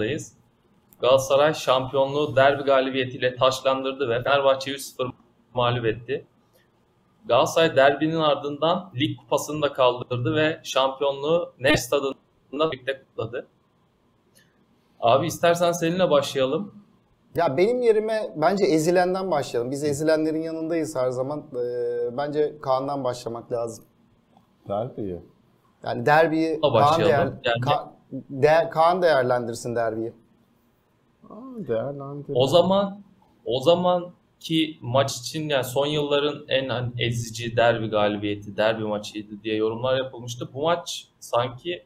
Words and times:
karşınızdayız. 0.00 0.32
Galatasaray 1.00 1.54
şampiyonluğu 1.54 2.36
derbi 2.36 2.62
galibiyetiyle 2.62 3.36
taşlandırdı 3.36 4.08
ve 4.08 4.22
Fenerbahçe'yi 4.22 4.76
3-0 4.76 5.12
mağlup 5.54 5.86
etti. 5.86 6.26
Galatasaray 7.28 7.76
derbinin 7.76 8.16
ardından 8.16 8.92
lig 8.96 9.18
kupasını 9.18 9.62
da 9.62 9.72
kaldırdı 9.72 10.34
ve 10.34 10.60
şampiyonluğu 10.64 11.52
Nef 11.60 11.78
stadında 11.78 12.72
birlikte 12.72 13.02
kutladı. 13.02 13.46
Abi 15.00 15.26
istersen 15.26 15.72
seninle 15.72 16.10
başlayalım. 16.10 16.74
Ya 17.34 17.56
benim 17.56 17.82
yerime 17.82 18.32
bence 18.36 18.64
ezilenden 18.64 19.30
başlayalım. 19.30 19.70
Biz 19.70 19.84
ezilenlerin 19.84 20.42
yanındayız 20.42 20.96
her 20.96 21.10
zaman. 21.10 21.38
Ee, 21.56 22.16
bence 22.16 22.58
Kaan'dan 22.62 23.04
başlamak 23.04 23.52
lazım. 23.52 23.84
Derbiyi. 24.68 25.20
Yani 25.84 26.06
derbiyi 26.06 26.60
Kaan, 26.60 26.72
başlayalım. 26.74 27.40
değer, 27.44 27.54
Yani- 27.54 27.60
Ka- 27.64 27.88
değer- 28.30 28.70
Kaan 28.70 29.02
değerlendirsin 29.02 29.76
derbiyi. 29.76 30.12
Aa, 31.30 31.68
değerlendir. 31.68 32.32
O 32.34 32.46
zaman 32.46 33.00
o 33.44 33.60
zaman 33.60 34.10
ki 34.40 34.78
maç 34.80 35.16
için 35.16 35.48
yani 35.48 35.64
son 35.64 35.86
yılların 35.86 36.44
en 36.48 36.68
hani 36.68 36.92
ezici 36.98 37.56
derbi 37.56 37.86
galibiyeti, 37.90 38.56
derbi 38.56 38.84
maçıydı 38.84 39.42
diye 39.42 39.56
yorumlar 39.56 39.96
yapılmıştı. 39.98 40.48
Bu 40.54 40.62
maç 40.62 41.08
sanki 41.20 41.82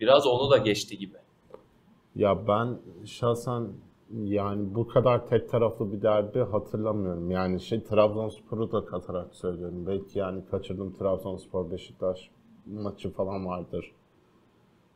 biraz 0.00 0.26
onu 0.26 0.50
da 0.50 0.56
geçti 0.56 0.98
gibi. 0.98 1.14
Ya 2.16 2.46
ben 2.48 2.78
şahsen 3.04 3.68
yani 4.24 4.74
bu 4.74 4.88
kadar 4.88 5.26
tek 5.26 5.50
taraflı 5.50 5.92
bir 5.92 6.02
derbi 6.02 6.40
hatırlamıyorum. 6.40 7.30
Yani 7.30 7.60
şey 7.60 7.82
Trabzonspor'u 7.84 8.72
da 8.72 8.84
katarak 8.84 9.34
söylüyorum. 9.34 9.86
Belki 9.86 10.18
yani 10.18 10.42
kaçırdım 10.50 10.92
Trabzonspor 10.92 11.70
Beşiktaş 11.70 12.30
maçı 12.66 13.10
falan 13.12 13.46
vardır. 13.46 13.92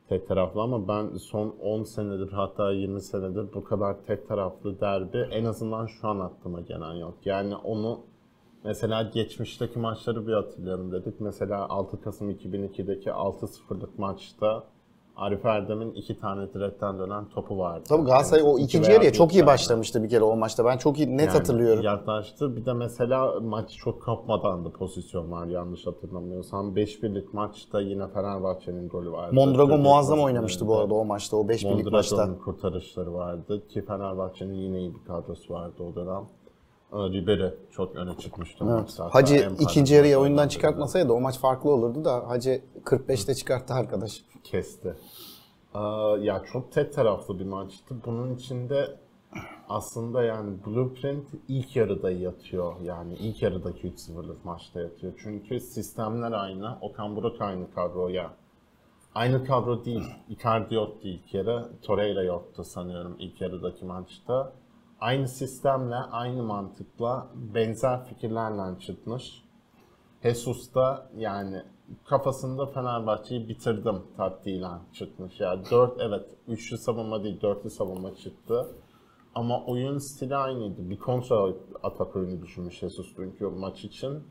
Tek 0.08 0.28
taraflı 0.28 0.62
ama 0.62 0.88
ben 0.88 1.16
son 1.16 1.48
10 1.48 1.82
senedir 1.82 2.32
hatta 2.32 2.72
20 2.72 3.00
senedir 3.00 3.54
bu 3.54 3.64
kadar 3.64 3.96
tek 4.06 4.28
taraflı 4.28 4.80
derbi 4.80 5.18
en 5.30 5.44
azından 5.44 5.86
şu 5.86 6.08
an 6.08 6.20
aklıma 6.20 6.60
gelen 6.60 6.94
yok. 6.94 7.14
Yani 7.24 7.56
onu 7.56 8.00
mesela 8.64 9.02
geçmişteki 9.02 9.78
maçları 9.78 10.26
bir 10.26 10.32
hatırlayalım 10.32 10.92
dedik. 10.92 11.20
Mesela 11.20 11.68
6 11.68 12.00
Kasım 12.00 12.30
2002'deki 12.30 13.10
6-0'lık 13.10 13.98
maçta 13.98 14.64
Arif 15.16 15.44
Erdem'in 15.44 15.92
iki 15.92 16.18
tane 16.18 16.52
direkten 16.54 16.98
dönen 16.98 17.24
topu 17.28 17.58
vardı. 17.58 17.84
Tabii 17.88 18.04
Galatasaray 18.04 18.42
o 18.42 18.58
İki 18.58 18.64
ikinci 18.64 18.92
yarıya 18.92 19.12
çok 19.12 19.34
iyi 19.34 19.46
başlamıştı 19.46 20.02
bir 20.02 20.08
kere 20.08 20.24
o 20.24 20.36
maçta. 20.36 20.64
Ben 20.64 20.76
çok 20.76 20.98
iyi 20.98 21.16
net 21.16 21.26
Yani 21.26 21.38
hatırlıyorum. 21.38 21.82
Yaklaştı. 21.82 22.56
Bir 22.56 22.66
de 22.66 22.72
mesela 22.72 23.40
maç 23.40 23.76
çok 23.76 24.02
kapmadan 24.02 24.64
da 24.64 24.70
pozisyon 24.70 25.30
var 25.30 25.46
yanlış 25.46 25.86
hatırlamıyorsam. 25.86 26.76
5-1'lik 26.76 27.34
maçta 27.34 27.80
yine 27.80 28.08
Fenerbahçe'nin 28.08 28.88
golü 28.88 29.12
vardı. 29.12 29.34
Mondragon 29.34 29.80
muazzam 29.80 30.20
oynamıştı 30.20 30.66
bu 30.66 30.76
arada 30.76 30.94
o 30.94 31.04
maçta, 31.04 31.36
o 31.36 31.48
5 31.48 31.64
birlik 31.64 31.92
maçta. 31.92 32.16
Mondragon'un 32.16 32.38
kurtarışları 32.38 33.14
vardı 33.14 33.66
ki 33.68 33.82
Fenerbahçe'nin 33.82 34.54
yine 34.54 34.78
iyi 34.78 34.94
bir 34.94 35.04
kadrosu 35.04 35.54
vardı 35.54 35.82
o 35.82 35.94
dönem. 35.94 36.22
Ee, 36.92 36.96
Ribery 36.96 37.50
çok 37.70 37.96
öne 37.96 38.18
çıkmıştı 38.18 38.64
Evet. 38.68 38.98
Hacı 38.98 39.50
ikinci 39.58 39.94
yarıya 39.94 40.20
oyundan 40.20 40.48
çıkartmasaydı 40.48 41.12
o 41.12 41.20
maç 41.20 41.38
farklı 41.38 41.70
olurdu 41.70 42.04
da 42.04 42.28
Hacı 42.28 42.62
45'te 42.84 43.34
çıkarttı 43.34 43.74
arkadaş. 43.74 44.24
kesti. 44.44 44.94
Ee, 45.74 45.78
ya 46.20 46.42
çok 46.52 46.72
tek 46.72 46.92
taraflı 46.92 47.38
bir 47.38 47.44
maçtı. 47.44 47.94
Bunun 48.06 48.34
içinde 48.34 48.96
aslında 49.68 50.22
yani 50.22 50.56
blueprint 50.66 51.28
ilk 51.48 51.76
yarıda 51.76 52.10
yatıyor. 52.10 52.72
Yani 52.82 53.14
ilk 53.14 53.42
yarıdaki 53.42 53.88
3-0'lık 53.92 54.44
maçta 54.44 54.80
yatıyor. 54.80 55.12
Çünkü 55.22 55.60
sistemler 55.60 56.32
aynı. 56.32 56.78
Okan 56.80 57.16
Buruk 57.16 57.40
aynı 57.42 57.74
kadroya. 57.74 58.30
Aynı 59.14 59.44
kadro 59.44 59.84
değil. 59.84 60.04
Icardi 60.28 60.74
yoktu 60.74 60.98
ilk 61.08 61.34
yarı. 61.34 61.68
Torreira 61.82 62.22
yoktu 62.22 62.64
sanıyorum 62.64 63.16
ilk 63.18 63.40
yarıdaki 63.40 63.84
maçta. 63.84 64.52
Aynı 65.00 65.28
sistemle, 65.28 65.94
aynı 65.94 66.42
mantıkla, 66.42 67.26
benzer 67.34 68.04
fikirlerle 68.04 68.78
çıkmış. 68.78 69.42
Jesus 70.22 70.74
da 70.74 71.10
yani 71.16 71.62
kafasında 72.04 72.66
Fenerbahçe'yi 72.66 73.48
bitirdim 73.48 74.02
taktiğiyle 74.16 74.68
çıkmış. 74.92 75.40
Yani 75.40 75.62
4 75.70 76.00
evet 76.00 76.30
üçlü 76.48 76.78
savunma 76.78 77.24
değil 77.24 77.40
dörtlü 77.40 77.70
savunma 77.70 78.14
çıktı. 78.14 78.66
Ama 79.34 79.64
oyun 79.64 79.98
stili 79.98 80.36
aynıydı. 80.36 80.90
Bir 80.90 80.98
kontra 80.98 81.54
atak 81.82 82.16
oyunu 82.16 82.42
düşünmüş 82.42 82.78
Jesus 82.78 83.16
dünkü 83.16 83.46
maç 83.46 83.84
için. 83.84 84.22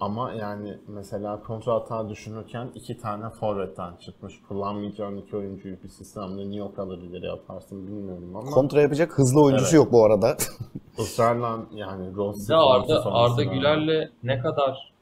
Ama 0.00 0.32
yani 0.32 0.78
mesela 0.88 1.42
kontra 1.42 1.72
atağı 1.74 2.08
düşünürken 2.08 2.68
iki 2.74 2.98
tane 2.98 3.30
forvetten 3.30 3.96
çıkmış. 3.96 4.42
Kullanmayacağın 4.48 5.16
iki 5.16 5.36
oyuncuyu 5.36 5.76
bir 5.82 5.88
sistemde 5.88 6.50
niye 6.50 6.62
o 6.62 6.74
kadar 6.74 6.98
ileri 6.98 7.32
atarsın 7.32 7.86
bilmiyorum 7.86 8.36
ama 8.36 8.50
Kontra 8.50 8.80
yapacak 8.80 9.18
hızlı 9.18 9.42
oyuncusu 9.42 9.76
Evet. 9.76 9.84
yok 9.84 9.92
bu 9.92 10.04
arada. 10.04 10.36
ısrarla 10.98 11.58
yani 11.74 12.14
Rossi 12.16 12.48
de 12.48 12.56
Arda, 12.56 13.04
Arda 13.04 13.44
Güler'le 13.44 14.10
ne 14.22 14.38
kadar 14.38 14.92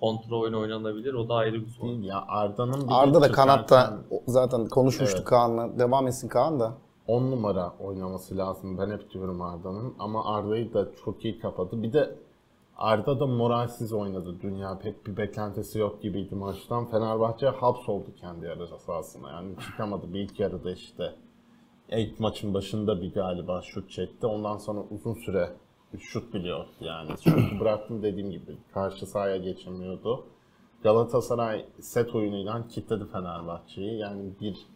kontra 0.00 0.36
oyunu 0.36 0.60
oynanabilir 0.60 1.14
o 1.14 1.28
da 1.28 1.34
ayrı 1.34 1.64
bir 1.64 1.68
soru. 1.70 1.88
değil 1.88 2.04
ya 2.04 2.24
Arda'nın 2.28 2.88
bir 2.88 2.92
Arda 3.02 3.22
da 3.22 3.32
kanatta 3.32 3.98
zaten 4.26 4.68
konuşmuştuk 4.68 5.18
Evet. 5.18 5.28
Kaan'la. 5.28 5.78
Devam 5.78 6.06
etsin 6.06 6.28
Kaan 6.28 6.60
da. 6.60 6.72
10 7.06 7.22
numara 7.30 7.72
oynaması 7.80 8.36
lazım. 8.36 8.78
Ben 8.78 8.90
hep 8.90 9.10
diyorum 9.10 9.42
Arda'nın. 9.42 9.94
Ama 9.98 10.24
Arda'yı 10.34 10.74
da 10.74 10.86
çok 11.04 11.24
iyi 11.24 11.38
kapadı. 11.38 11.82
Bir 11.82 11.92
de 11.92 12.14
Arda 12.76 13.20
da 13.20 13.26
moralsiz 13.26 13.92
oynadı. 13.92 14.40
Dünya 14.42 14.78
pek 14.78 15.06
bir 15.06 15.16
beklentisi 15.16 15.78
yok 15.78 16.02
gibiydi 16.02 16.34
maçtan. 16.34 16.90
Fenerbahçe 16.90 17.46
hapsoldu 17.46 18.14
kendi 18.20 18.46
yarı 18.46 18.78
sahasına. 18.78 19.30
Yani 19.30 19.56
çıkamadı. 19.66 20.14
Bir 20.14 20.20
ilk 20.20 20.40
yarıda 20.40 20.72
işte. 20.72 21.14
İlk 21.90 22.20
maçın 22.20 22.54
başında 22.54 23.02
bir 23.02 23.14
galiba 23.14 23.62
şut 23.62 23.90
çekti. 23.90 24.26
Ondan 24.26 24.56
sonra 24.56 24.80
uzun 24.90 25.14
süre 25.14 25.52
şut 25.98 26.34
biliyor 26.34 26.66
yani. 26.80 27.10
Şutu 27.24 27.60
bıraktım 27.60 28.02
dediğim 28.02 28.30
gibi. 28.30 28.56
Karşı 28.74 29.06
sahaya 29.06 29.36
geçemiyordu. 29.36 30.24
Galatasaray 30.82 31.66
set 31.80 32.14
oyunuyla 32.14 32.68
kilitledi 32.68 33.04
Fenerbahçe'yi. 33.12 33.98
Yani 33.98 34.32
bir 34.40 34.66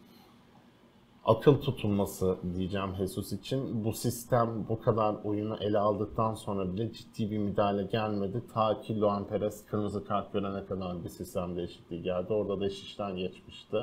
akıl 1.25 1.61
tutulması 1.61 2.37
diyeceğim 2.55 2.95
Jesus 2.97 3.31
için. 3.33 3.83
Bu 3.83 3.93
sistem 3.93 4.65
bu 4.69 4.81
kadar 4.81 5.15
oyunu 5.23 5.57
ele 5.61 5.79
aldıktan 5.79 6.33
sonra 6.33 6.73
bile 6.73 6.93
ciddi 6.93 7.31
bir 7.31 7.37
müdahale 7.37 7.83
gelmedi. 7.83 8.43
Ta 8.53 8.81
ki 8.81 8.99
Luan 9.01 9.27
Perez 9.27 9.65
kırmızı 9.65 10.05
kart 10.05 10.33
görene 10.33 10.65
kadar 10.65 11.03
bir 11.03 11.09
sistem 11.09 11.55
değişikliği 11.57 12.01
geldi. 12.03 12.33
Orada 12.33 12.59
da 12.59 12.67
iş 12.67 12.83
işten 12.83 13.15
geçmişti. 13.17 13.77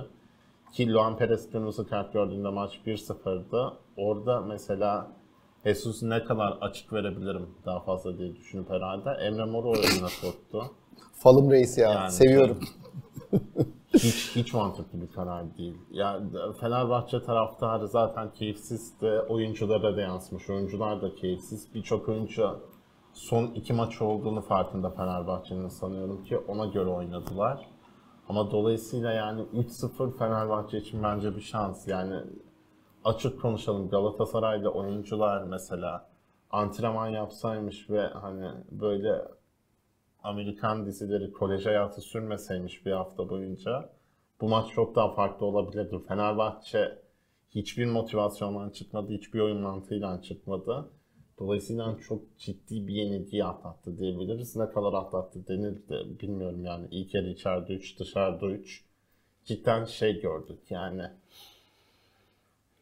Ki 0.73 0.93
Luan 0.93 1.17
Perez 1.17 1.51
kırmızı 1.51 1.89
kart 1.89 2.13
gördüğünde 2.13 2.49
maç 2.49 2.81
1-0'dı. 2.87 3.73
Orada 3.97 4.41
mesela 4.41 5.09
Jesus 5.65 6.03
ne 6.03 6.25
kadar 6.25 6.59
açık 6.61 6.93
verebilirim 6.93 7.47
daha 7.67 7.81
fazla 7.81 8.19
diye 8.19 8.37
düşünüp 8.37 8.71
herhalde 8.71 9.11
Emre 9.11 9.45
Mor'u 9.45 9.69
oyuna 9.69 10.09
soktu. 10.09 10.63
Falım 11.13 11.51
reis 11.51 11.79
ya. 11.79 11.91
Yani- 11.93 12.11
Seviyorum. 12.13 12.61
hiç 14.05 14.37
hiç 14.37 14.55
mantıklı 14.55 15.01
bir 15.01 15.13
karar 15.13 15.59
değil. 15.59 15.77
Ya 15.91 16.21
Fenerbahçe 16.61 17.23
taraftarı 17.23 17.89
zaten 17.89 18.33
keyifsiz 18.33 19.01
de 19.01 19.21
oyunculara 19.21 19.97
da 19.97 20.01
yansımış. 20.01 20.51
Oyuncular 20.51 21.03
da 21.03 21.15
keyifsiz. 21.15 21.75
Birçok 21.75 22.09
oyuncu 22.09 22.61
son 23.13 23.47
iki 23.47 23.73
maç 23.73 24.03
olduğunu 24.03 24.41
farkında 24.41 24.91
Fenerbahçe'nin 24.91 25.69
sanıyorum 25.69 26.25
ki 26.25 26.39
ona 26.39 26.67
göre 26.67 26.89
oynadılar. 26.89 27.69
Ama 28.29 28.51
dolayısıyla 28.51 29.13
yani 29.13 29.43
3-0 29.43 30.19
Fenerbahçe 30.19 30.79
için 30.79 31.03
bence 31.03 31.37
bir 31.37 31.41
şans. 31.41 31.89
Yani 31.89 32.21
açık 33.05 33.43
konuşalım. 33.43 33.89
Galatasaray'da 33.89 34.71
oyuncular 34.71 35.43
mesela 35.43 36.09
antrenman 36.51 37.09
yapsaymış 37.09 37.91
ve 37.91 38.07
hani 38.07 38.51
böyle 38.71 39.29
Amerikan 40.27 40.87
dizileri 40.87 41.33
kolej 41.33 41.67
hayatı 41.67 42.01
sürmeseymiş 42.01 42.87
bir 42.87 42.93
hafta 42.93 43.29
boyunca 43.29 43.91
bu 44.41 44.49
maç 44.49 44.71
çok 44.75 44.97
daha 44.97 45.15
farklı 45.15 45.47
olabilirdi. 45.47 45.99
Fenerbahçe 46.09 46.99
hiçbir 47.51 47.87
motivasyondan 47.87 48.71
çıkmadı, 48.71 49.13
hiçbir 49.13 49.41
oyun 49.41 49.61
mantığıyla 49.61 50.23
çıkmadı. 50.23 50.91
Dolayısıyla 51.39 51.97
çok 52.09 52.39
ciddi 52.39 52.87
bir 52.87 52.95
yenilgiyi 52.95 53.45
atlattı 53.45 53.99
diyebiliriz. 53.99 54.57
Ne 54.57 54.71
kadar 54.71 54.93
atlattı 54.93 55.49
denir 55.49 55.89
de 55.89 56.21
bilmiyorum 56.21 56.65
yani. 56.65 56.87
İlk 56.91 57.15
yarı 57.15 57.29
içeride 57.29 57.75
3, 57.75 57.99
dışarıda 57.99 58.47
3. 58.47 58.85
Cidden 59.45 59.85
şey 59.85 60.21
gördük 60.21 60.59
yani. 60.71 61.03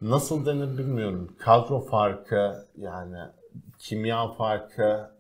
Nasıl 0.01 0.47
denir 0.47 0.79
bilmiyorum. 0.79 1.37
Kadro 1.39 1.81
farkı 1.81 2.67
yani 2.77 3.19
kimya 3.79 4.29
farkı 4.29 5.11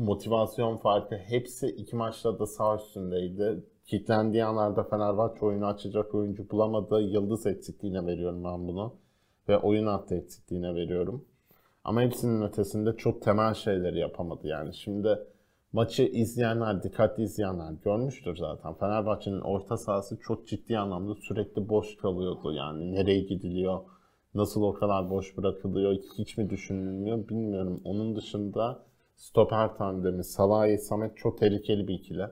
motivasyon 0.00 0.76
farkı 0.76 1.14
hepsi 1.14 1.66
iki 1.66 1.96
maçta 1.96 2.38
da 2.38 2.46
sağ 2.46 2.76
üstündeydi. 2.76 3.64
Kitlendiği 3.84 4.44
anlarda 4.44 4.84
Fenerbahçe 4.84 5.46
oyunu 5.46 5.66
açacak 5.66 6.14
oyuncu 6.14 6.50
bulamadı. 6.50 7.00
Yıldız 7.00 7.46
eksikliğine 7.46 8.06
veriyorum 8.06 8.44
ben 8.44 8.68
bunu. 8.68 8.94
Ve 9.48 9.58
oyun 9.58 9.86
hattı 9.86 10.14
eksikliğine 10.14 10.74
veriyorum. 10.74 11.24
Ama 11.84 12.02
hepsinin 12.02 12.42
ötesinde 12.42 12.96
çok 12.96 13.22
temel 13.22 13.54
şeyleri 13.54 13.98
yapamadı 13.98 14.46
yani. 14.46 14.74
Şimdi 14.74 15.18
maçı 15.72 16.02
izleyenler, 16.02 16.82
dikkatli 16.82 17.22
izleyenler 17.22 17.72
görmüştür 17.84 18.36
zaten. 18.36 18.74
Fenerbahçe'nin 18.74 19.40
orta 19.40 19.76
sahası 19.76 20.18
çok 20.20 20.46
ciddi 20.46 20.78
anlamda 20.78 21.14
sürekli 21.14 21.68
boş 21.68 21.96
kalıyordu. 21.96 22.52
Yani 22.52 22.92
nereye 22.94 23.20
gidiliyor, 23.20 23.80
nasıl 24.34 24.62
o 24.62 24.72
kadar 24.72 25.10
boş 25.10 25.36
bırakılıyor, 25.36 25.94
hiç 26.18 26.38
mi 26.38 26.50
düşünülmüyor 26.50 27.28
bilmiyorum. 27.28 27.80
Onun 27.84 28.16
dışında 28.16 28.89
stoper 29.20 29.76
tandemi 29.76 30.24
Salahi 30.24 30.78
Samet 30.78 31.16
çok 31.16 31.38
tehlikeli 31.38 31.88
bir 31.88 31.94
ikili. 31.94 32.26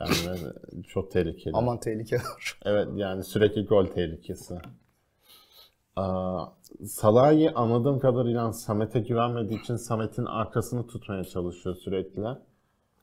Yani 0.00 0.38
çok 0.88 1.10
tehlikeli. 1.10 1.56
Aman 1.56 1.80
tehlike 1.80 2.16
var. 2.16 2.58
Evet 2.64 2.88
yani 2.94 3.24
sürekli 3.24 3.64
gol 3.64 3.86
tehlikesi. 3.86 4.58
Aa, 5.96 6.46
Salah'ı 6.84 7.52
anladığım 7.54 7.98
kadarıyla 7.98 8.52
Samet'e 8.52 9.00
güvenmediği 9.00 9.60
için 9.60 9.76
Samet'in 9.76 10.24
arkasını 10.24 10.86
tutmaya 10.86 11.24
çalışıyor 11.24 11.74
sürekli. 11.74 12.26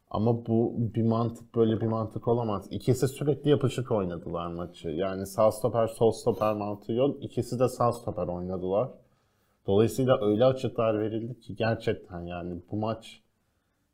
Ama 0.10 0.46
bu 0.46 0.74
bir 0.78 1.04
mantık 1.04 1.56
böyle 1.56 1.82
bir 1.82 1.88
mantık 1.88 2.28
olamaz. 2.28 2.68
İkisi 2.72 3.08
sürekli 3.08 3.50
yapışık 3.50 3.92
oynadılar 3.92 4.48
maçı. 4.48 4.90
Yani 4.90 5.28
sağ 5.28 5.52
stoper 5.52 5.88
sol 5.88 6.12
stoper 6.12 6.54
mantığı 6.54 6.94
yok. 6.94 7.24
İkisi 7.24 7.60
de 7.60 7.68
sağ 7.70 7.92
stoper 7.92 8.28
oynadılar. 8.28 8.90
Dolayısıyla 9.68 10.26
öyle 10.26 10.46
açıklar 10.46 11.00
verildi 11.00 11.40
ki 11.40 11.56
gerçekten 11.56 12.22
yani 12.22 12.62
bu 12.72 12.76
maç 12.76 13.22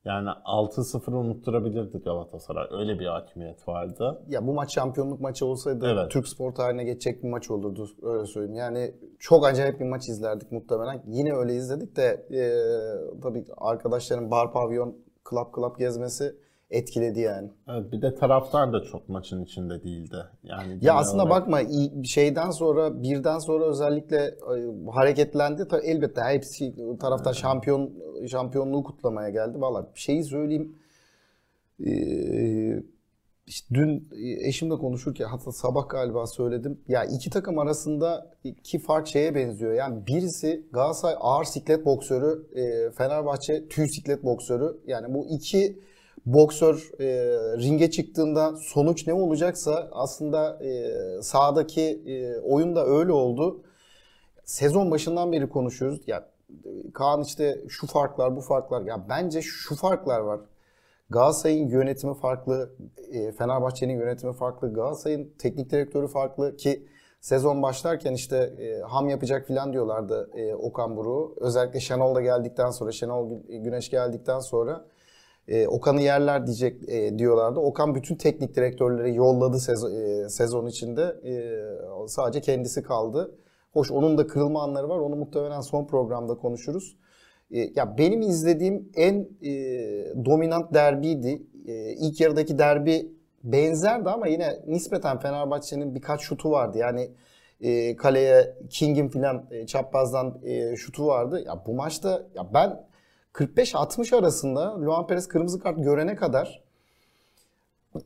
yani 0.06 0.30
6-0 0.30 1.12
unutturabilirdi 1.12 1.98
Galatasaray. 1.98 2.68
Öyle 2.72 3.00
bir 3.00 3.06
hakimiyet 3.06 3.68
vardı. 3.68 4.22
Ya 4.28 4.48
bu 4.48 4.54
maç 4.54 4.74
şampiyonluk 4.74 5.22
maçı 5.22 5.46
olsaydı 5.46 5.86
Evet. 5.88 6.12
Türk 6.12 6.28
spor 6.28 6.52
tarihine 6.52 6.84
geçecek 6.84 7.24
bir 7.24 7.30
maç 7.30 7.52
olurdu 7.52 7.88
öyle 8.04 8.26
söyleyeyim. 8.26 8.56
Yani 8.56 8.96
çok 9.20 9.46
acayip 9.46 9.80
bir 9.80 9.86
maç 9.86 10.10
izlerdik 10.10 10.52
muhtemelen. 10.52 11.04
Yine 11.08 11.34
öyle 11.34 11.56
izledik 11.56 11.96
de 11.96 12.26
e, 12.32 12.42
tabii 13.22 13.46
arkadaşların 13.58 14.32
bar 14.32 14.54
pavyon 14.54 14.96
club 15.30 15.56
club 15.56 15.78
gezmesi 15.78 16.36
etkiledi 16.70 17.20
yani. 17.20 17.50
Evet, 17.70 17.92
bir 17.92 18.02
de 18.02 18.16
taraftar 18.16 18.74
da 18.74 18.82
çok 18.84 19.10
maçın 19.10 19.44
içinde 19.44 19.84
değildi. 19.84 20.16
Yani 20.44 20.78
Ya 20.82 20.94
aslında 20.94 21.24
olarak- 21.24 21.42
bakma 21.42 21.60
şeyden 22.04 22.50
sonra 22.52 23.04
birden 23.04 23.40
sonra 23.40 23.66
özellikle 23.66 24.18
e, 24.18 24.56
hareketlendi. 24.92 25.68
Elbette 25.84 26.22
hepsi 26.22 26.76
taraftar 27.00 27.34
şampiyon 27.34 27.92
şampiyonluğu 28.28 28.84
kutlamaya 28.84 29.30
geldi. 29.30 29.62
Valla 29.62 29.92
şeyi 29.96 30.24
söyleyeyim. 30.24 30.76
e, 31.86 32.84
işte 33.48 33.76
dün 33.76 34.10
eşimle 34.44 34.76
konuşurken 34.76 35.26
hatta 35.26 35.52
sabah 35.52 35.90
galiba 35.90 36.28
söyledim. 36.28 36.82
Ya 36.88 37.04
iki 37.06 37.30
takım 37.30 37.60
arasında 37.60 38.32
iki 38.44 38.80
fark 38.80 39.08
şeye 39.08 39.36
benziyor. 39.36 39.74
Yani 39.74 40.08
birisi 40.08 40.66
Galatasaray 40.74 41.16
ağır 41.20 41.44
siklet 41.44 41.86
boksörü, 41.86 42.48
e, 42.56 42.92
Fenerbahçe 42.92 43.68
tüy 43.68 43.88
siklet 43.88 44.24
boksörü. 44.24 44.78
Yani 44.88 45.14
bu 45.14 45.26
iki 45.30 45.80
boksör 46.34 46.92
e, 47.00 47.06
ringe 47.58 47.92
çıktığında 47.92 48.56
sonuç 48.58 49.08
ne 49.08 49.14
olacaksa 49.14 49.90
aslında 49.92 50.64
e, 50.64 50.92
sahadaki 51.22 51.82
e, 52.08 52.40
oyun 52.40 52.76
da 52.76 52.86
öyle 52.86 53.12
oldu. 53.12 53.62
Sezon 54.46 54.92
başından 54.92 55.32
beri 55.32 55.50
konuşuyoruz. 55.50 56.02
Ya 56.08 56.30
Kaan 56.94 57.22
işte 57.22 57.60
şu 57.70 57.88
farklar, 57.88 58.36
bu 58.36 58.42
farklar. 58.42 58.82
Ya 58.82 59.06
bence 59.10 59.42
şu 59.42 59.76
farklar 59.76 60.20
var. 60.20 60.40
Galatasaray'ın 61.10 61.68
yönetimi 61.68 62.14
farklı, 62.14 62.70
e, 63.12 63.32
Fenerbahçe'nin 63.32 64.00
yönetimi 64.00 64.34
farklı, 64.34 64.74
Galatasaray'ın 64.74 65.34
teknik 65.40 65.70
direktörü 65.72 66.08
farklı 66.08 66.58
ki 66.58 66.88
sezon 67.22 67.62
başlarken 67.62 68.14
işte 68.14 68.38
e, 68.38 68.82
ham 68.82 69.10
yapacak 69.10 69.48
falan 69.48 69.74
diyorlardı 69.74 70.30
e, 70.36 70.56
Okan 70.56 70.98
Buruk'u. 70.98 71.36
Özellikle 71.42 71.80
Şenol 71.80 72.16
da 72.16 72.22
geldikten 72.22 72.72
sonra, 72.72 72.92
Şenol 72.92 73.32
Gü- 73.32 73.58
Güneş 73.64 73.90
geldikten 73.90 74.40
sonra 74.40 74.86
e, 75.48 75.68
Okan'ı 75.68 76.02
yerler 76.02 76.46
diyecek 76.48 76.90
e, 76.90 77.20
diyorlardı. 77.20 77.60
Okan 77.60 77.96
bütün 77.96 78.16
teknik 78.16 78.56
direktörleri 78.56 79.16
yolladı 79.16 79.60
sezon, 79.60 79.92
e, 79.92 80.30
sezon 80.30 80.68
içinde. 80.68 81.16
E, 81.26 81.34
sadece 82.08 82.42
kendisi 82.42 82.84
kaldı. 82.84 83.36
Hoş 83.74 83.92
onun 83.92 84.18
da 84.18 84.28
kırılma 84.28 84.64
anları 84.64 84.90
var. 84.90 85.00
Onu 85.00 85.16
muhtemelen 85.16 85.62
son 85.62 85.88
programda 85.88 86.36
konuşuruz. 86.36 86.98
E, 87.52 87.60
ya 87.76 87.98
benim 87.98 88.22
izlediğim 88.22 88.90
en 88.96 89.30
e, 89.42 89.52
dominant 90.26 90.74
derbiydi. 90.74 91.44
E, 91.68 91.94
ilk 91.94 92.22
yarıdaki 92.22 92.60
derbi 92.60 93.12
benzerdi 93.44 94.10
ama 94.10 94.28
yine 94.28 94.60
nispeten 94.68 95.20
Fenerbahçe'nin 95.20 95.96
birkaç 95.96 96.22
şutu 96.22 96.52
vardı. 96.52 96.78
Yani 96.78 97.12
e, 97.62 97.96
kaleye 97.96 98.56
King'in 98.70 99.10
filan 99.10 99.48
e, 99.52 99.66
çaprazdan 99.66 100.40
e, 100.44 100.76
şutu 100.76 101.08
vardı. 101.08 101.44
Ya 101.46 101.64
bu 101.68 101.74
maçta 101.74 102.28
ya 102.36 102.54
ben 102.54 102.88
45-60 103.38 104.16
arasında 104.16 104.82
Luan 104.82 105.08
Perez 105.08 105.28
kırmızı 105.28 105.60
kart 105.60 105.78
görene 105.84 106.16
kadar 106.16 106.64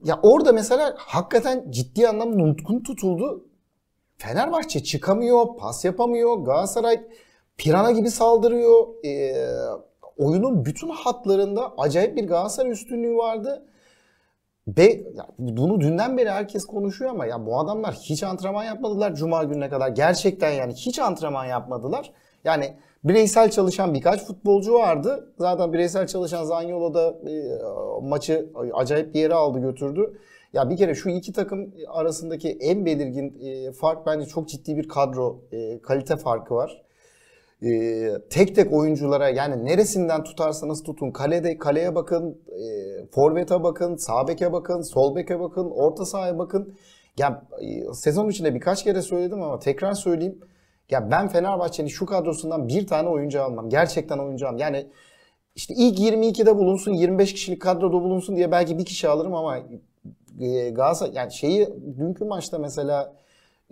ya 0.04 0.20
orada 0.24 0.52
mesela 0.52 0.94
hakikaten 0.98 1.72
ciddi 1.72 2.08
anlamda 2.08 2.36
nutkun 2.36 2.80
tutuldu. 2.84 3.46
Fenerbahçe 4.18 4.84
çıkamıyor, 4.84 5.58
pas 5.58 5.86
yapamıyor. 5.86 6.38
Galatasaray 6.38 7.02
pirana 7.58 7.92
gibi 7.92 8.12
saldırıyor. 8.12 8.88
Ee, 9.06 9.48
oyunun 10.18 10.66
bütün 10.66 10.90
hatlarında 10.90 11.74
acayip 11.78 12.18
bir 12.18 12.28
Galatasaray 12.28 12.72
üstünlüğü 12.72 13.16
vardı. 13.16 13.66
Ve 14.68 15.04
ya 15.14 15.28
bunu 15.40 15.82
dünden 15.82 16.18
beri 16.18 16.30
herkes 16.30 16.66
konuşuyor 16.66 17.12
ama 17.12 17.26
ya 17.26 17.46
bu 17.46 17.60
adamlar 17.60 17.94
hiç 17.94 18.24
antrenman 18.24 18.64
yapmadılar 18.64 19.16
cuma 19.16 19.44
gününe 19.44 19.70
kadar. 19.70 19.90
Gerçekten 19.90 20.52
yani 20.52 20.74
hiç 20.74 21.00
antrenman 21.00 21.46
yapmadılar. 21.46 22.12
Yani 22.44 22.78
bireysel 23.04 23.52
çalışan 23.52 23.94
birkaç 23.94 24.26
futbolcu 24.26 24.74
vardı. 24.74 25.34
Zaten 25.38 25.74
bireysel 25.74 26.08
çalışan 26.08 26.44
Zaniolo 26.44 26.94
da 26.94 27.16
e, 27.30 27.34
maçı 28.02 28.50
acayip 28.74 29.14
bir 29.14 29.20
yere 29.20 29.34
aldı 29.34 29.60
götürdü. 29.60 30.20
Ya 30.54 30.70
bir 30.70 30.78
kere 30.78 30.96
şu 30.96 31.10
iki 31.10 31.34
takım 31.34 31.74
arasındaki 31.88 32.58
en 32.62 32.86
belirgin 32.86 33.40
e, 33.46 33.72
fark 33.72 34.06
bence 34.06 34.26
çok 34.26 34.50
ciddi 34.50 34.78
bir 34.78 34.88
kadro 34.88 35.40
e, 35.52 35.82
kalite 35.82 36.16
farkı 36.18 36.56
var. 36.56 36.82
Tek 38.30 38.56
tek 38.56 38.74
oyunculara 38.74 39.30
yani 39.30 39.66
neresinden 39.66 40.24
tutarsanız 40.24 40.84
tutun 40.84 41.12
kalede 41.12 41.58
kaleye 41.58 41.96
bakın, 41.96 42.38
e, 42.48 43.06
forvete 43.12 43.64
bakın, 43.64 43.96
sağ 43.96 44.28
beke 44.28 44.54
bakın, 44.54 44.82
sol 44.82 45.16
beke 45.16 45.40
bakın, 45.40 45.72
orta 45.72 46.06
sahaya 46.06 46.40
bakın. 46.40 46.76
Ya 47.18 47.44
sezon 47.94 48.30
içinde 48.30 48.56
birkaç 48.56 48.84
kere 48.84 49.02
söyledim 49.02 49.42
ama 49.42 49.60
tekrar 49.60 49.94
söyleyeyim. 49.94 50.40
Ya 50.92 51.12
ben 51.12 51.28
Fenerbahçe'nin 51.28 51.88
şu 51.88 52.06
kadrosundan 52.06 52.68
bir 52.68 52.88
tane 52.88 53.10
oyuncu 53.10 53.44
almam. 53.44 53.70
Gerçekten 53.70 54.18
oyuncu 54.18 54.48
almam. 54.48 54.60
Yani 54.60 54.88
işte 55.56 55.74
ilk 55.78 56.00
22'de 56.00 56.58
bulunsun, 56.58 56.94
25 56.94 57.34
kişilik 57.34 57.62
kadroda 57.62 57.94
bulunsun 58.04 58.36
diye 58.36 58.52
belki 58.52 58.78
bir 58.78 58.86
kişi 58.86 59.10
alırım 59.10 59.36
ama 59.36 59.58
e, 60.40 60.70
Galatasaray 60.70 61.14
yani 61.16 61.34
şeyi 61.34 61.70
dünkü 61.98 62.26
maçta 62.26 62.60
mesela 62.60 63.14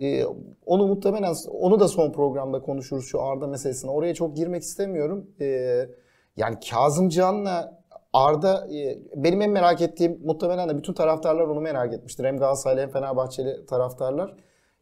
e, 0.00 0.24
onu 0.66 0.86
muhtemelen 0.86 1.34
onu 1.50 1.80
da 1.80 1.88
son 1.88 2.12
programda 2.12 2.62
konuşuruz 2.62 3.06
şu 3.06 3.22
Arda 3.22 3.46
meselesini. 3.46 3.90
Oraya 3.90 4.14
çok 4.14 4.36
girmek 4.36 4.62
istemiyorum. 4.62 5.30
E, 5.40 5.46
yani 6.36 6.56
Kazımcan'la 6.70 7.80
Arda 8.12 8.68
e, 8.74 8.98
benim 9.14 9.42
en 9.42 9.50
merak 9.50 9.80
ettiğim 9.80 10.20
muhtemelen 10.24 10.68
de 10.68 10.78
bütün 10.78 10.92
taraftarlar 10.92 11.44
onu 11.44 11.60
merak 11.60 11.94
etmiştir. 11.94 12.24
Hem 12.24 12.38
Galatasaraylı 12.38 12.80
hem 12.80 12.90
Fenerbahçeli 12.90 13.66
taraftarlar. 13.66 14.34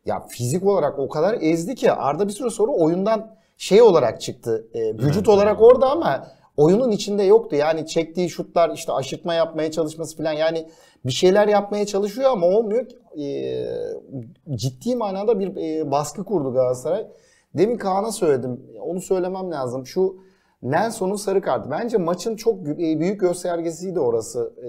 Ya 0.09 0.27
fizik 0.29 0.67
olarak 0.67 0.99
o 0.99 1.09
kadar 1.09 1.39
ezdi 1.41 1.75
ki 1.75 1.93
Arda 1.93 2.29
bir 2.29 2.33
süre 2.33 2.51
sonra 2.51 2.73
oyundan 2.73 3.31
şey 3.57 3.83
olarak 3.83 4.21
çıktı. 4.21 4.69
E, 4.75 4.95
vücut 4.95 5.29
olarak 5.29 5.63
orada 5.63 5.91
ama 5.91 6.27
oyunun 6.57 6.91
içinde 6.91 7.23
yoktu. 7.23 7.57
Yani 7.57 7.87
çektiği 7.87 8.31
şutlar 8.31 8.71
işte 8.71 8.93
aşırtma 8.93 9.35
yapmaya 9.35 9.71
çalışması 9.71 10.17
falan 10.17 10.33
yani 10.33 10.69
bir 11.07 11.13
şeyler 11.13 11.49
yapmaya 11.49 11.87
çalışıyor 11.87 12.31
ama 12.31 12.47
olmuyor. 12.47 12.87
e, 13.19 14.57
ciddi 14.57 14.97
manada 14.97 15.39
bir 15.41 15.57
e, 15.57 15.91
baskı 15.91 16.25
kurdu 16.25 16.53
Galatasaray. 16.53 17.07
Demin 17.55 17.77
Kaan'a 17.77 18.13
söyledim. 18.13 18.61
Onu 18.81 19.01
söylemem 19.01 19.51
lazım. 19.51 19.87
Şu 19.87 20.17
Nelson'un 20.63 21.17
sarı 21.17 21.41
kartı. 21.41 21.71
Bence 21.71 21.97
maçın 21.99 22.37
çok 22.37 22.69
e, 22.69 23.01
büyük 23.01 23.21
göstergesiydi 23.21 24.01
orası. 24.01 24.53
E, 24.63 24.69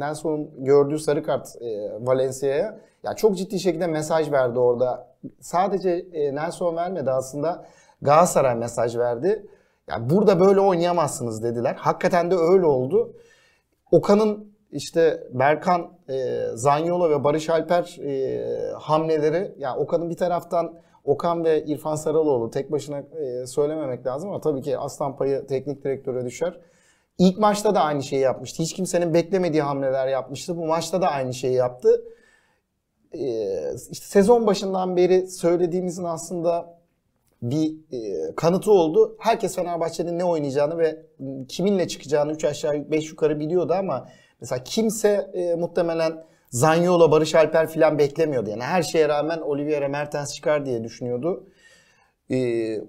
Nelson'un 0.00 0.64
gördüğü 0.64 0.98
sarı 0.98 1.22
kart 1.22 1.62
e, 1.62 1.92
Valencia'ya. 2.00 2.80
Ya 3.04 3.14
çok 3.14 3.36
ciddi 3.36 3.60
şekilde 3.60 3.86
mesaj 3.86 4.32
verdi 4.32 4.58
orada. 4.58 5.14
Sadece 5.40 5.90
e, 5.90 6.34
Nelson 6.34 6.76
vermedi 6.76 7.10
aslında. 7.10 7.66
Galatasaray 8.02 8.54
mesaj 8.54 8.96
verdi. 8.96 9.46
Ya 9.88 10.10
burada 10.10 10.40
böyle 10.40 10.60
oynayamazsınız 10.60 11.42
dediler. 11.42 11.74
Hakikaten 11.78 12.30
de 12.30 12.34
öyle 12.34 12.66
oldu. 12.66 13.16
Okan'ın 13.90 14.54
işte 14.70 15.26
Berkan, 15.30 15.90
e, 16.08 16.46
Zanyolo 16.54 17.10
ve 17.10 17.24
Barış 17.24 17.50
Alper 17.50 17.98
e, 18.04 18.72
hamleleri 18.72 19.54
yani 19.58 19.78
Okan'ın 19.78 20.10
bir 20.10 20.16
taraftan 20.16 20.74
Okan 21.04 21.44
ve 21.44 21.64
İrfan 21.64 21.94
Saraloğlu 21.94 22.50
tek 22.50 22.72
başına 22.72 22.98
e, 22.98 23.46
söylememek 23.46 24.06
lazım 24.06 24.30
ama 24.30 24.40
tabii 24.40 24.62
ki 24.62 24.78
aslan 24.78 25.16
payı 25.16 25.46
teknik 25.46 25.84
direktöre 25.84 26.24
düşer. 26.24 26.60
İlk 27.18 27.38
maçta 27.38 27.74
da 27.74 27.80
aynı 27.80 28.02
şeyi 28.02 28.22
yapmıştı. 28.22 28.62
Hiç 28.62 28.72
kimsenin 28.72 29.14
beklemediği 29.14 29.62
hamleler 29.62 30.08
yapmıştı. 30.08 30.56
Bu 30.56 30.66
maçta 30.66 31.02
da 31.02 31.08
aynı 31.08 31.34
şeyi 31.34 31.54
yaptı. 31.54 32.04
İşte 33.90 34.06
sezon 34.06 34.46
başından 34.46 34.96
beri 34.96 35.26
söylediğimizin 35.26 36.04
aslında 36.04 36.78
bir 37.42 37.74
kanıtı 38.36 38.72
oldu. 38.72 39.16
Herkes 39.18 39.56
Fenerbahçe'nin 39.56 40.18
ne 40.18 40.24
oynayacağını 40.24 40.78
ve 40.78 41.02
kiminle 41.48 41.88
çıkacağını 41.88 42.32
3 42.32 42.44
aşağı 42.44 42.90
5 42.90 43.10
yukarı 43.10 43.40
biliyordu 43.40 43.72
ama 43.78 44.08
mesela 44.40 44.64
kimse 44.64 45.30
muhtemelen 45.58 46.24
Zanyolo, 46.50 47.10
Barış 47.10 47.34
Alper 47.34 47.68
filan 47.68 47.98
beklemiyordu. 47.98 48.50
Yani 48.50 48.62
her 48.62 48.82
şeye 48.82 49.08
rağmen 49.08 49.40
Oliveira 49.40 49.88
Mertens 49.88 50.34
çıkar 50.34 50.66
diye 50.66 50.84
düşünüyordu. 50.84 51.46
Ee, 52.30 52.36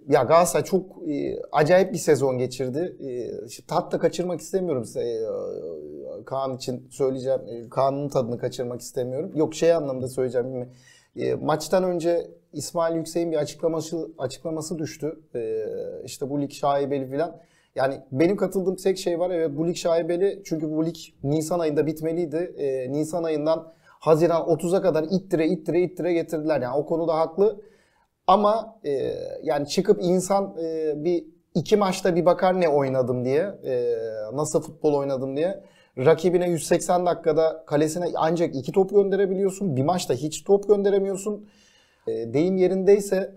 ya 0.07 0.23
Galatasaray 0.23 0.63
çok 0.63 1.09
e, 1.09 1.39
acayip 1.51 1.93
bir 1.93 1.97
sezon 1.97 2.37
geçirdi. 2.37 2.97
E, 2.99 3.45
işte 3.47 3.63
tat 3.67 3.91
da 3.91 3.99
kaçırmak 3.99 4.39
istemiyorum. 4.39 4.85
E, 4.97 6.23
Kaan 6.25 6.55
için 6.55 6.87
söyleyeceğim. 6.89 7.41
E, 7.47 7.69
Kaan'ın 7.69 8.09
tadını 8.09 8.37
kaçırmak 8.37 8.81
istemiyorum. 8.81 9.31
Yok 9.35 9.55
şey 9.55 9.73
anlamda 9.73 10.07
söyleyeceğim. 10.07 10.69
E, 11.15 11.33
maçtan 11.33 11.83
önce 11.83 12.27
İsmail 12.53 12.95
Yüksek'in 12.95 13.31
bir 13.31 13.37
açıklaması 13.37 14.11
açıklaması 14.17 14.79
düştü. 14.79 15.19
E, 15.35 15.65
işte 16.05 16.29
bu 16.29 16.41
lig 16.41 16.51
şaibeli 16.51 17.09
filan. 17.09 17.37
Yani 17.75 18.01
benim 18.11 18.37
katıldığım 18.37 18.75
tek 18.75 18.97
şey 18.97 19.19
var. 19.19 19.29
Evet 19.29 19.51
bu 19.57 19.67
lig 19.67 19.75
şaibeli. 19.75 20.41
Çünkü 20.45 20.71
bu 20.71 20.85
lig 20.85 20.95
Nisan 21.23 21.59
ayında 21.59 21.85
bitmeliydi. 21.85 22.53
E, 22.57 22.91
Nisan 22.91 23.23
ayından 23.23 23.73
Haziran 23.99 24.41
30'a 24.41 24.81
kadar 24.81 25.03
ittire 25.03 25.47
ittire 25.47 25.81
ittire 25.81 26.13
getirdiler. 26.13 26.61
Yani 26.61 26.77
o 26.77 26.85
konuda 26.85 27.17
haklı. 27.17 27.61
Ama 28.27 28.79
e, 28.85 29.13
yani 29.43 29.67
çıkıp 29.67 29.99
insan 30.01 30.55
e, 30.63 30.93
bir 31.03 31.25
iki 31.55 31.77
maçta 31.77 32.15
bir 32.15 32.25
bakar 32.25 32.61
ne 32.61 32.69
oynadım 32.69 33.25
diye. 33.25 33.41
E, 33.65 33.95
nasıl 34.33 34.61
futbol 34.61 34.93
oynadım 34.93 35.37
diye. 35.37 35.63
Rakibine 35.97 36.49
180 36.49 37.05
dakikada 37.05 37.63
kalesine 37.67 38.05
ancak 38.15 38.55
iki 38.55 38.71
top 38.71 38.89
gönderebiliyorsun. 38.89 39.75
Bir 39.75 39.83
maçta 39.83 40.13
hiç 40.13 40.43
top 40.43 40.67
gönderemiyorsun. 40.67 41.47
E, 42.07 42.33
deyim 42.33 42.57
yerindeyse 42.57 43.35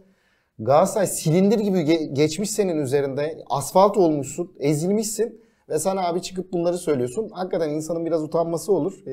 Galatasaray 0.58 1.06
silindir 1.06 1.58
gibi 1.58 1.78
ge- 1.78 2.14
geçmiş 2.14 2.50
senin 2.50 2.78
üzerinde. 2.78 3.44
Asfalt 3.50 3.96
olmuşsun, 3.96 4.52
ezilmişsin 4.58 5.40
ve 5.68 5.78
sana 5.78 6.08
abi 6.08 6.22
çıkıp 6.22 6.52
bunları 6.52 6.78
söylüyorsun. 6.78 7.28
Hakikaten 7.28 7.70
insanın 7.70 8.06
biraz 8.06 8.22
utanması 8.22 8.72
olur. 8.72 9.06
Ee, 9.06 9.10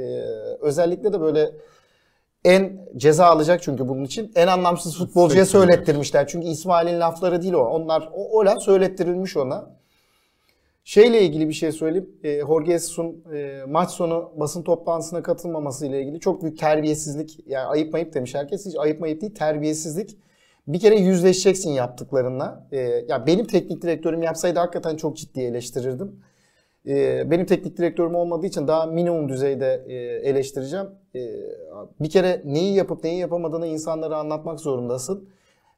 özellikle 0.62 1.14
de 1.14 1.22
böyle 1.22 1.52
en 2.46 2.88
ceza 2.98 3.26
alacak 3.26 3.64
çünkü 3.64 3.88
bunun 3.88 4.04
için 4.04 4.32
en 4.36 4.48
anlamsız 4.48 4.98
futbolcuya 4.98 5.46
söylettirmişler. 5.46 6.28
Çünkü 6.28 6.48
İsmail'in 6.48 7.00
lafları 7.00 7.42
değil 7.42 7.54
o. 7.54 7.66
Onlar 7.66 8.10
o, 8.14 8.40
o 8.40 8.46
laf 8.46 8.62
söylettirilmiş 8.62 9.38
ona. 9.38 9.76
Şeyle 10.84 11.22
ilgili 11.22 11.50
bir 11.50 11.54
şey 11.54 11.72
söyleyeyim. 11.72 12.10
E, 12.24 12.40
Jorge 12.40 12.72
Jesus'un 12.72 13.24
e, 13.34 13.64
maç 13.68 13.90
sonu 13.90 14.32
basın 14.36 14.64
toplantısına 14.64 15.24
katılmaması 15.24 15.88
ile 15.88 16.02
ilgili 16.02 16.20
çok 16.20 16.44
büyük 16.44 16.58
terbiyesizlik. 16.58 17.40
Yani 17.48 17.66
ayıp 17.66 17.94
mayıp 17.94 18.14
demiş 18.14 18.36
herkes. 18.36 18.66
Hiç 18.66 18.76
ayıp 18.78 19.00
mayıp 19.00 19.22
değil 19.22 19.36
terbiyesizlik. 19.36 20.18
Bir 20.68 20.80
kere 20.80 20.96
yüzleşeceksin 20.96 21.70
yaptıklarınla. 21.70 22.68
E, 22.72 22.80
ya 22.80 23.28
benim 23.28 23.46
teknik 23.46 23.82
direktörüm 23.82 24.24
yapsaydı 24.24 24.60
hakikaten 24.60 24.96
çok 24.96 25.18
ciddi 25.18 25.42
eleştirirdim. 25.42 26.20
E, 26.88 27.32
benim 27.32 27.46
teknik 27.46 27.78
direktörüm 27.78 28.16
olmadığı 28.16 28.46
için 28.46 28.68
daha 28.68 28.86
minimum 28.86 29.30
düzeyde 29.30 29.86
e, 29.88 29.94
eleştireceğim. 30.30 30.86
E, 31.16 31.20
bir 32.00 32.10
kere 32.10 32.42
neyi 32.46 32.76
yapıp 32.76 33.04
neyi 33.04 33.20
yapamadığını 33.20 33.68
insanlara 33.68 34.18
anlatmak 34.18 34.60
zorundasın. 34.60 35.30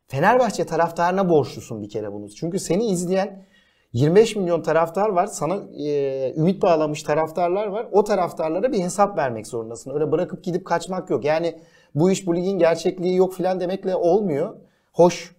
Fenerbahçe 0.08 0.66
taraftarına 0.66 1.30
borçlusun 1.30 1.82
bir 1.82 1.90
kere 1.90 2.14
bunu. 2.14 2.30
Çünkü 2.30 2.60
seni 2.60 2.86
izleyen 2.86 3.46
25 3.94 4.36
milyon 4.36 4.62
taraftar 4.62 5.10
var. 5.10 5.28
Sana 5.28 5.56
e, 5.78 6.34
ümit 6.38 6.62
bağlamış 6.62 7.04
taraftarlar 7.04 7.68
var. 7.68 7.88
O 7.92 8.04
taraftarlara 8.04 8.72
bir 8.72 8.80
hesap 8.80 9.18
vermek 9.18 9.48
zorundasın. 9.48 9.92
Öyle 9.94 10.12
bırakıp 10.12 10.44
gidip 10.44 10.66
kaçmak 10.66 11.10
yok. 11.10 11.26
Yani 11.26 11.56
bu 11.96 12.12
iş 12.12 12.28
bu 12.28 12.36
ligin 12.36 12.60
gerçekliği 12.60 13.16
yok 13.16 13.34
filan 13.34 13.60
demekle 13.60 13.96
olmuyor. 13.96 14.56
Hoş 14.94 15.36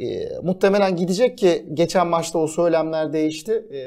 e, 0.00 0.38
muhtemelen 0.42 0.96
gidecek 0.96 1.38
ki 1.38 1.66
geçen 1.74 2.06
maçta 2.06 2.38
o 2.38 2.46
söylemler 2.46 3.12
değişti. 3.12 3.52
E, 3.72 3.80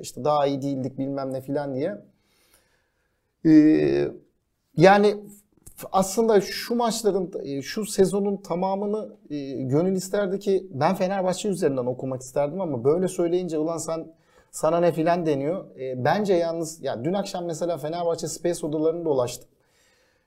işte 0.00 0.24
daha 0.24 0.46
iyi 0.46 0.62
değildik 0.62 0.98
bilmem 0.98 1.32
ne 1.32 1.40
filan 1.40 1.74
diye. 1.74 2.04
E, 3.46 3.52
yani 4.76 5.16
aslında 5.92 6.40
şu 6.40 6.74
maçların, 6.74 7.32
e, 7.42 7.62
şu 7.62 7.86
sezonun 7.86 8.36
tamamını 8.36 9.16
e, 9.30 9.36
gönül 9.62 9.96
isterdi 9.96 10.38
ki 10.38 10.66
ben 10.70 10.94
Fenerbahçe 10.94 11.48
üzerinden 11.48 11.86
okumak 11.86 12.22
isterdim 12.22 12.60
ama 12.60 12.84
böyle 12.84 13.08
söyleyince 13.08 13.58
ulan 13.58 13.78
sen 13.78 14.06
sana 14.50 14.80
ne 14.80 14.92
filan 14.92 15.26
deniyor. 15.26 15.78
E, 15.80 16.04
bence 16.04 16.34
yalnız 16.34 16.82
ya 16.82 17.04
dün 17.04 17.12
akşam 17.12 17.44
mesela 17.44 17.78
Fenerbahçe 17.78 18.28
Space 18.28 18.66
odalarını 18.66 19.04
dolaştım. 19.04 19.48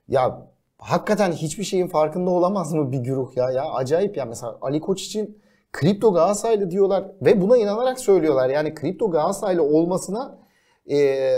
Ya 0.08 0.48
hakikaten 0.78 1.32
hiçbir 1.32 1.64
şeyin 1.64 1.88
farkında 1.88 2.30
olamaz 2.30 2.72
mı 2.72 2.92
bir 2.92 2.98
güruh 2.98 3.36
ya? 3.36 3.50
Ya 3.50 3.64
acayip 3.64 4.16
ya 4.16 4.24
mesela 4.24 4.58
Ali 4.60 4.80
Koç 4.80 5.02
için 5.02 5.38
kripto 5.72 6.12
Galatasaraylı 6.12 6.70
diyorlar 6.70 7.04
ve 7.22 7.40
buna 7.40 7.56
inanarak 7.56 8.00
söylüyorlar. 8.00 8.48
Yani 8.48 8.74
kripto 8.74 9.10
Galatasaraylı 9.10 9.62
olmasına 9.62 10.38
e, 10.90 11.30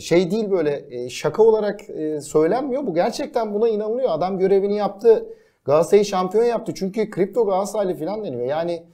şey 0.00 0.30
değil 0.30 0.50
böyle 0.50 0.86
e, 0.90 1.10
şaka 1.10 1.42
olarak 1.42 1.90
e, 1.90 2.20
söylenmiyor. 2.20 2.86
Bu 2.86 2.94
gerçekten 2.94 3.54
buna 3.54 3.68
inanılıyor. 3.68 4.10
Adam 4.10 4.38
görevini 4.38 4.76
yaptı. 4.76 5.26
Galatasaray'ı 5.64 6.04
şampiyon 6.04 6.44
yaptı. 6.44 6.72
Çünkü 6.74 7.10
kripto 7.10 7.46
Galatasaraylı 7.46 7.98
falan 7.98 8.24
deniyor. 8.24 8.46
Yani 8.46 8.86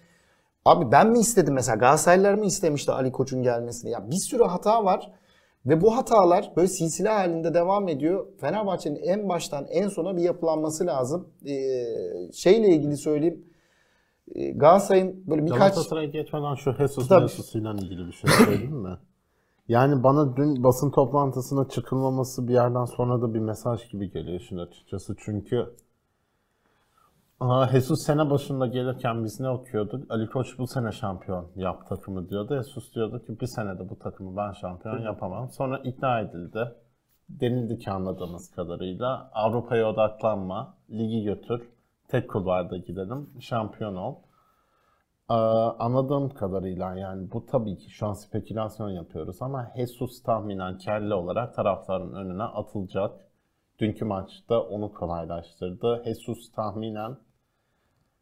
abi 0.65 0.93
ben 0.93 1.11
mi 1.11 1.19
istedim 1.19 1.55
mesela 1.55 1.77
Galatasaraylılar 1.77 2.35
mı 2.35 2.45
istemişti 2.45 2.93
Ali 2.93 3.13
Koç'un 3.13 3.43
gelmesini? 3.43 3.91
Ya 3.91 4.11
bir 4.11 4.17
sürü 4.17 4.43
hata 4.43 4.85
var. 4.85 5.13
Ve 5.67 5.81
bu 5.81 5.97
hatalar 5.97 6.53
böyle 6.57 6.69
silsile 6.69 7.09
halinde 7.09 7.55
devam 7.55 7.89
ediyor. 7.89 8.27
Fenerbahçe'nin 8.41 8.97
en 8.97 9.29
baştan 9.29 9.67
en 9.71 9.89
sona 9.89 10.17
bir 10.17 10.23
yapılanması 10.23 10.87
lazım. 10.87 11.29
Ee, 11.47 12.33
şeyle 12.33 12.69
ilgili 12.69 12.97
söyleyeyim. 12.97 13.45
Ee, 14.35 14.51
Galatasaray'ın 14.51 15.25
böyle 15.27 15.45
birkaç... 15.45 15.59
Galatasaray'a 15.59 16.09
geçmeden 16.09 16.55
şu 16.55 16.73
Jesus 16.73 17.11
mevzusuyla 17.11 17.73
ilgili 17.73 18.07
bir 18.07 18.13
şey 18.13 18.31
söyleyeyim 18.31 18.77
mi? 18.77 18.99
Yani 19.69 20.03
bana 20.03 20.37
dün 20.37 20.65
basın 20.65 20.91
toplantısına 20.91 21.69
çıkılmaması 21.69 22.49
bir 22.49 22.53
yerden 22.53 22.85
sonra 22.85 23.23
da 23.23 23.35
bir 23.35 23.39
mesaj 23.39 23.91
gibi 23.91 24.11
geliyor 24.11 24.41
şimdi 24.49 24.63
açıkçası. 24.63 25.17
Çünkü 25.19 25.67
Aa, 27.41 27.67
Jesus 27.73 28.03
sene 28.03 28.31
başında 28.31 28.67
gelirken 28.67 29.25
biz 29.25 29.41
ne 29.41 29.49
okuyorduk? 29.49 30.11
Ali 30.11 30.27
Koç 30.31 30.59
bu 30.59 30.67
sene 30.67 30.93
şampiyon 30.93 31.51
yap 31.57 31.89
takımı 31.89 32.29
diyordu. 32.29 32.55
Jesus 32.55 32.95
diyordu 32.95 33.23
ki 33.27 33.41
bir 33.41 33.47
senede 33.47 33.89
bu 33.89 33.99
takımı 33.99 34.37
ben 34.37 34.53
şampiyon 34.53 34.99
yapamam. 34.99 35.51
Sonra 35.51 35.79
ikna 35.79 36.21
edildi. 36.21 36.75
Denildi 37.29 37.79
ki 37.79 37.91
anladığımız 37.91 38.51
kadarıyla 38.51 39.31
Avrupa'ya 39.33 39.89
odaklanma, 39.89 40.75
ligi 40.91 41.23
götür, 41.23 41.69
tek 42.09 42.31
kulvarda 42.31 42.77
gidelim, 42.77 43.31
şampiyon 43.41 43.97
ol. 43.97 44.15
Ee, 45.31 45.35
anladığım 45.79 46.29
kadarıyla 46.35 46.95
yani 46.95 47.33
bu 47.33 47.47
tabii 47.47 47.79
ki 47.79 47.91
şu 47.91 48.07
an 48.07 48.13
spekülasyon 48.13 48.91
yapıyoruz 48.91 49.43
ama 49.43 49.73
Jesus 49.77 50.23
tahminen 50.23 50.79
kelle 50.79 51.15
olarak 51.15 51.55
taraftarın 51.55 52.13
önüne 52.15 52.43
atılacak. 52.43 53.13
Dünkü 53.79 54.05
maçta 54.05 54.61
onu 54.63 54.93
kolaylaştırdı. 54.93 56.03
Jesus 56.05 56.53
tahminen 56.53 57.17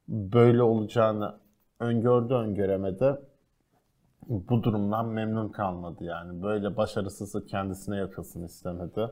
böyle 0.09 0.62
olacağını 0.62 1.35
öngördü 1.80 2.35
öngöremedi. 2.35 3.16
Bu 4.28 4.62
durumdan 4.62 5.06
memnun 5.06 5.49
kalmadı 5.49 6.04
yani. 6.04 6.42
Böyle 6.42 6.76
başarısızlık 6.76 7.49
kendisine 7.49 7.97
yakılsın 7.97 8.44
istemedi. 8.44 9.11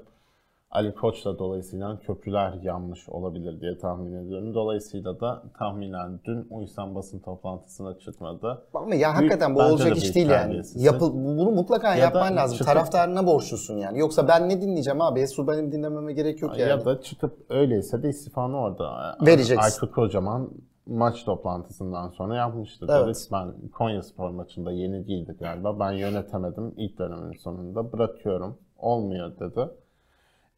Ali 0.71 0.95
Koç 0.95 1.25
da 1.25 1.39
dolayısıyla 1.39 1.99
köprüler 1.99 2.53
yanmış 2.63 3.09
olabilir 3.09 3.61
diye 3.61 3.79
tahmin 3.79 4.13
ediyorum. 4.13 4.55
Dolayısıyla 4.55 5.21
da 5.21 5.43
tahminen 5.59 6.21
dün 6.25 6.47
Uysan 6.51 6.95
basın 6.95 7.19
toplantısına 7.19 7.99
çıkmadı. 7.99 8.63
Ama 8.75 8.95
ya 8.95 9.17
hakikaten 9.17 9.55
bu 9.55 9.59
bence 9.59 9.73
olacak 9.73 9.97
de 9.97 9.99
iş 10.01 10.15
değil 10.15 10.31
yani. 10.31 10.63
Yapıl, 10.77 11.15
bunu 11.15 11.51
mutlaka 11.51 11.89
Ya 11.89 11.97
yapman 11.97 12.37
lazım. 12.37 12.57
çıkıp- 12.59 12.67
Taraftarına 12.67 13.27
borçlusun 13.27 13.77
yani. 13.79 13.99
Yoksa 13.99 14.29
ben 14.29 14.49
ne 14.49 14.61
dinleyeceğim 14.63 15.01
abi? 15.01 15.21
Esu 15.21 15.49
benim 15.49 15.73
dinlememe 15.73 16.13
gerek 16.13 16.43
yok 16.43 16.59
yani. 16.59 16.71
Ya 16.71 16.85
da 16.85 17.01
çıkıp 17.01 17.33
öyleyse 17.49 18.03
de 18.03 18.09
istifanı 18.09 18.57
orada 18.57 19.17
Vereceksin. 19.27 19.57
Aykut 19.63 19.95
Kocaman 19.95 20.51
maç 20.87 21.25
toplantısından 21.25 22.09
sonra 22.09 22.37
yapmıştı. 22.37 22.87
Evet. 22.91 23.29
Ben 23.33 23.69
Konya 23.79 24.03
Spor 24.03 24.31
maçında 24.31 24.73
yenilgiydi 24.73 25.37
galiba. 25.41 25.81
Ben 25.81 25.93
yönetemedim. 25.93 26.75
İlk 26.77 26.99
dönemin 26.99 27.33
sonunda 27.33 27.93
bırakıyorum. 27.93 28.59
Olmuyor 28.79 29.39
dedi. 29.41 29.69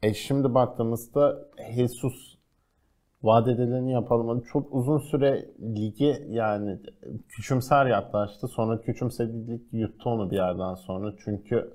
E 0.03 0.15
şimdi 0.15 0.55
baktığımızda 0.55 1.49
Jesus 1.75 2.39
vaat 3.23 3.49
edileni 3.49 3.93
yapalım. 3.93 4.29
Hani 4.29 4.43
Çok 4.45 4.75
uzun 4.75 4.99
süre 4.99 5.49
ligi 5.61 6.27
yani 6.31 6.79
küçümser 7.29 7.87
yaklaştı. 7.87 8.49
Sonra 8.49 8.81
küçümsediği 8.81 9.49
lig 9.49 9.63
yuttu 9.73 10.11
onu 10.11 10.31
bir 10.31 10.37
yerden 10.37 10.75
sonra. 10.75 11.15
Çünkü 11.25 11.75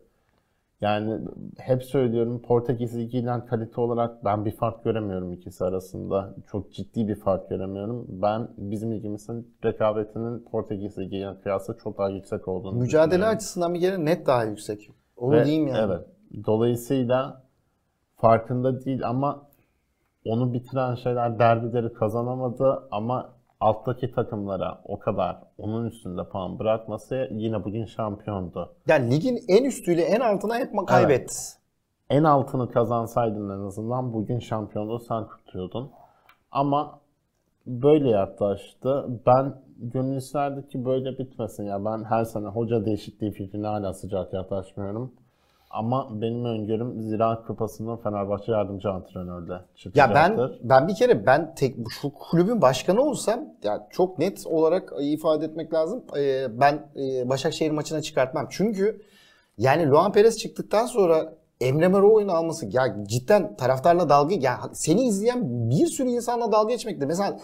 yani 0.81 1.19
hep 1.57 1.83
söylüyorum 1.83 2.41
Portekiz 2.41 2.97
ligiyle 2.97 3.45
kalite 3.45 3.81
olarak 3.81 4.25
ben 4.25 4.45
bir 4.45 4.51
fark 4.51 4.83
göremiyorum 4.83 5.33
ikisi 5.33 5.65
arasında. 5.65 6.35
Çok 6.51 6.73
ciddi 6.73 7.07
bir 7.07 7.15
fark 7.15 7.49
göremiyorum. 7.49 8.05
Ben 8.09 8.47
bizim 8.57 8.93
ligimizin 8.93 9.55
rekabetinin 9.65 10.39
Portekiz 10.39 10.97
ligiyle 10.97 11.39
kıyasla 11.43 11.77
çok 11.77 11.97
daha 11.97 12.09
yüksek 12.09 12.47
olduğunu 12.47 12.79
Mücadele 12.79 13.25
açısından 13.25 13.73
bir 13.73 13.79
kere 13.79 14.05
net 14.05 14.27
daha 14.27 14.43
yüksek. 14.43 14.91
Onu 15.17 15.35
Ve- 15.35 15.45
diyeyim 15.45 15.67
yani. 15.67 15.79
Evet. 15.79 16.07
Dolayısıyla 16.45 17.46
farkında 18.17 18.85
değil 18.85 19.07
ama 19.07 19.47
onu 20.25 20.53
bitiren 20.53 20.95
şeyler 20.95 21.39
derbileri 21.39 21.93
kazanamadı 21.93 22.87
ama 22.91 23.33
alttaki 23.59 24.11
takımlara 24.11 24.81
o 24.85 24.99
kadar 24.99 25.37
onun 25.57 25.85
üstünde 25.85 26.29
puan 26.29 26.59
bırakması 26.59 27.27
yine 27.31 27.63
bugün 27.63 27.85
şampiyondu. 27.85 28.75
Yani 28.87 29.11
ligin 29.11 29.39
en 29.47 29.63
üstüyle 29.63 30.01
en 30.01 30.19
altına 30.19 30.55
hep 30.57 30.87
kaybetti. 30.87 31.35
En 32.09 32.23
altını 32.23 32.71
kazansaydın 32.71 33.49
en 33.49 33.65
azından 33.65 34.13
bugün 34.13 34.39
şampiyonluğu 34.39 34.99
sen 34.99 35.27
kutuyordun. 35.27 35.91
Ama 36.51 36.99
böyle 37.65 38.09
yaklaştı. 38.09 39.05
Ben 39.25 39.55
gönül 39.77 40.17
isterdi 40.17 40.67
ki 40.67 40.85
böyle 40.85 41.17
bitmesin. 41.17 41.63
Ya 41.63 41.85
ben 41.85 42.03
her 42.03 42.23
sene 42.23 42.47
hoca 42.47 42.85
değişikliği 42.85 43.31
fikrine 43.31 43.67
hala 43.67 43.93
sıcak 43.93 44.33
yaklaşmıyorum. 44.33 45.13
Ama 45.69 46.21
benim 46.21 46.45
öngörüm 46.45 47.01
Ziraat 47.01 47.47
Kupası'nın 47.47 47.97
Fenerbahçe 47.97 48.51
yardımcı 48.51 48.89
antrenörle 48.89 49.53
Ya 49.53 49.65
çıkacaktır. 49.75 50.15
ben 50.15 50.69
ben 50.69 50.87
bir 50.87 50.95
kere 50.95 51.25
ben 51.25 51.55
tek 51.55 51.75
şu 52.01 52.13
kulübün 52.13 52.61
başkanı 52.61 53.01
olsam 53.01 53.39
ya 53.63 53.87
çok 53.91 54.19
net 54.19 54.47
olarak 54.47 54.93
ifade 54.99 55.45
etmek 55.45 55.73
lazım. 55.73 56.03
Ee, 56.17 56.47
ben 56.59 56.89
e, 56.95 57.29
Başakşehir 57.29 57.71
maçına 57.71 58.01
çıkartmam. 58.01 58.47
Çünkü 58.49 59.01
yani 59.57 59.89
Luan 59.89 60.11
Perez 60.11 60.37
çıktıktan 60.37 60.85
sonra 60.85 61.33
Emre 61.61 61.87
Mor 61.87 62.03
oyunu 62.03 62.31
alması 62.31 62.65
ya 62.71 63.03
cidden 63.07 63.55
taraftarla 63.55 64.09
dalga 64.09 64.35
ya 64.35 64.59
seni 64.73 65.01
izleyen 65.03 65.69
bir 65.69 65.85
sürü 65.85 66.09
insanla 66.09 66.51
dalga 66.51 66.73
geçmekte. 66.73 67.05
Mesela 67.05 67.39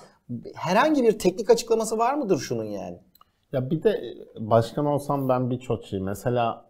herhangi 0.56 1.03
bir 1.03 1.20
teknik 1.20 1.50
açıklaması 1.50 1.98
var 1.98 2.13
mıdır 2.13 2.38
şunun 2.38 2.63
yani? 2.63 2.98
Ya 3.53 3.70
bir 3.70 3.84
de 3.84 4.01
başkan 4.39 4.86
olsam 4.86 5.30
ben 5.30 5.50
birçok 5.50 5.84
şey. 5.86 6.00
Mesela 6.00 6.65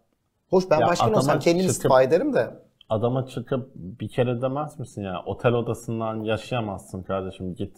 Hoş 0.53 0.69
ben 0.71 0.79
Ya 0.79 0.87
başkan 0.87 1.13
olsam 1.13 1.39
kendim 1.39 1.67
çıkıp- 1.67 2.01
ederim 2.07 2.33
de. 2.33 2.51
adama 2.89 3.25
çıkıp 3.25 3.71
bir 3.75 4.09
kere 4.09 4.41
demez 4.41 4.79
misin 4.79 5.01
ya 5.03 5.23
otel 5.25 5.53
odasından 5.53 6.15
yaşayamazsın 6.23 7.03
kardeşim 7.03 7.55
git 7.55 7.77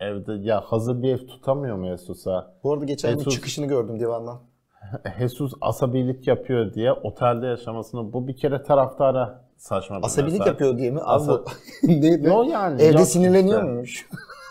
evde 0.00 0.32
ya 0.32 0.60
hazır 0.60 1.02
bir 1.02 1.12
ev 1.12 1.26
tutamıyor 1.26 1.76
mu 1.76 1.86
Jesus'a? 1.86 2.54
Bu 2.64 2.72
arada 2.72 2.84
geçen 2.84 3.10
gün 3.12 3.18
Jesus- 3.24 3.34
çıkışını 3.34 3.66
gördüm 3.66 4.00
divandan. 4.00 4.40
Jesus 5.18 5.52
asabilik 5.60 6.26
yapıyor 6.26 6.74
diye 6.74 6.92
otelde 6.92 7.46
yaşamasını 7.46 8.12
bu 8.12 8.28
bir 8.28 8.36
kere 8.36 8.62
taraftara 8.62 9.44
saçma 9.56 9.98
bir 9.98 10.04
Asabilik 10.06 10.32
mesaj. 10.38 10.46
yapıyor 10.46 10.78
diye 10.78 10.90
mi? 10.90 11.00
Abi 11.00 11.06
Asa- 11.06 11.32
bu- 11.32 11.44
ne, 11.88 12.22
ne? 12.22 12.28
Yo 12.28 12.42
yani. 12.42 12.82
Evde 12.82 13.04
sinirleniyor 13.04 13.58
işte. 13.60 13.70
muymuş? 13.70 14.08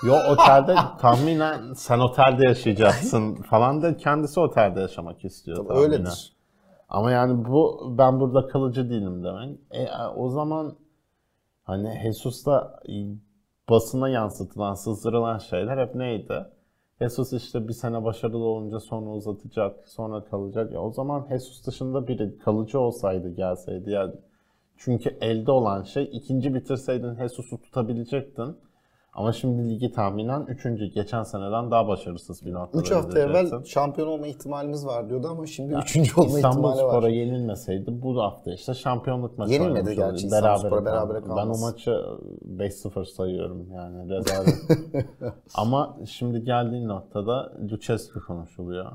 Yo 0.08 0.13
otelde 0.32 0.75
tahminen 1.01 1.74
sen 1.74 2.00
otelde 2.00 2.46
yaşayacaksın 2.46 3.36
falan 3.36 3.82
da 3.82 3.98
kendisi 3.98 4.40
otelde 4.40 4.80
yaşamak 4.82 5.25
istiyor 5.25 5.58
tahminen. 5.68 5.84
Öyledir. 5.84 6.34
Ama 6.91 7.12
yani 7.12 7.45
bu 7.45 7.93
ben 7.98 8.19
burada 8.19 8.47
kalıcı 8.47 8.89
değilim 8.89 9.23
demek. 9.23 9.60
E, 9.71 9.88
o 10.15 10.30
zaman 10.30 10.77
hani 11.63 11.99
Jesus'ta 12.04 12.80
basına 13.69 14.10
yansıtılan, 14.10 14.73
sızdırılan 14.73 15.38
şeyler 15.38 15.88
hep 15.88 15.95
neydi? 15.95 16.45
Jesus 17.01 17.34
işte 17.34 17.67
bir 17.67 17.73
sene 17.73 18.04
başarılı 18.04 18.43
olunca 18.43 18.80
sonra 18.80 19.10
uzatacak, 19.10 19.88
sonra 19.88 20.23
kalacak. 20.25 20.71
Ya 20.71 20.82
o 20.82 20.91
zaman 20.91 21.27
Jesus 21.30 21.67
dışında 21.67 22.08
biri 22.08 22.38
kalıcı 22.38 22.80
olsaydı 22.80 23.30
gelseydi 23.36 23.89
yani. 23.91 24.13
Çünkü 24.77 25.17
elde 25.21 25.51
olan 25.51 25.84
şey 25.84 26.10
ikinci 26.13 26.54
bitirseydin 26.54 27.15
Jesus'u 27.15 27.62
tutabilecektin. 27.62 28.58
Ama 29.13 29.34
şimdi 29.34 29.69
ligi 29.69 29.91
tahminen 29.91 30.45
üçüncü. 30.47 30.86
Geçen 30.86 31.24
seneden 31.24 31.71
daha 31.71 31.88
başarısız 31.88 32.45
bir 32.45 32.54
noktada 32.54 32.82
3 32.82 32.91
hafta 32.91 33.19
evvel 33.19 33.63
şampiyon 33.65 34.08
olma 34.08 34.28
ihtimalimiz 34.28 34.86
var 34.86 35.10
diyordu 35.10 35.28
ama 35.32 35.45
şimdi 35.45 35.74
3. 35.76 36.17
olma 36.17 36.30
İstanbul 36.30 36.58
ihtimali 36.58 36.84
var. 36.84 36.89
Spor'a 36.89 37.10
yenilmeseydi 37.10 38.02
bu 38.02 38.21
hafta 38.21 38.54
işte 38.54 38.74
şampiyonluk 38.74 39.38
maçı 39.38 39.54
Yenilmedi 39.54 39.86
gerçi 39.86 40.02
olurdu. 40.02 40.15
İstanbul 40.15 40.43
Berabere 40.43 40.67
Spor'a, 40.67 40.86
berabere 40.86 41.21
kaldı. 41.21 41.34
Ben 41.38 41.47
o 41.47 41.58
maçı 41.58 41.91
5-0 41.91 43.06
sayıyorum 43.06 43.71
yani 43.71 44.10
rezalet. 44.10 44.56
Ama 45.56 45.97
şimdi 46.06 46.43
geldiğin 46.43 46.88
noktada 46.88 47.54
Lucescu 47.71 48.26
konuşuluyor. 48.28 48.91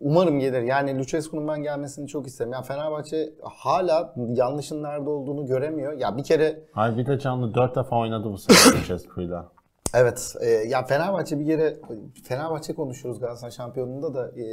Umarım 0.00 0.38
gelir. 0.38 0.62
Yani 0.62 0.98
Lucescu'nun 0.98 1.48
ben 1.48 1.62
gelmesini 1.62 2.08
çok 2.08 2.26
isterim. 2.26 2.52
Yani 2.52 2.64
Fenerbahçe 2.64 3.32
hala 3.42 4.14
yanlışın 4.34 4.82
nerede 4.82 5.10
olduğunu 5.10 5.46
göremiyor. 5.46 5.92
Ya 5.92 6.16
bir 6.16 6.24
kere 6.24 6.60
Hayır 6.72 6.96
bir 6.96 7.06
de 7.06 7.18
canlı 7.18 7.54
4 7.54 7.76
defa 7.76 7.98
oynadı 7.98 8.24
bu 8.32 8.38
sene 8.38 8.78
Lucescu'yla. 8.80 9.48
evet 9.94 10.34
e, 10.40 10.48
ya 10.50 10.84
Fenerbahçe 10.84 11.40
bir 11.40 11.46
kere 11.46 11.76
Fenerbahçe 12.24 12.74
konuşuyoruz 12.74 13.20
Galatasaray 13.20 13.50
şampiyonluğunda 13.52 14.14
da 14.14 14.28
e, 14.40 14.44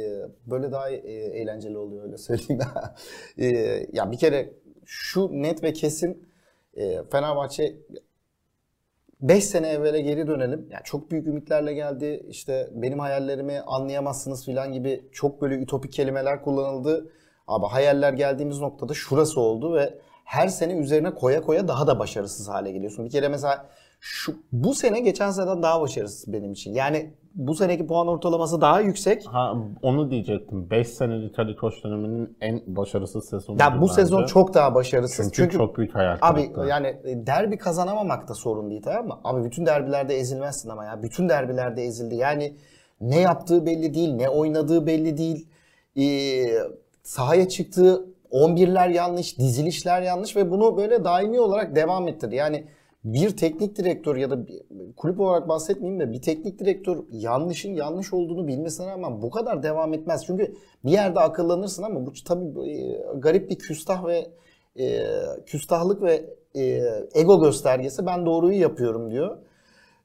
böyle 0.46 0.72
daha 0.72 0.90
e, 0.90 0.96
eğlenceli 1.40 1.78
oluyor 1.78 2.04
öyle 2.04 2.18
söyleyeyim. 2.18 2.62
e, 3.38 3.46
ya 3.92 4.10
bir 4.12 4.18
kere 4.18 4.54
şu 4.84 5.30
net 5.32 5.62
ve 5.62 5.72
kesin 5.72 6.28
e, 6.76 7.02
Fenerbahçe 7.12 7.76
5 9.20 9.44
sene 9.44 9.68
evvele 9.68 10.00
geri 10.00 10.26
dönelim. 10.26 10.68
Yani 10.70 10.82
çok 10.84 11.10
büyük 11.10 11.26
ümitlerle 11.26 11.74
geldi. 11.74 12.26
İşte 12.28 12.70
benim 12.74 12.98
hayallerimi 12.98 13.60
anlayamazsınız 13.60 14.44
filan 14.44 14.72
gibi 14.72 15.08
çok 15.12 15.42
böyle 15.42 15.54
ütopik 15.54 15.92
kelimeler 15.92 16.42
kullanıldı. 16.42 17.12
Ama 17.46 17.72
hayaller 17.72 18.12
geldiğimiz 18.12 18.60
noktada 18.60 18.94
şurası 18.94 19.40
oldu 19.40 19.74
ve 19.74 19.98
her 20.24 20.48
sene 20.48 20.72
üzerine 20.72 21.14
koya 21.14 21.42
koya 21.42 21.68
daha 21.68 21.86
da 21.86 21.98
başarısız 21.98 22.48
hale 22.48 22.72
geliyorsun. 22.72 23.04
Bir 23.04 23.10
kere 23.10 23.28
mesela 23.28 23.68
şu 24.06 24.34
bu 24.52 24.74
sene 24.74 25.00
geçen 25.00 25.30
seneden 25.30 25.62
daha 25.62 25.80
başarısız 25.80 26.32
benim 26.32 26.52
için. 26.52 26.74
Yani 26.74 27.10
bu 27.34 27.54
seneki 27.54 27.86
puan 27.86 28.08
ortalaması 28.08 28.60
daha 28.60 28.80
yüksek. 28.80 29.26
Ha, 29.26 29.54
onu 29.82 30.10
diyecektim. 30.10 30.70
5 30.70 30.88
senelik 30.88 31.38
Ali 31.38 31.56
Koç 31.56 31.84
döneminin 31.84 32.36
en 32.40 32.62
başarısız 32.66 33.28
sezonu. 33.28 33.56
Ya 33.60 33.80
bu 33.80 33.88
sezon 33.88 34.26
çok 34.26 34.54
daha 34.54 34.74
başarısız. 34.74 35.26
çünkü, 35.26 35.36
Çünkü, 35.36 35.56
çok 35.56 35.78
büyük 35.78 35.94
hayal 35.94 36.18
Abi 36.20 36.42
kırıklığı. 36.42 36.68
yani 36.68 36.86
e, 36.86 37.26
derbi 37.26 37.58
kazanamamak 37.58 38.28
da 38.28 38.34
sorun 38.34 38.70
değil 38.70 38.82
tamam 38.82 39.06
mı? 39.06 39.20
Abi 39.24 39.44
bütün 39.44 39.66
derbilerde 39.66 40.16
ezilmezsin 40.16 40.68
ama 40.68 40.84
ya. 40.84 41.02
Bütün 41.02 41.28
derbilerde 41.28 41.84
ezildi. 41.84 42.14
Yani 42.14 42.56
ne 43.00 43.20
yaptığı 43.20 43.66
belli 43.66 43.94
değil, 43.94 44.14
ne 44.14 44.28
oynadığı 44.28 44.86
belli 44.86 45.16
değil. 45.16 45.48
Ee, 45.96 46.54
sahaya 47.02 47.48
çıktığı 47.48 48.06
11'ler 48.32 48.92
yanlış, 48.92 49.38
dizilişler 49.38 50.02
yanlış 50.02 50.36
ve 50.36 50.50
bunu 50.50 50.76
böyle 50.76 51.04
daimi 51.04 51.40
olarak 51.40 51.76
devam 51.76 52.08
ettirdi. 52.08 52.34
Yani 52.34 52.64
bir 53.04 53.36
teknik 53.36 53.76
direktör 53.76 54.16
ya 54.16 54.30
da 54.30 54.46
bir 54.46 54.62
kulüp 54.96 55.20
olarak 55.20 55.48
bahsetmeyeyim 55.48 56.00
de 56.00 56.12
bir 56.12 56.22
teknik 56.22 56.58
direktör 56.58 56.98
yanlışın 57.10 57.72
yanlış 57.72 58.12
olduğunu 58.12 58.46
bilmesine 58.46 58.86
rağmen 58.86 59.22
bu 59.22 59.30
kadar 59.30 59.62
devam 59.62 59.94
etmez. 59.94 60.26
Çünkü 60.26 60.54
bir 60.84 60.90
yerde 60.90 61.20
akıllanırsın 61.20 61.82
ama 61.82 62.06
bu 62.06 62.12
tabii 62.24 62.70
e, 62.70 62.96
garip 63.14 63.50
bir 63.50 63.58
küstah 63.58 64.06
ve 64.06 64.26
e, 64.78 65.06
küstahlık 65.46 66.02
ve 66.02 66.24
e, 66.56 66.82
ego 67.14 67.40
göstergesi 67.40 68.06
ben 68.06 68.26
doğruyu 68.26 68.60
yapıyorum 68.60 69.10
diyor 69.10 69.38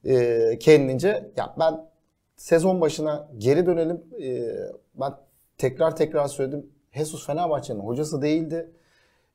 e, 0.05 0.59
kendince. 0.59 1.31
Ya 1.38 1.55
ben 1.59 1.89
sezon 2.35 2.81
başına 2.81 3.29
geri 3.38 3.65
dönelim. 3.65 4.03
E, 4.23 4.49
ben 4.95 5.13
tekrar 5.57 5.95
tekrar 5.95 6.27
söyledim. 6.27 6.69
Jesus 6.91 7.25
Fenerbahçe'nin 7.25 7.79
hocası 7.79 8.21
değildi. 8.21 8.71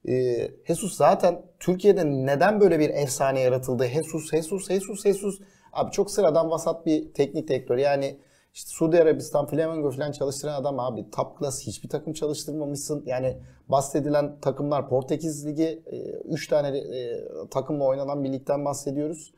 E, 0.09 0.51
Jesus 0.67 0.97
zaten 0.97 1.43
Türkiye'de 1.61 2.05
neden 2.07 2.61
böyle 2.61 2.79
bir 2.79 2.90
efsane 2.90 3.40
yaratıldı? 3.40 3.87
Jesus, 3.87 4.31
Jesus, 4.31 4.69
Jesus, 4.69 5.03
Jesus. 5.03 5.40
Abi 5.73 5.90
çok 5.90 6.11
sıradan 6.11 6.51
vasat 6.51 6.87
bir 6.87 7.12
teknik 7.12 7.49
direktör. 7.49 7.79
Yani 7.79 8.19
İşte 8.55 8.71
Suudi 8.71 9.03
Arabistan, 9.03 9.47
Flamengo 9.47 9.90
falan 9.90 10.12
çalıştıran 10.12 10.55
adam 10.61 10.81
abi 10.81 11.11
top 11.11 11.38
class 11.38 11.67
hiçbir 11.67 11.88
takım 11.88 12.12
çalıştırmamışsın. 12.12 13.03
Yani 13.07 13.38
bahsedilen 13.69 14.40
takımlar 14.40 14.88
Portekiz 14.88 15.47
Ligi 15.47 15.83
3 16.25 16.49
tane 16.49 16.79
e, 16.79 17.21
takımla 17.51 17.85
oynanan 17.85 18.25
bir 18.25 18.33
ligden 18.33 18.64
bahsediyoruz. 18.64 19.33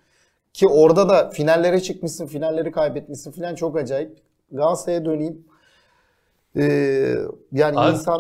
Ki 0.52 0.68
orada 0.68 1.08
da 1.08 1.30
finallere 1.30 1.80
çıkmışsın, 1.80 2.26
finalleri 2.26 2.72
kaybetmişsin 2.72 3.32
falan 3.32 3.54
çok 3.54 3.76
acayip. 3.76 4.18
Galatasaray'a 4.52 5.04
döneyim. 5.04 5.44
Ee, 6.56 7.14
yani 7.52 7.78
Abi 7.78 7.92
insan 7.92 8.18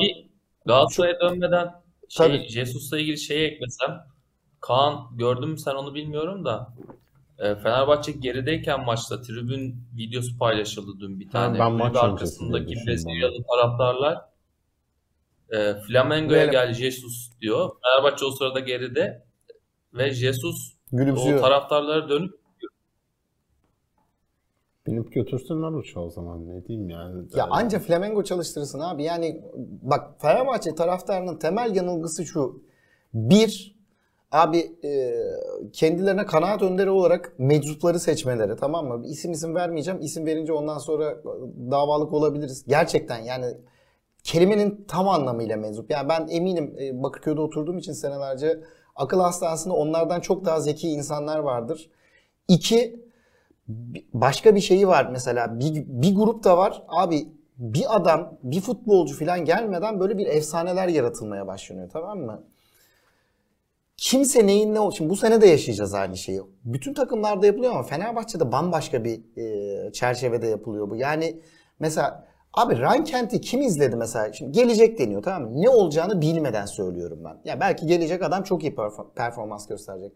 Galatasaray'a 0.66 1.20
dönmeden 1.20 1.68
şey, 2.08 2.26
Tabii. 2.26 2.48
Jesus'la 2.48 2.98
ilgili 2.98 3.18
şeyi 3.18 3.46
eklesem. 3.48 4.06
Kaan 4.60 5.16
gördün 5.16 5.48
mü 5.48 5.58
sen 5.58 5.74
onu 5.74 5.94
bilmiyorum 5.94 6.44
da. 6.44 6.74
e, 7.38 7.54
Fenerbahçe 7.54 8.12
gerideyken 8.12 8.84
maçta 8.84 9.22
tribün 9.22 9.76
videosu 9.96 10.38
paylaşıldı 10.38 11.00
dün 11.00 11.20
bir 11.20 11.30
tane. 11.30 11.58
ben 11.58 11.72
maç 11.72 11.96
arkasındaki 11.96 12.74
Brezilyalı 12.86 13.44
taraftarlar 13.50 14.18
e, 15.50 15.74
Flamengo'ya 15.74 16.46
gel 16.46 16.72
Jesus 16.72 17.30
diyor. 17.40 17.70
Fenerbahçe 17.82 18.24
o 18.24 18.30
sırada 18.30 18.60
geride 18.60 19.26
ve 19.94 20.10
Jesus 20.10 20.76
o 20.92 20.96
gülümsüyor. 20.96 21.40
taraftarlara 21.40 22.08
dönüp 22.08 22.34
Binip 24.86 25.12
götürsünler 25.12 25.72
uçağı 25.72 26.02
o 26.02 26.10
zaman 26.10 26.48
ne 26.48 26.64
diyeyim 26.64 26.88
yani. 26.90 27.24
Ya 27.36 27.46
anca 27.50 27.78
Flamengo 27.78 28.24
çalıştırırsın 28.24 28.80
abi. 28.80 29.02
Yani 29.02 29.40
bak 29.82 30.10
Fenerbahçe 30.18 30.74
taraftarının 30.74 31.36
temel 31.36 31.76
yanılgısı 31.76 32.26
şu. 32.26 32.62
Bir, 33.14 33.76
abi 34.32 34.58
e, 34.84 35.14
kendilerine 35.72 36.26
kanaat 36.26 36.62
önderi 36.62 36.90
olarak 36.90 37.34
meczupları 37.38 38.00
seçmeleri 38.00 38.56
tamam 38.56 38.86
mı? 38.86 39.06
İsim 39.06 39.32
isim 39.32 39.54
vermeyeceğim. 39.54 40.00
İsim 40.00 40.26
verince 40.26 40.52
ondan 40.52 40.78
sonra 40.78 41.22
davalık 41.70 42.12
olabiliriz. 42.12 42.64
Gerçekten 42.68 43.18
yani 43.18 43.46
kelimenin 44.24 44.84
tam 44.88 45.08
anlamıyla 45.08 45.56
meczup. 45.56 45.90
Yani 45.90 46.08
ben 46.08 46.28
eminim 46.30 46.76
e, 46.80 47.02
Bakırköy'de 47.02 47.40
oturduğum 47.40 47.78
için 47.78 47.92
senelerce 47.92 48.60
akıl 48.96 49.20
hastanesinde 49.20 49.74
onlardan 49.74 50.20
çok 50.20 50.44
daha 50.44 50.60
zeki 50.60 50.88
insanlar 50.88 51.38
vardır. 51.38 51.90
İki, 52.48 53.05
başka 54.14 54.54
bir 54.54 54.60
şeyi 54.60 54.88
var 54.88 55.08
mesela 55.12 55.60
bir, 55.60 55.84
bir 55.86 56.14
grup 56.14 56.44
da 56.44 56.58
var 56.58 56.82
abi 56.88 57.28
bir 57.58 57.96
adam 57.96 58.38
bir 58.42 58.60
futbolcu 58.60 59.18
falan 59.18 59.44
gelmeden 59.44 60.00
böyle 60.00 60.18
bir 60.18 60.26
efsaneler 60.26 60.88
yaratılmaya 60.88 61.46
başlanıyor 61.46 61.90
tamam 61.90 62.18
mı? 62.18 62.42
Kimse 63.96 64.46
neyin 64.46 64.74
ne 64.74 64.80
ol- 64.80 64.90
Şimdi 64.90 65.10
bu 65.10 65.16
sene 65.16 65.40
de 65.40 65.46
yaşayacağız 65.46 65.94
aynı 65.94 66.16
şeyi. 66.16 66.40
Bütün 66.64 66.94
takımlarda 66.94 67.46
yapılıyor 67.46 67.72
ama 67.72 67.82
Fenerbahçe'de 67.82 68.52
bambaşka 68.52 69.04
bir 69.04 69.20
e, 69.88 69.92
çerçevede 69.92 70.46
yapılıyor 70.46 70.90
bu. 70.90 70.96
Yani 70.96 71.40
mesela 71.80 72.26
abi 72.52 72.78
Rankent'i 72.78 73.40
kim 73.40 73.62
izledi 73.62 73.96
mesela? 73.96 74.32
Şimdi 74.32 74.52
gelecek 74.52 74.98
deniyor 74.98 75.22
tamam 75.22 75.42
mı? 75.50 75.62
Ne 75.62 75.68
olacağını 75.68 76.20
bilmeden 76.20 76.66
söylüyorum 76.66 77.18
ben. 77.24 77.36
Ya 77.44 77.60
belki 77.60 77.86
gelecek 77.86 78.22
adam 78.22 78.42
çok 78.42 78.62
iyi 78.62 78.72
perform- 78.74 79.14
performans 79.14 79.66
gösterecek. 79.68 80.12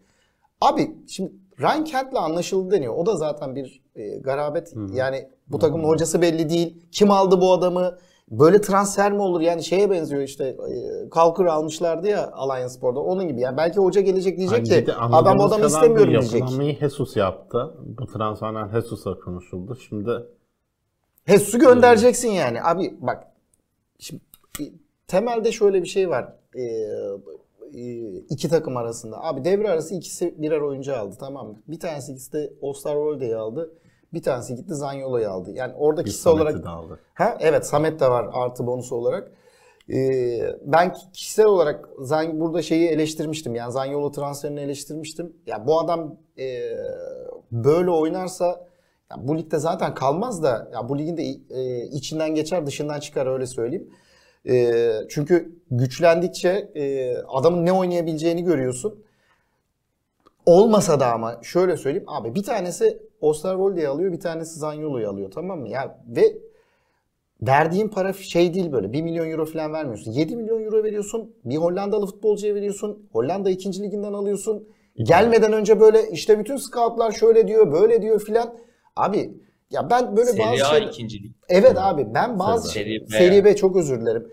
Abi 0.61 0.96
şimdi 1.09 1.33
Ryan 1.61 1.85
Kent'le 1.85 2.16
anlaşıldı 2.16 2.70
deniyor. 2.70 2.94
O 2.96 3.07
da 3.07 3.16
zaten 3.16 3.57
bir 3.57 3.83
e, 3.96 4.18
garabet. 4.18 4.75
Yani 4.92 5.29
bu 5.49 5.59
takımın 5.59 5.85
hocası 5.85 6.23
belli 6.23 6.51
değil. 6.51 6.87
Kim 6.92 7.11
aldı 7.11 7.40
bu 7.40 7.53
adamı? 7.53 7.99
Böyle 8.31 8.61
transfer 8.61 9.12
mi 9.12 9.23
olur? 9.23 9.40
Yani 9.40 9.64
şeye 9.64 9.90
benziyor 9.90 10.23
işte 10.23 10.44
e, 10.44 11.09
Kalkır 11.11 11.44
almışlardı 11.44 12.09
ya 12.09 12.31
Alliance 12.33 12.68
Spor'da. 12.68 13.01
Onun 13.01 13.29
gibi. 13.29 13.40
Yani 13.40 13.57
belki 13.57 13.81
hoca 13.81 14.01
gelecek 14.01 14.38
diyecek 14.38 14.66
ki 14.66 14.92
adam 14.94 15.38
bu 15.38 15.44
adamı 15.44 15.66
istemiyorum 15.66 16.11
diyecek. 16.11 16.40
Yapılanmayı 16.40 16.79
Jesus 16.79 17.16
yaptı. 17.16 17.75
Bu 17.99 18.07
transferler 18.07 18.68
Jesus'a 18.68 19.14
konuşuldu. 19.20 19.79
Şimdi 19.88 20.11
Hesus'u 21.25 21.59
göndereceksin 21.59 22.29
yani. 22.29 22.62
Abi 22.62 22.94
bak 23.01 23.27
şimdi 23.99 24.23
temelde 25.07 25.53
şöyle 25.53 25.83
bir 25.83 25.88
şey 25.88 26.11
var. 26.11 26.33
Ee, 26.57 26.61
iki 28.30 28.48
takım 28.48 28.76
arasında. 28.76 29.24
Abi 29.24 29.44
devre 29.44 29.70
arası 29.70 29.94
ikisi 29.94 30.35
birer 30.42 30.61
oyuncu 30.61 30.96
aldı 30.96 31.16
tamam 31.20 31.46
mı? 31.46 31.62
Bir 31.68 31.80
tanesi 31.80 32.33
de 32.33 32.52
Osterwolde'yi 32.61 33.37
aldı. 33.37 33.74
Bir 34.12 34.22
tanesi 34.22 34.54
gitti 34.54 34.74
Zaniolo'yu 34.74 35.30
aldı. 35.30 35.50
Yani 35.50 35.72
orada 35.76 36.04
kişisel 36.04 36.33
olarak 36.33 36.66
aldı. 36.66 37.00
Ha 37.14 37.37
evet 37.40 37.66
Samet 37.66 38.00
de 38.00 38.11
var 38.11 38.30
artı 38.33 38.66
bonus 38.66 38.92
olarak. 38.92 39.33
Ee, 39.92 40.56
ben 40.64 40.94
kişisel 41.12 41.46
olarak 41.46 41.88
Zan, 41.98 42.40
burada 42.40 42.62
şeyi 42.62 42.88
eleştirmiştim. 42.88 43.54
Yani 43.54 43.72
Zaniolo 43.72 44.11
transferini 44.12 44.61
eleştirmiştim. 44.61 45.37
Ya 45.46 45.66
bu 45.66 45.80
adam 45.80 46.16
e, 46.38 46.61
böyle 47.52 47.90
oynarsa 47.90 48.66
ya 49.11 49.16
bu 49.28 49.38
ligde 49.38 49.59
zaten 49.59 49.94
kalmaz 49.94 50.42
da 50.42 50.70
ya 50.72 50.88
bu 50.88 50.98
ligin 50.98 51.16
de 51.16 51.22
e, 51.50 51.87
içinden 51.87 52.35
geçer 52.35 52.66
dışından 52.66 53.00
çıkar 53.00 53.26
öyle 53.26 53.46
söyleyeyim. 53.46 53.90
E, 54.48 54.72
çünkü 55.09 55.53
güçlendikçe 55.70 56.70
e, 56.74 57.16
adamın 57.16 57.66
ne 57.66 57.72
oynayabileceğini 57.72 58.44
görüyorsun. 58.44 59.05
Olmasa 60.46 61.00
da 61.00 61.12
ama 61.12 61.40
şöyle 61.42 61.76
söyleyeyim 61.76 62.09
abi 62.09 62.35
bir 62.35 62.42
tanesi 62.42 62.98
Osterwolde'yi 63.20 63.88
alıyor 63.88 64.12
bir 64.12 64.20
tanesi 64.20 64.59
Zaniolo'yu 64.59 65.09
alıyor 65.09 65.31
tamam 65.31 65.61
mı? 65.61 65.68
Ya 65.68 65.98
ve 66.09 66.38
verdiğin 67.42 67.88
para 67.88 68.12
şey 68.12 68.55
değil 68.55 68.72
böyle 68.72 68.92
1 68.92 69.03
milyon 69.03 69.31
euro 69.31 69.46
falan 69.46 69.72
vermiyorsun. 69.72 70.12
7 70.12 70.37
milyon 70.37 70.62
euro 70.62 70.85
veriyorsun. 70.85 71.35
Bir 71.44 71.57
Hollandalı 71.57 72.07
futbolcuya 72.07 72.55
veriyorsun. 72.55 73.09
Hollanda 73.12 73.50
2. 73.50 73.83
liginden 73.83 74.12
alıyorsun. 74.12 74.68
Gelmeden 74.96 75.53
önce 75.53 75.81
böyle 75.81 76.11
işte 76.11 76.38
bütün 76.38 76.57
scoutlar 76.57 77.12
şöyle 77.12 77.48
diyor, 77.48 77.72
böyle 77.72 78.03
diyor 78.03 78.20
filan. 78.20 78.55
Abi 78.96 79.35
ya 79.70 79.90
ben 79.90 80.16
böyle 80.16 80.38
bazı 80.38 80.64
Serie 80.64 80.64
A 80.64 80.78
ikincilik. 80.78 81.37
Evet 81.48 81.78
abi 81.78 82.14
ben 82.14 82.38
bazı 82.38 82.68
Seri 82.68 83.00
B. 83.00 83.06
seri 83.06 83.44
B 83.44 83.56
çok 83.56 83.76
özür 83.76 84.00
dilerim. 84.00 84.33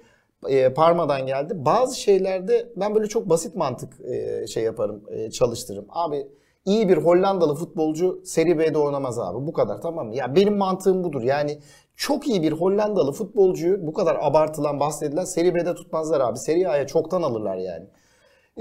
Ee, 0.50 0.74
Parma'dan 0.74 1.26
geldi. 1.26 1.54
Bazı 1.56 2.00
şeylerde 2.00 2.70
ben 2.76 2.96
böyle 2.96 3.08
çok 3.08 3.30
basit 3.30 3.56
mantık 3.56 3.94
e, 4.02 4.48
şey 4.48 4.64
yaparım, 4.64 5.04
e, 5.10 5.32
çalıştırırım. 5.32 5.86
Abi 5.90 6.28
iyi 6.66 6.90
bir 6.90 6.98
Hollandalı 6.98 7.56
futbolcu 7.56 8.22
Seri 8.26 8.60
B'de 8.60 8.78
oynamaz 8.78 9.20
abi. 9.20 9.48
Bu 9.48 9.54
kadar 9.54 9.82
tamam 9.82 10.08
mı? 10.08 10.16
Ya 10.16 10.36
benim 10.36 10.58
mantığım 10.58 11.04
budur. 11.04 11.22
Yani 11.24 11.60
çok 11.96 12.28
iyi 12.28 12.42
bir 12.42 12.52
Hollandalı 12.52 13.12
futbolcuyu 13.12 13.88
bu 13.88 13.94
kadar 13.94 14.18
abartılan 14.22 14.80
bahsedilen 14.80 15.24
Seri 15.24 15.56
B'de 15.56 15.76
tutmazlar 15.76 16.22
abi. 16.22 16.38
Seri 16.38 16.70
A'ya 16.70 16.88
çoktan 16.88 17.22
alırlar 17.22 17.58
yani. 17.58 17.86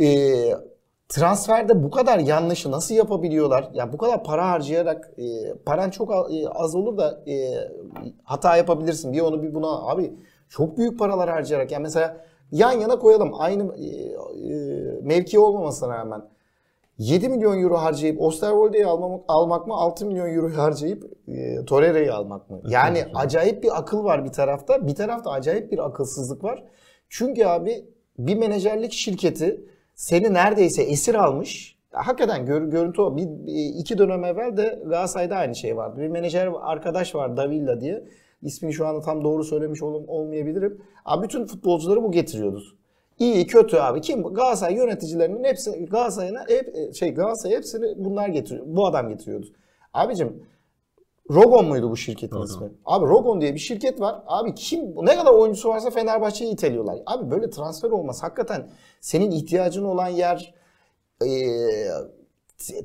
Ee, 0.01 0.55
transferde 1.09 1.83
bu 1.83 1.91
kadar 1.91 2.19
yanlışı 2.19 2.71
nasıl 2.71 2.95
yapabiliyorlar? 2.95 3.71
Ya 3.75 3.93
bu 3.93 3.99
kadar 3.99 4.25
para 4.25 4.51
harcayarak 4.51 5.11
e, 5.19 5.55
paran 5.55 5.91
çok 5.91 6.11
e, 6.11 6.49
az 6.49 6.75
olur 6.75 6.99
da 6.99 7.21
e, 7.27 7.55
hata 8.25 8.57
yapabilirsin. 8.57 9.13
Bir 9.13 9.21
onu 9.21 9.43
bir 9.43 9.55
buna 9.55 9.89
abi 9.89 10.15
çok 10.49 10.79
büyük 10.79 10.99
paralar 10.99 11.31
harcayarak 11.31 11.73
yani 11.73 11.83
mesela 11.83 12.17
yan 12.53 12.73
yana 12.73 12.99
koyalım 12.99 13.33
aynı 13.39 13.77
e, 13.77 13.87
e, 13.87 14.55
mevki 15.03 15.39
olmamasına 15.39 15.99
rağmen 15.99 16.23
7 16.99 17.29
milyon 17.29 17.63
euro 17.63 17.77
harcayıp 17.77 18.21
Osterwolde'yi 18.21 18.87
almak, 18.87 19.25
almak 19.29 19.67
mı 19.67 19.75
6 19.75 20.07
milyon 20.07 20.35
euro 20.35 20.57
harcayıp 20.57 21.05
e, 21.29 21.65
Torreira'yı 21.65 22.15
almak 22.15 22.51
mı? 22.51 22.61
Yani 22.69 23.05
acayip 23.15 23.63
bir 23.63 23.79
akıl 23.79 24.05
var 24.05 24.25
bir 24.25 24.33
tarafta. 24.33 24.87
Bir 24.87 24.95
tarafta 24.95 25.31
acayip 25.31 25.73
bir 25.73 25.87
akılsızlık 25.87 26.45
var. 26.45 26.65
Çünkü 27.09 27.45
abi 27.45 27.85
bir 28.19 28.37
menajerlik 28.37 28.93
şirketi 28.93 29.61
seni 29.97 30.35
neredeyse 30.35 30.83
esir 30.83 31.15
almış. 31.15 31.77
Hakikaten 31.91 32.47
gör, 32.47 32.63
görüntü 32.63 33.03
o. 33.03 33.17
Bir, 33.17 33.29
iki 33.79 33.99
dönem 33.99 34.25
evvel 34.25 34.57
de 34.57 34.83
Galatasaray'da 34.85 35.37
aynı 35.37 35.55
şey 35.55 35.77
vardı. 35.77 36.01
Bir 36.01 36.09
menajer 36.09 36.51
arkadaş 36.61 37.15
var 37.15 37.37
Davilla 37.37 37.81
diye. 37.81 38.05
İsmini 38.43 38.73
şu 38.73 38.87
anda 38.87 39.01
tam 39.01 39.25
doğru 39.25 39.45
söylemiş 39.45 39.83
ol, 39.83 40.05
olmayabilirim. 40.09 40.83
Abi 41.05 41.25
bütün 41.25 41.47
futbolcuları 41.47 42.03
bu 42.03 42.13
getiriyordu. 42.13 42.63
İyi 43.19 43.47
kötü 43.47 43.77
abi. 43.77 44.01
Kim? 44.01 44.23
Galatasaray 44.23 44.75
yöneticilerinin 44.75 45.45
hepsi 45.45 45.87
Galatasaray'ına 45.87 46.45
hep, 46.49 46.95
şey 46.95 47.15
Galatasaray 47.15 47.57
hepsini 47.57 48.05
bunlar 48.05 48.29
getiriyor. 48.29 48.67
Bu 48.69 48.87
adam 48.87 49.09
getiriyordu. 49.09 49.47
Abicim 49.95 50.43
Rogon 51.31 51.65
muydu 51.65 51.91
bu 51.91 51.97
şirketin 51.97 52.37
Rogon. 52.37 52.47
ismi? 52.47 52.69
Abi 52.85 53.07
Rogon 53.07 53.41
diye 53.41 53.55
bir 53.55 53.59
şirket 53.59 54.01
var. 54.01 54.23
Abi 54.27 54.55
kim 54.55 54.81
ne 55.03 55.17
kadar 55.17 55.33
oyuncusu 55.33 55.69
varsa 55.69 55.91
Fenerbahçe'yi 55.91 56.53
iteliyorlar. 56.53 56.99
Abi 57.07 57.31
böyle 57.31 57.51
transfer 57.51 57.91
olmaz. 57.91 58.23
Hakikaten 58.23 58.69
senin 59.01 59.31
ihtiyacın 59.31 59.85
olan 59.85 60.09
yer 60.09 60.55
eee, 61.25 61.91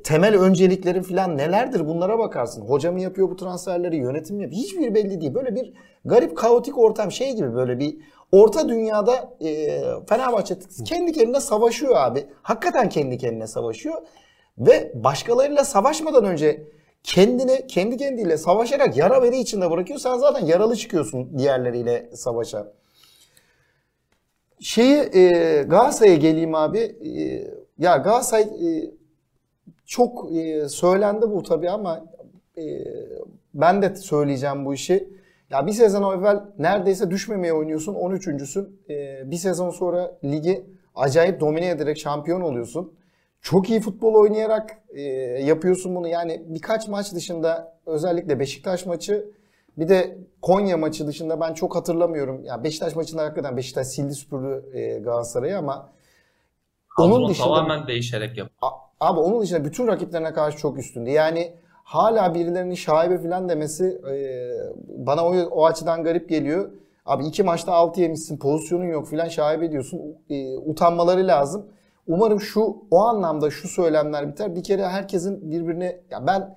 temel 0.04 0.38
önceliklerin 0.40 1.02
falan 1.02 1.36
nelerdir 1.38 1.86
bunlara 1.88 2.18
bakarsın. 2.18 2.62
Hoca 2.62 2.92
mı 2.92 3.00
yapıyor 3.00 3.30
bu 3.30 3.36
transferleri, 3.36 3.96
yönetim 3.96 4.36
mi 4.36 4.42
yapıyor? 4.42 4.62
Hiçbir 4.62 4.94
belli 4.94 5.20
değil. 5.20 5.34
Böyle 5.34 5.54
bir 5.54 5.72
garip 6.04 6.36
kaotik 6.36 6.78
ortam 6.78 7.12
şey 7.12 7.32
gibi 7.36 7.54
böyle 7.54 7.78
bir 7.78 7.96
orta 8.32 8.68
dünyada 8.68 9.34
eee 9.40 9.84
Fenerbahçe 10.08 10.54
kendi 10.84 11.12
kendine 11.12 11.40
savaşıyor 11.40 11.96
abi. 11.96 12.26
Hakikaten 12.42 12.88
kendi 12.88 13.18
kendine 13.18 13.46
savaşıyor. 13.46 14.02
Ve 14.58 14.92
başkalarıyla 14.94 15.64
savaşmadan 15.64 16.24
önce 16.24 16.66
kendini 17.04 17.66
kendi 17.66 17.96
kendiyle 17.96 18.38
savaşarak 18.38 18.96
yara 18.96 19.22
veri 19.22 19.38
içinde 19.38 19.70
bırakıyor. 19.70 19.98
Sen 19.98 20.18
zaten 20.18 20.46
yaralı 20.46 20.76
çıkıyorsun 20.76 21.38
diğerleriyle 21.38 22.10
savaşa. 22.14 22.72
Şeyi 24.60 24.96
e, 25.14 25.28
Galatasaray'a 25.62 26.16
geleyim 26.16 26.54
abi. 26.54 26.78
E, 26.78 27.22
ya 27.78 27.96
Galatasaray 27.96 28.42
e, 28.42 28.90
çok 29.86 30.36
e, 30.36 30.68
söylendi 30.68 31.30
bu 31.30 31.42
tabii 31.42 31.70
ama 31.70 32.04
e, 32.58 32.62
ben 33.54 33.82
de 33.82 33.96
söyleyeceğim 33.96 34.64
bu 34.64 34.74
işi. 34.74 35.08
Ya 35.50 35.66
bir 35.66 35.72
sezon 35.72 36.18
evvel 36.18 36.40
neredeyse 36.58 37.10
düşmemeye 37.10 37.52
oynuyorsun 37.52 37.94
13.sün. 37.94 38.80
E, 38.90 39.22
bir 39.30 39.36
sezon 39.36 39.70
sonra 39.70 40.18
ligi 40.24 40.64
acayip 40.94 41.40
domine 41.40 41.68
ederek 41.68 41.98
şampiyon 41.98 42.40
oluyorsun. 42.40 42.92
Çok 43.42 43.70
iyi 43.70 43.80
futbol 43.80 44.14
oynayarak 44.14 44.78
e, 44.90 45.02
yapıyorsun 45.42 45.94
bunu. 45.94 46.08
Yani 46.08 46.42
birkaç 46.46 46.88
maç 46.88 47.14
dışında 47.14 47.76
özellikle 47.86 48.38
Beşiktaş 48.40 48.86
maçı 48.86 49.24
bir 49.78 49.88
de 49.88 50.18
Konya 50.42 50.76
maçı 50.76 51.06
dışında 51.06 51.40
ben 51.40 51.54
çok 51.54 51.76
hatırlamıyorum. 51.76 52.44
Ya 52.44 52.64
Beşiktaş 52.64 52.96
maçında 52.96 53.22
hakikaten 53.22 53.56
Beşiktaş 53.56 53.86
sildi 53.86 54.14
süpürdü 54.14 54.64
e, 54.72 54.98
Galatasaray'ı 54.98 55.58
ama 55.58 55.88
onun 56.98 57.28
dışında 57.28 57.46
tamamen 57.46 57.86
değişerek 57.86 58.38
yap. 58.38 58.50
Abi 59.00 59.20
onun 59.20 59.40
dışında 59.42 59.64
bütün 59.64 59.86
rakiplerine 59.86 60.32
karşı 60.32 60.58
çok 60.58 60.78
üstündü. 60.78 61.10
Yani 61.10 61.52
hala 61.84 62.34
birilerinin 62.34 62.74
şaibe 62.74 63.18
falan 63.22 63.48
demesi 63.48 64.00
e, 64.10 64.16
bana 64.88 65.26
o, 65.26 65.34
o 65.36 65.66
açıdan 65.66 66.04
garip 66.04 66.28
geliyor. 66.28 66.70
Abi 67.06 67.26
iki 67.26 67.42
maçta 67.42 67.72
6 67.72 68.00
yemişsin, 68.00 68.38
pozisyonun 68.38 68.84
yok 68.84 69.08
filan 69.08 69.28
şaibe 69.28 69.72
diyorsun. 69.72 70.00
E, 70.30 70.56
utanmaları 70.56 71.26
lazım. 71.26 71.66
Umarım 72.06 72.40
şu 72.40 72.76
o 72.90 72.98
anlamda 72.98 73.50
şu 73.50 73.68
söylemler 73.68 74.28
biter. 74.28 74.56
Bir 74.56 74.62
kere 74.62 74.86
herkesin 74.86 75.50
birbirine 75.50 76.00
ya 76.10 76.26
ben 76.26 76.56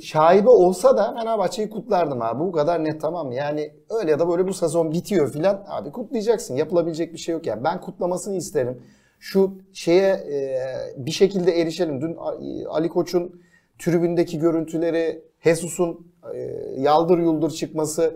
şaibe 0.00 0.48
olsa 0.48 0.96
da 0.96 1.14
Fenerbahçe'yi 1.14 1.70
kutlardım 1.70 2.22
abi. 2.22 2.40
Bu 2.40 2.52
kadar 2.52 2.84
net 2.84 3.00
tamam? 3.00 3.32
Yani 3.32 3.74
öyle 3.90 4.10
ya 4.10 4.18
da 4.18 4.28
böyle 4.28 4.48
bu 4.48 4.54
sezon 4.54 4.92
bitiyor 4.92 5.32
filan. 5.32 5.64
Abi 5.68 5.90
kutlayacaksın. 5.90 6.54
Yapılabilecek 6.56 7.12
bir 7.12 7.18
şey 7.18 7.32
yok 7.32 7.46
yani. 7.46 7.64
Ben 7.64 7.80
kutlamasını 7.80 8.36
isterim. 8.36 8.82
Şu 9.18 9.58
şeye 9.72 10.12
e, 10.12 10.66
bir 10.96 11.10
şekilde 11.10 11.60
erişelim. 11.60 12.00
Dün 12.00 12.16
Ali 12.68 12.88
Koç'un 12.88 13.42
tribündeki 13.78 14.38
görüntüleri, 14.38 15.24
Jesus'un 15.40 16.06
e, 16.34 16.38
yaldır 16.76 17.18
yuldur 17.18 17.50
çıkması. 17.50 18.14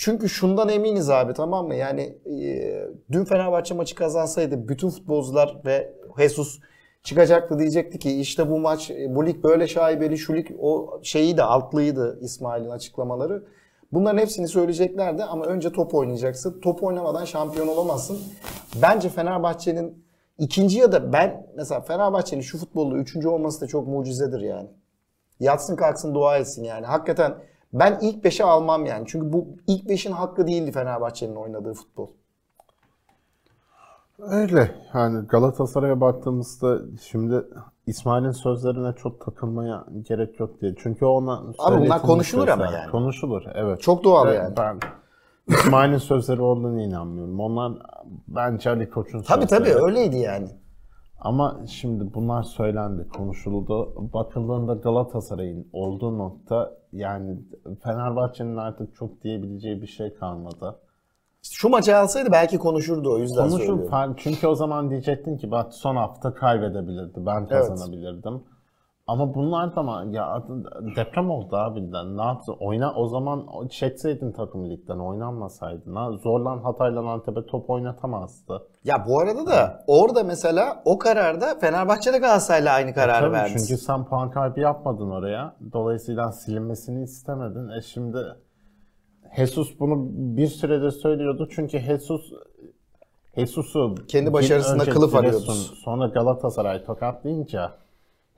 Çünkü 0.00 0.28
şundan 0.28 0.68
eminiz 0.68 1.10
abi 1.10 1.32
tamam 1.32 1.66
mı? 1.66 1.74
Yani 1.74 2.18
e, 2.26 2.88
dün 3.12 3.24
Fenerbahçe 3.24 3.74
maçı 3.74 3.94
kazansaydı 3.94 4.68
bütün 4.68 4.90
futbolcular 4.90 5.56
ve 5.64 5.92
Jesus 6.18 6.60
çıkacaktı 7.02 7.58
diyecekti 7.58 7.98
ki 7.98 8.20
işte 8.20 8.50
bu 8.50 8.58
maç 8.58 8.90
e, 8.90 9.14
bu 9.14 9.26
lig 9.26 9.44
böyle 9.44 9.68
şaibeli 9.68 10.18
şu 10.18 10.36
lig 10.36 10.50
o 10.58 11.00
şeyi 11.02 11.36
de 11.36 11.42
altlıydı 11.42 12.18
İsmail'in 12.20 12.70
açıklamaları. 12.70 13.44
Bunların 13.92 14.18
hepsini 14.18 14.48
söyleyeceklerdi 14.48 15.24
ama 15.24 15.44
önce 15.44 15.72
top 15.72 15.94
oynayacaksın. 15.94 16.60
Top 16.60 16.82
oynamadan 16.82 17.24
şampiyon 17.24 17.68
olamazsın. 17.68 18.18
Bence 18.82 19.08
Fenerbahçe'nin 19.08 20.04
ikinci 20.38 20.78
ya 20.78 20.92
da 20.92 21.12
ben 21.12 21.46
mesela 21.56 21.80
Fenerbahçe'nin 21.80 22.42
şu 22.42 22.58
futbolda 22.58 22.96
üçüncü 22.96 23.28
olması 23.28 23.60
da 23.60 23.66
çok 23.66 23.88
mucizedir 23.88 24.40
yani. 24.40 24.68
Yatsın 25.40 25.76
kalksın 25.76 26.14
dua 26.14 26.38
etsin 26.38 26.64
yani. 26.64 26.86
Hakikaten 26.86 27.34
ben 27.72 27.98
ilk 28.02 28.24
beşe 28.24 28.44
almam 28.44 28.86
yani. 28.86 29.04
Çünkü 29.08 29.32
bu 29.32 29.46
ilk 29.66 29.88
beşin 29.88 30.12
hakkı 30.12 30.46
değildi 30.46 30.72
Fenerbahçe'nin 30.72 31.36
oynadığı 31.36 31.74
futbol. 31.74 32.08
Öyle. 34.18 34.70
Yani 34.94 35.26
Galatasaray'a 35.26 36.00
baktığımızda 36.00 36.78
şimdi 37.02 37.44
İsmail'in 37.86 38.30
sözlerine 38.30 38.92
çok 38.92 39.20
takılmaya 39.20 39.84
gerek 40.08 40.40
yok 40.40 40.60
diye. 40.60 40.74
Çünkü 40.82 41.04
ona 41.04 41.42
bunlar 41.42 41.54
söyletilmiş 41.68 42.02
konuşulur 42.02 42.48
ama 42.48 42.64
yani. 42.64 42.90
Konuşulur 42.90 43.42
evet. 43.54 43.80
Çok 43.80 44.04
doğal 44.04 44.26
Ve 44.26 44.34
yani. 44.34 44.54
Ben 44.56 44.80
İsmail'in 45.48 45.98
sözleri 45.98 46.42
olduğunu 46.42 46.80
inanmıyorum. 46.82 47.40
Onlar 47.40 47.72
bence 48.28 48.70
Ali 48.70 48.90
Koç'un 48.90 49.22
Tabii 49.22 49.46
sözleri. 49.46 49.72
tabii 49.72 49.84
öyleydi 49.84 50.18
yani. 50.18 50.48
Ama 51.18 51.60
şimdi 51.66 52.14
bunlar 52.14 52.42
söylendi, 52.42 53.08
konuşuldu. 53.08 53.94
Bakıldığında 54.14 54.74
Galatasaray'ın 54.74 55.66
olduğu 55.72 56.18
nokta 56.18 56.78
yani 56.92 57.38
Fenerbahçe'nin 57.82 58.56
artık 58.56 58.94
çok 58.94 59.22
diyebileceği 59.22 59.82
bir 59.82 59.86
şey 59.86 60.14
kalmadı. 60.14 60.76
Şu 61.42 61.68
maçı 61.68 61.96
alsaydı 61.96 62.32
belki 62.32 62.58
konuşurdu 62.58 63.14
o 63.14 63.18
yüzden 63.18 63.48
Konuşup 63.48 63.66
söylüyorum. 63.66 64.14
çünkü 64.16 64.46
o 64.46 64.54
zaman 64.54 64.90
diyecektin 64.90 65.36
ki 65.36 65.50
bak 65.50 65.74
son 65.74 65.96
hafta 65.96 66.34
kaybedebilirdi. 66.34 67.26
Ben 67.26 67.46
kazanabilirdim. 67.46 68.42
Ama 69.08 69.34
bunlar 69.34 69.76
da 69.76 70.04
ya 70.10 70.42
deprem 70.96 71.30
oldu 71.30 71.56
abi. 71.56 71.92
Ne 72.16 72.22
yaptı? 72.22 72.52
Oyna 72.60 72.94
o 72.94 73.06
zaman 73.06 73.68
çekseydin 73.70 74.32
takım 74.32 74.70
ligden 74.70 74.98
oynanmasaydın. 74.98 75.94
Ha? 75.94 76.12
Zorlan 76.12 76.58
Hatay'la 76.58 77.00
Antep'e 77.00 77.46
top 77.46 77.70
oynatamazdı. 77.70 78.68
Ya 78.84 79.06
bu 79.08 79.20
arada 79.20 79.46
da 79.46 79.84
orada 79.86 80.24
mesela 80.24 80.82
o 80.84 80.98
kararda 80.98 81.58
Fenerbahçe 81.58 82.12
de 82.12 82.18
Galatasaray'la 82.18 82.72
aynı 82.72 82.94
kararı 82.94 83.24
Tabii 83.24 83.32
verdi. 83.32 83.54
çünkü 83.58 83.76
sen 83.82 84.04
puan 84.04 84.30
kaybı 84.30 84.60
yapmadın 84.60 85.10
oraya. 85.10 85.56
Dolayısıyla 85.72 86.32
silinmesini 86.32 87.02
istemedin. 87.02 87.68
E 87.68 87.82
şimdi 87.82 88.18
Jesus 89.36 89.80
bunu 89.80 90.06
bir 90.10 90.46
süredir 90.46 90.90
söylüyordu. 90.90 91.48
Çünkü 91.50 91.78
Jesus 91.78 92.32
Jesus'u 93.36 93.94
Kendi 94.08 94.32
başarısında 94.32 94.84
kılıf 94.84 95.14
arıyordu. 95.14 95.52
Sonra 95.84 96.06
Galatasaray 96.06 96.84
tokatlayınca 96.84 97.72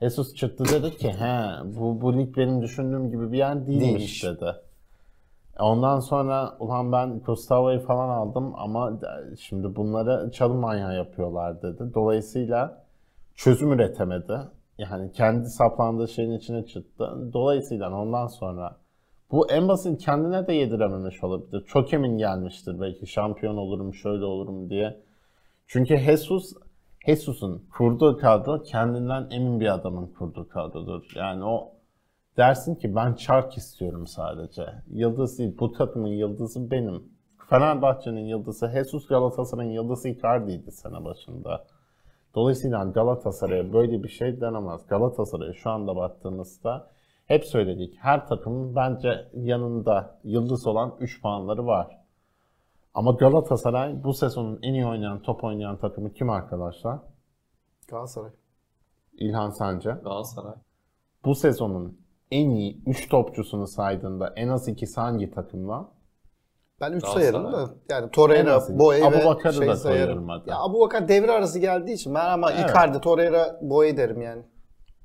Jesus 0.01 0.35
çıktı 0.35 0.65
dedi 0.65 0.97
ki 0.97 1.09
he 1.13 1.47
bu, 1.65 2.01
bu 2.01 2.17
lig 2.17 2.37
benim 2.37 2.61
düşündüğüm 2.61 3.11
gibi 3.11 3.31
bir 3.31 3.37
yer 3.37 3.67
değilmiş, 3.67 3.83
Değilmiş. 3.85 4.23
dedi. 4.23 4.55
Ondan 5.59 5.99
sonra 5.99 6.57
ulan 6.59 6.91
ben 6.91 7.19
Gustavo'yu 7.19 7.79
falan 7.79 8.09
aldım 8.09 8.53
ama 8.57 8.99
şimdi 9.39 9.75
bunları 9.75 10.31
çalım 10.31 10.57
manyağı 10.57 10.95
yapıyorlar 10.95 11.61
dedi. 11.61 11.93
Dolayısıyla 11.93 12.83
çözüm 13.35 13.71
üretemedi. 13.71 14.33
Yani 14.77 15.11
kendi 15.11 15.49
saplandığı 15.49 16.07
şeyin 16.07 16.31
içine 16.31 16.65
çıktı. 16.65 17.29
Dolayısıyla 17.33 18.01
ondan 18.01 18.27
sonra 18.27 18.77
bu 19.31 19.51
en 19.51 19.67
basit 19.67 20.01
kendine 20.01 20.47
de 20.47 20.53
yedirememiş 20.53 21.23
olabilir. 21.23 21.63
Çok 21.67 21.93
emin 21.93 22.17
gelmiştir 22.17 22.81
belki 22.81 23.07
şampiyon 23.07 23.57
olurum 23.57 23.93
şöyle 23.93 24.25
olurum 24.25 24.69
diye. 24.69 24.99
Çünkü 25.67 25.97
Jesus 25.97 26.53
Jesus'un 27.05 27.65
kurduğu 27.77 28.17
kadro 28.17 28.63
kendinden 28.63 29.27
emin 29.31 29.59
bir 29.59 29.73
adamın 29.73 30.07
kurduğu 30.07 30.49
kadrodur. 30.49 31.11
Yani 31.15 31.43
o 31.43 31.71
dersin 32.37 32.75
ki 32.75 32.95
ben 32.95 33.13
çark 33.13 33.57
istiyorum 33.57 34.07
sadece. 34.07 34.65
Yıldız 34.87 35.39
değil. 35.39 35.57
Bu 35.59 35.71
takımın 35.71 36.07
yıldızı 36.07 36.71
benim. 36.71 37.03
Fenerbahçe'nin 37.49 38.25
yıldızı 38.25 38.71
Jesus 38.73 39.07
Galatasaray'ın 39.07 39.71
yıldızı 39.71 40.09
Icardi'ydi 40.09 40.71
sene 40.71 41.05
başında. 41.05 41.65
Dolayısıyla 42.35 42.83
Galatasaray'a 42.83 43.73
böyle 43.73 44.03
bir 44.03 44.09
şey 44.09 44.41
denemez. 44.41 44.87
Galatasaray'a 44.87 45.53
şu 45.53 45.69
anda 45.69 45.95
baktığımızda 45.95 46.87
hep 47.25 47.45
söyledik. 47.45 47.95
Her 47.99 48.27
takımın 48.27 48.75
bence 48.75 49.27
yanında 49.33 50.19
yıldız 50.23 50.67
olan 50.67 50.95
3 50.99 51.21
puanları 51.21 51.65
var. 51.65 52.00
Ama 52.93 53.11
Galatasaray 53.11 54.03
bu 54.03 54.13
sezonun 54.13 54.59
en 54.63 54.73
iyi 54.73 54.85
oynayan, 54.85 55.21
top 55.21 55.43
oynayan 55.43 55.77
takımı 55.79 56.13
kim 56.13 56.29
arkadaşlar? 56.29 56.99
Galatasaray. 57.87 58.31
İlhan 59.13 59.49
Sence. 59.49 59.89
Galatasaray. 59.89 60.55
Bu 61.25 61.35
sezonun 61.35 61.99
en 62.31 62.49
iyi 62.49 62.83
3 62.85 63.09
topçusunu 63.09 63.67
saydığında 63.67 64.33
en 64.35 64.47
az 64.47 64.67
ikisi 64.67 65.01
hangi 65.01 65.31
takımla? 65.31 65.91
Ben 66.81 66.91
3 66.91 67.01
Galatasaray. 67.03 67.31
sayarım 67.31 67.53
da. 67.53 67.69
Yani 67.89 68.11
Torreira. 68.11 68.61
Boye 68.69 69.01
ve 69.01 69.05
Abubakar'ı 69.05 69.53
şey 69.53 69.67
da 69.67 69.75
sayarım. 69.75 70.29
hadi. 70.29 70.49
Ya 70.49 70.59
Abubakar 70.59 71.07
devre 71.07 71.31
arası 71.31 71.59
geldiği 71.59 71.93
için 71.93 72.13
ben 72.15 72.25
ama 72.29 72.51
Evet. 72.51 72.69
Icardi, 72.69 72.99
Torreira, 73.01 73.59
Boye 73.61 73.97
derim 73.97 74.21
yani. 74.21 74.43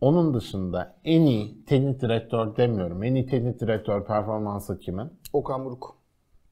Onun 0.01 0.35
dışında 0.35 0.97
en 1.05 1.21
iyi 1.23 1.65
teknik 1.65 2.01
direktör 2.01 2.57
demiyorum. 2.57 3.03
En 3.03 3.15
iyi 3.15 3.27
teknik 3.27 3.61
direktör 3.61 4.05
performansı 4.05 4.79
kimin? 4.79 5.13
Okan 5.33 5.65
Buruk. 5.65 5.96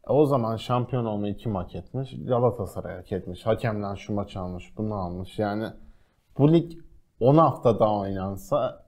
O 0.08 0.26
zaman 0.26 0.56
şampiyon 0.56 1.04
olmayı 1.04 1.36
kim 1.36 1.54
hak 1.54 1.74
etmiş? 1.74 2.16
Galatasaray 2.26 2.96
hak 2.96 3.12
etmiş. 3.12 3.46
Hakemden 3.46 3.94
şu 3.94 4.14
maçı 4.14 4.40
almış, 4.40 4.72
bunu 4.76 4.94
almış. 4.94 5.38
Yani 5.38 5.64
bu 6.38 6.52
lig 6.52 6.72
10 7.20 7.36
hafta 7.36 7.78
daha 7.80 7.98
oynansa 8.00 8.84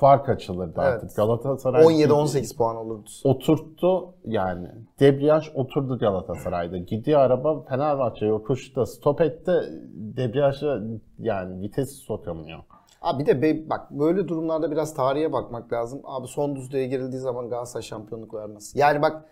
fark 0.00 0.28
açılırdı 0.28 0.80
Evet. 0.82 0.94
artık. 1.04 1.16
Galatasaray 1.16 1.84
17-18 1.84 2.56
puan 2.56 2.76
olurdu. 2.76 3.08
oturttu 3.24 4.14
yani. 4.24 4.68
Debriyaj 5.00 5.48
oturdu 5.54 5.98
Galatasaray'da. 5.98 6.78
Gidiyor 6.78 7.20
araba 7.20 7.62
Fenerbahçe 7.62 8.26
yokuşta 8.26 8.86
stop 8.86 9.20
etti. 9.20 9.52
Debriyaja 9.94 10.80
yani 11.18 11.62
vitesi 11.62 11.94
sokamıyor. 11.94 12.58
Abi 13.02 13.22
bir 13.22 13.26
de 13.26 13.42
be- 13.42 13.70
bak 13.70 13.90
böyle 13.90 14.28
durumlarda 14.28 14.70
biraz 14.70 14.94
tarihe 14.94 15.32
bakmak 15.32 15.72
lazım. 15.72 16.00
Abi 16.04 16.26
son 16.26 16.56
düzlüğe 16.56 16.86
girildiği 16.86 17.20
zaman 17.20 17.48
Galatasaray 17.50 17.82
şampiyonluk 17.82 18.34
vermez. 18.34 18.72
Yani 18.76 19.02
bak 19.02 19.24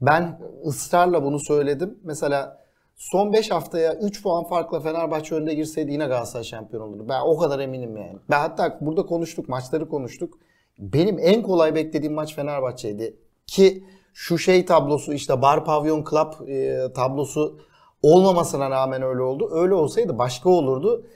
ben 0.00 0.40
ısrarla 0.66 1.24
bunu 1.24 1.40
söyledim. 1.40 1.98
Mesela 2.02 2.66
son 2.96 3.32
5 3.32 3.50
haftaya 3.50 3.94
3 3.94 4.22
puan 4.22 4.44
farkla 4.44 4.80
Fenerbahçe 4.80 5.34
önde 5.34 5.54
girseydi 5.54 5.92
yine 5.92 6.06
Galatasaray 6.06 6.44
şampiyon 6.44 6.82
olurdu. 6.82 7.06
Ben 7.08 7.20
o 7.20 7.36
kadar 7.36 7.58
eminim 7.58 7.96
yani. 7.96 8.18
Ben 8.30 8.40
hatta 8.40 8.78
burada 8.80 9.06
konuştuk, 9.06 9.48
maçları 9.48 9.88
konuştuk. 9.88 10.38
Benim 10.78 11.18
en 11.18 11.42
kolay 11.42 11.74
beklediğim 11.74 12.14
maç 12.14 12.34
Fenerbahçe'ydi. 12.34 13.16
Ki 13.46 13.84
şu 14.14 14.38
şey 14.38 14.64
tablosu 14.64 15.12
işte 15.12 15.42
Bar 15.42 15.64
Pavyon 15.64 16.04
Club 16.10 16.48
e, 16.48 16.92
tablosu 16.92 17.58
olmamasına 18.02 18.70
rağmen 18.70 19.02
öyle 19.02 19.22
oldu. 19.22 19.50
Öyle 19.52 19.74
olsaydı 19.74 20.18
başka 20.18 20.48
olurdu. 20.48 21.06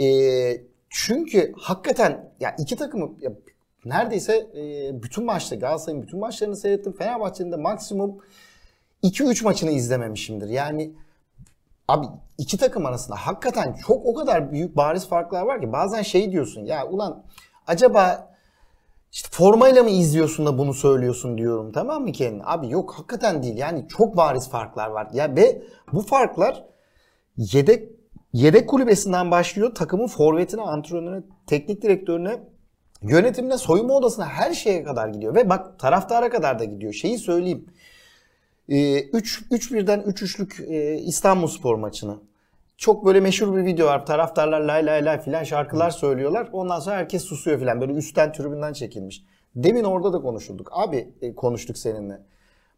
E, 0.00 0.06
çünkü 0.90 1.52
hakikaten 1.56 2.34
ya 2.40 2.54
iki 2.58 2.76
takımı 2.76 3.10
ya 3.20 3.32
neredeyse 3.84 4.46
e, 4.56 5.02
bütün 5.02 5.24
maçta 5.24 5.56
Galatasaray'ın 5.56 6.02
bütün 6.02 6.20
maçlarını 6.20 6.56
seyrettim. 6.56 6.92
Fenerbahçe'nin 6.92 7.52
de 7.52 7.56
maksimum 7.56 8.18
2-3 9.02 9.44
maçını 9.44 9.70
izlememişimdir. 9.70 10.48
Yani 10.48 10.92
abi 11.88 12.06
iki 12.38 12.56
takım 12.56 12.86
arasında 12.86 13.16
hakikaten 13.16 13.76
çok 13.86 14.06
o 14.06 14.14
kadar 14.14 14.52
büyük 14.52 14.76
bariz 14.76 15.08
farklar 15.08 15.42
var 15.42 15.60
ki 15.60 15.72
bazen 15.72 16.02
şey 16.02 16.32
diyorsun 16.32 16.64
ya 16.64 16.86
ulan 16.86 17.24
acaba 17.66 18.34
işte 19.12 19.28
formayla 19.32 19.82
mı 19.82 19.90
izliyorsun 19.90 20.46
da 20.46 20.58
bunu 20.58 20.74
söylüyorsun 20.74 21.38
diyorum 21.38 21.72
tamam 21.72 22.02
mı 22.02 22.12
kendine? 22.12 22.42
Abi 22.44 22.70
yok 22.70 22.94
hakikaten 22.98 23.42
değil 23.42 23.56
yani 23.56 23.88
çok 23.88 24.16
bariz 24.16 24.48
farklar 24.48 24.88
var. 24.88 25.08
Ya 25.12 25.36
ve 25.36 25.62
bu 25.92 26.02
farklar 26.02 26.64
yedek 27.36 27.88
yedek 28.32 28.68
kulübesinden 28.68 29.30
başlıyor 29.30 29.74
takımın 29.74 30.06
forvetine, 30.06 30.62
antrenörüne, 30.62 31.22
teknik 31.46 31.82
direktörüne, 31.82 32.40
yönetimine, 33.08 33.58
soyunma 33.58 33.94
odasına 33.94 34.26
her 34.26 34.52
şeye 34.52 34.84
kadar 34.84 35.08
gidiyor. 35.08 35.34
Ve 35.34 35.50
bak 35.50 35.78
taraftara 35.78 36.30
kadar 36.30 36.58
da 36.58 36.64
gidiyor. 36.64 36.92
Şeyi 36.92 37.18
söyleyeyim. 37.18 37.66
3 38.68 39.42
3 39.50 39.72
birden 39.72 40.00
3-3'lük 40.00 40.64
e, 40.66 40.98
İstanbul 40.98 41.46
Spor 41.46 41.74
maçını. 41.74 42.16
Çok 42.76 43.06
böyle 43.06 43.20
meşhur 43.20 43.56
bir 43.56 43.64
video 43.64 43.86
var. 43.86 44.06
Taraftarlar 44.06 44.60
lay 44.60 44.86
lay 44.86 45.04
lay 45.04 45.20
filan 45.20 45.44
şarkılar 45.44 45.90
söylüyorlar. 45.90 46.48
Ondan 46.52 46.80
sonra 46.80 46.96
herkes 46.96 47.24
susuyor 47.24 47.58
filan. 47.58 47.80
Böyle 47.80 47.92
üstten 47.92 48.32
tribünden 48.32 48.72
çekilmiş. 48.72 49.24
Demin 49.56 49.84
orada 49.84 50.12
da 50.12 50.20
konuşulduk. 50.20 50.68
Abi 50.72 51.08
e, 51.22 51.34
konuştuk 51.34 51.78
seninle. 51.78 52.20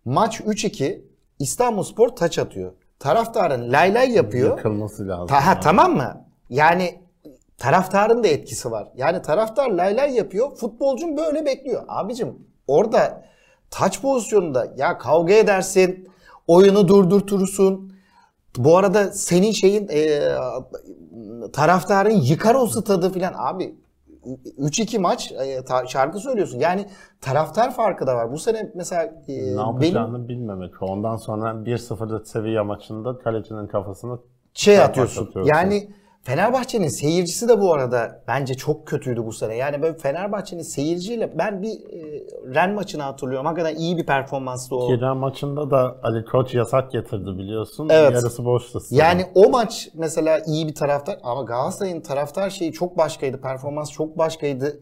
Maç 0.04 0.40
3-2 0.40 1.00
İstanbul 1.38 1.82
Spor 1.82 2.08
taç 2.08 2.38
atıyor. 2.38 2.72
Taraftarın 2.98 3.72
lay 3.72 3.94
lay 3.94 4.12
yapıyor. 4.12 4.56
Yıkılması 4.56 5.08
lazım. 5.08 5.26
Ta, 5.26 5.46
ha, 5.46 5.60
tamam 5.60 5.96
mı? 5.96 6.24
Yani 6.50 7.00
taraftarın 7.58 8.24
da 8.24 8.28
etkisi 8.28 8.70
var. 8.70 8.88
Yani 8.96 9.22
taraftar 9.22 9.70
lay 9.70 9.96
lay 9.96 10.14
yapıyor. 10.16 10.56
Futbolcun 10.56 11.16
böyle 11.16 11.46
bekliyor. 11.46 11.82
Abicim 11.88 12.38
orada 12.66 13.24
taç 13.70 14.02
pozisyonunda 14.02 14.72
ya 14.76 14.98
kavga 14.98 15.34
edersin. 15.34 16.08
Oyunu 16.46 16.88
durdurtursun. 16.88 17.92
Bu 18.56 18.76
arada 18.76 19.12
senin 19.12 19.52
şeyin 19.52 19.88
e, 19.88 20.20
taraftarın 21.52 22.10
yıkar 22.10 22.54
o 22.54 22.66
stadı 22.66 23.12
filan. 23.12 23.34
Abi 23.36 23.74
3-2 24.58 24.98
maç 24.98 25.32
e, 25.32 25.62
şarkı 25.88 26.18
söylüyorsun. 26.18 26.58
Yani 26.58 26.86
taraftar 27.20 27.74
farkı 27.74 28.06
da 28.06 28.16
var. 28.16 28.32
Bu 28.32 28.38
sene 28.38 28.70
mesela 28.74 29.02
e, 29.02 29.12
ne 29.32 29.36
benim 29.46 29.56
yapacağını 29.56 30.28
bilmemek. 30.28 30.82
Ondan 30.82 31.16
sonra 31.16 31.50
1-0'da 31.50 32.24
Sevilla 32.24 32.64
maçında 32.64 33.18
kalecinin 33.18 33.66
kafasına 33.66 34.18
şey 34.54 34.80
atıyorsun. 34.80 35.26
atıyorsun. 35.26 35.50
Yani 35.50 35.88
Fenerbahçe'nin 36.26 36.88
seyircisi 36.88 37.48
de 37.48 37.60
bu 37.60 37.74
arada 37.74 38.22
bence 38.28 38.54
çok 38.54 38.86
kötüydü 38.86 39.26
bu 39.26 39.32
sene. 39.32 39.56
Yani 39.56 39.82
böyle 39.82 39.98
Fenerbahçe'nin 39.98 40.62
seyirciyle 40.62 41.38
ben 41.38 41.62
bir 41.62 41.70
e, 41.70 42.24
Ren 42.54 42.74
maçını 42.74 43.02
hatırlıyorum. 43.02 43.46
Hakikaten 43.46 43.76
iyi 43.76 43.96
bir 43.96 44.06
performanstı 44.06 44.76
o. 44.76 44.86
Kiran 44.88 45.16
maçında 45.16 45.70
da 45.70 45.96
Ali 46.02 46.24
Koç 46.24 46.54
yasak 46.54 46.92
getirdi 46.92 47.38
biliyorsun. 47.38 47.88
Evet. 47.90 48.12
Yarısı 48.12 48.44
boştu. 48.44 48.80
stada. 48.80 49.02
Yani 49.02 49.26
o 49.34 49.50
maç 49.50 49.88
mesela 49.94 50.38
iyi 50.46 50.68
bir 50.68 50.74
taraftar 50.74 51.18
ama 51.22 51.42
Galatasaray'ın 51.42 52.00
taraftar 52.00 52.50
şeyi 52.50 52.72
çok 52.72 52.98
başkaydı. 52.98 53.40
Performans 53.40 53.90
çok 53.90 54.18
başkaydı. 54.18 54.80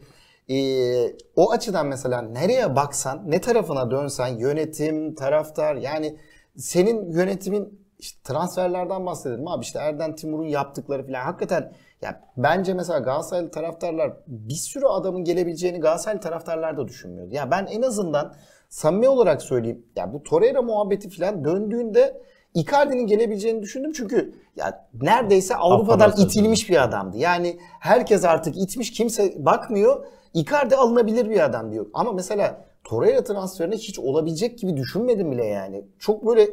Ee, 0.51 1.13
o 1.37 1.51
açıdan 1.51 1.87
mesela 1.87 2.23
nereye 2.23 2.77
baksan, 2.77 3.23
ne 3.27 3.41
tarafına 3.41 3.91
dönsen 3.91 4.29
yönetim, 4.29 5.15
taraftar 5.15 5.75
yani 5.75 6.17
senin 6.57 7.13
yönetimin 7.13 7.84
işte 8.05 8.21
transferlerden 8.25 9.07
bahsedelim 9.07 9.49
abi 9.49 9.63
işte 9.63 9.79
Erden 9.79 10.17
Timur'un 10.17 10.45
yaptıkları 10.45 11.07
falan 11.07 11.21
hakikaten 11.21 11.73
ya 12.03 12.21
bence 12.37 12.75
mesela 12.75 12.99
Galatasaraylı 12.99 13.51
taraftarlar 13.51 14.13
bir 14.27 14.55
sürü 14.55 14.87
adamın 14.87 15.25
gelebileceğini 15.25 15.81
Galatasaraylı 15.81 16.21
taraftarlar 16.21 16.77
da 16.77 16.89
düşünmüyordu. 16.89 17.35
Ya 17.35 17.51
ben 17.51 17.67
en 17.67 17.83
azından 17.83 18.35
samimi 18.69 19.09
olarak 19.09 19.43
söyleyeyim 19.43 19.87
ya 19.97 20.13
bu 20.13 20.23
Torreira 20.23 20.63
muhabbeti 20.63 21.11
falan 21.11 21.45
döndüğünde 21.45 22.21
Icardi'nin 22.55 23.07
gelebileceğini 23.07 23.63
düşündüm 23.63 23.93
çünkü 23.93 24.35
ya 24.57 24.89
neredeyse 25.03 25.57
Avrupa'dan 25.57 26.11
Avrupa'da 26.11 26.23
itilmiş 26.23 26.71
bir 26.71 26.83
adamdı. 26.83 27.17
Yani 27.17 27.59
herkes 27.81 28.25
artık 28.25 28.57
itmiş 28.57 28.93
kimse 28.93 29.45
bakmıyor. 29.45 30.07
Icardi 30.35 30.77
alınabilir 30.77 31.31
bir 31.31 31.45
adam 31.45 31.73
diyor. 31.73 31.87
Ama 31.95 32.13
mesela 32.13 32.65
Torreira 32.85 33.25
transferini 33.25 33.77
hiç 33.77 33.99
olabilecek 33.99 34.59
gibi 34.59 34.77
düşünmedim 34.77 35.33
bile 35.33 35.45
yani. 35.45 35.85
Çok 35.99 36.27
böyle 36.27 36.51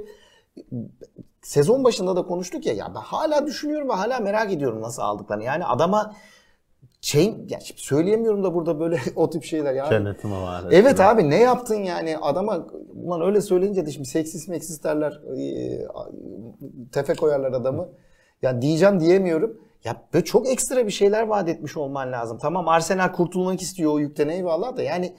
sezon 1.41 1.83
başında 1.83 2.15
da 2.15 2.21
konuştuk 2.21 2.65
ya 2.65 2.73
ya 2.73 2.91
ben 2.95 2.99
hala 2.99 3.47
düşünüyorum 3.47 3.89
ve 3.89 3.93
hala 3.93 4.19
merak 4.19 4.53
ediyorum 4.53 4.81
nasıl 4.81 5.01
aldıklarını. 5.01 5.43
Yani 5.43 5.65
adama 5.65 6.15
şey 7.01 7.35
ya 7.49 7.59
söyleyemiyorum 7.75 8.43
da 8.43 8.53
burada 8.53 8.79
böyle 8.79 8.99
o 9.15 9.29
tip 9.29 9.43
şeyler 9.43 9.73
yani. 9.73 9.89
Cennetime 9.89 10.41
var. 10.41 10.63
Evet 10.71 10.99
abi 10.99 11.29
ne 11.29 11.39
yaptın 11.39 11.75
yani 11.75 12.17
adama 12.17 12.65
ulan 13.03 13.21
öyle 13.21 13.41
söyleyince 13.41 13.85
de 13.85 13.91
şimdi 13.91 14.07
seksist 14.07 14.49
meksist 14.49 14.83
derler 14.83 15.21
e, 15.37 15.87
tefe 16.91 17.13
koyarlar 17.13 17.51
adamı. 17.51 17.89
Ya 18.41 18.61
diyeceğim 18.61 18.99
diyemiyorum. 18.99 19.61
Ya 19.83 20.01
böyle 20.13 20.25
çok 20.25 20.49
ekstra 20.49 20.85
bir 20.85 20.91
şeyler 20.91 21.27
vaat 21.27 21.49
etmiş 21.49 21.77
olman 21.77 22.11
lazım. 22.11 22.37
Tamam 22.41 22.67
Arsenal 22.67 23.11
kurtulmak 23.11 23.61
istiyor 23.61 23.91
o 23.93 23.99
yükten 23.99 24.29
eyvallah 24.29 24.77
da 24.77 24.83
yani 24.83 25.15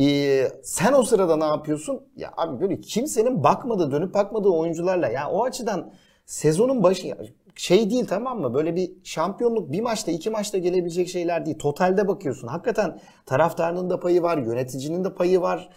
e, 0.00 0.48
sen 0.62 0.92
o 0.92 1.02
sırada 1.02 1.36
ne 1.36 1.44
yapıyorsun? 1.44 2.00
Ya 2.16 2.32
abi 2.36 2.60
böyle 2.60 2.80
kimsenin 2.80 3.44
bakmadığı 3.44 3.90
dönüp 3.92 4.14
bakmadığı 4.14 4.48
oyuncularla 4.48 5.08
ya 5.08 5.30
o 5.30 5.44
açıdan 5.44 5.92
sezonun 6.26 6.82
başı 6.82 7.16
şey 7.54 7.90
değil 7.90 8.06
tamam 8.06 8.40
mı? 8.40 8.54
Böyle 8.54 8.76
bir 8.76 8.92
şampiyonluk 9.04 9.72
bir 9.72 9.80
maçta 9.80 10.10
iki 10.10 10.30
maçta 10.30 10.58
gelebilecek 10.58 11.08
şeyler 11.08 11.46
değil. 11.46 11.58
Totalde 11.58 12.08
bakıyorsun. 12.08 12.48
Hakikaten 12.48 13.00
taraftarının 13.26 13.90
da 13.90 14.00
payı 14.00 14.22
var, 14.22 14.38
yöneticinin 14.38 15.04
de 15.04 15.14
payı 15.14 15.40
var, 15.40 15.68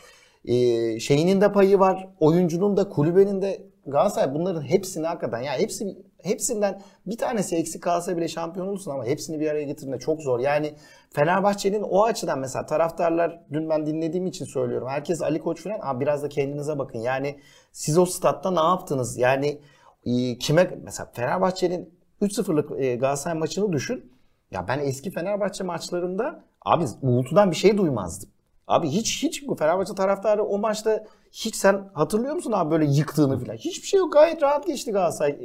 e, 0.45 0.99
şeyinin 0.99 1.41
de 1.41 1.51
payı 1.51 1.79
var, 1.79 2.09
oyuncunun 2.19 2.77
da 2.77 2.89
kulübenin 2.89 3.41
de 3.41 3.72
Galatasaray 3.85 4.35
bunların 4.35 4.61
hepsini 4.61 5.07
hakikaten 5.07 5.41
ya 5.41 5.53
hepsi 5.53 5.97
hepsinden 6.23 6.81
bir 7.05 7.17
tanesi 7.17 7.55
eksik 7.55 7.83
kalsa 7.83 8.17
bile 8.17 8.27
şampiyon 8.27 8.67
olursun 8.67 8.91
ama 8.91 9.05
hepsini 9.05 9.39
bir 9.39 9.49
araya 9.49 9.63
getirmek 9.63 10.01
çok 10.01 10.21
zor. 10.21 10.39
Yani 10.39 10.73
Fenerbahçe'nin 11.09 11.81
o 11.81 12.03
açıdan 12.03 12.39
mesela 12.39 12.65
taraftarlar 12.65 13.39
dün 13.53 13.69
ben 13.69 13.85
dinlediğim 13.85 14.27
için 14.27 14.45
söylüyorum. 14.45 14.87
Herkes 14.87 15.21
Ali 15.21 15.39
Koç 15.39 15.63
falan 15.63 15.79
Aa, 15.81 15.99
biraz 15.99 16.23
da 16.23 16.29
kendinize 16.29 16.79
bakın. 16.79 16.99
Yani 16.99 17.39
siz 17.71 17.97
o 17.97 18.05
statta 18.05 18.51
ne 18.51 18.59
yaptınız? 18.59 19.17
Yani 19.17 19.61
e, 20.05 20.37
kime 20.37 20.79
mesela 20.83 21.11
Fenerbahçe'nin 21.13 21.93
3-0'lık 22.21 22.81
e, 22.81 22.95
Galatasaray 22.95 23.37
maçını 23.37 23.73
düşün. 23.73 24.13
Ya 24.51 24.65
ben 24.67 24.79
eski 24.79 25.11
Fenerbahçe 25.11 25.63
maçlarında 25.63 26.43
abi 26.65 26.85
uğultudan 27.01 27.51
bir 27.51 27.55
şey 27.55 27.77
duymazdım. 27.77 28.29
Abi 28.67 28.89
hiç 28.89 29.23
hiç 29.23 29.43
Fenerbahçe 29.59 29.95
taraftarı 29.95 30.43
o 30.43 30.57
maçta 30.57 31.03
hiç 31.33 31.55
sen 31.55 31.89
hatırlıyor 31.93 32.35
musun 32.35 32.51
abi 32.51 32.71
böyle 32.71 32.85
yıktığını 32.85 33.39
falan? 33.39 33.55
Hiçbir 33.55 33.87
şey 33.87 33.97
yok. 33.99 34.13
Gayet 34.13 34.43
rahat 34.43 34.67
geçti 34.67 34.91
Galatasaray 34.91 35.37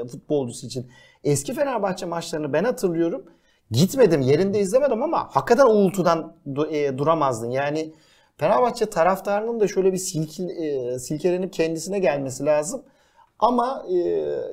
e, 0.00 0.04
futbolcusu 0.06 0.66
için. 0.66 0.90
Eski 1.24 1.54
Fenerbahçe 1.54 2.06
maçlarını 2.06 2.52
ben 2.52 2.64
hatırlıyorum. 2.64 3.24
Gitmedim, 3.70 4.20
yerinde 4.20 4.60
izlemedim 4.60 5.02
ama 5.02 5.28
hakikaten 5.30 5.66
uğultudan 5.66 6.36
du- 6.46 6.70
e, 6.70 6.98
duramazdın. 6.98 7.50
Yani 7.50 7.94
Fenerbahçe 8.36 8.86
taraftarının 8.86 9.60
da 9.60 9.68
şöyle 9.68 9.92
bir 9.92 9.98
silkil, 9.98 10.48
e, 10.48 10.98
silkelenip 10.98 11.52
kendisine 11.52 11.98
gelmesi 11.98 12.44
lazım. 12.44 12.82
Ama 13.38 13.86
e, 13.90 13.94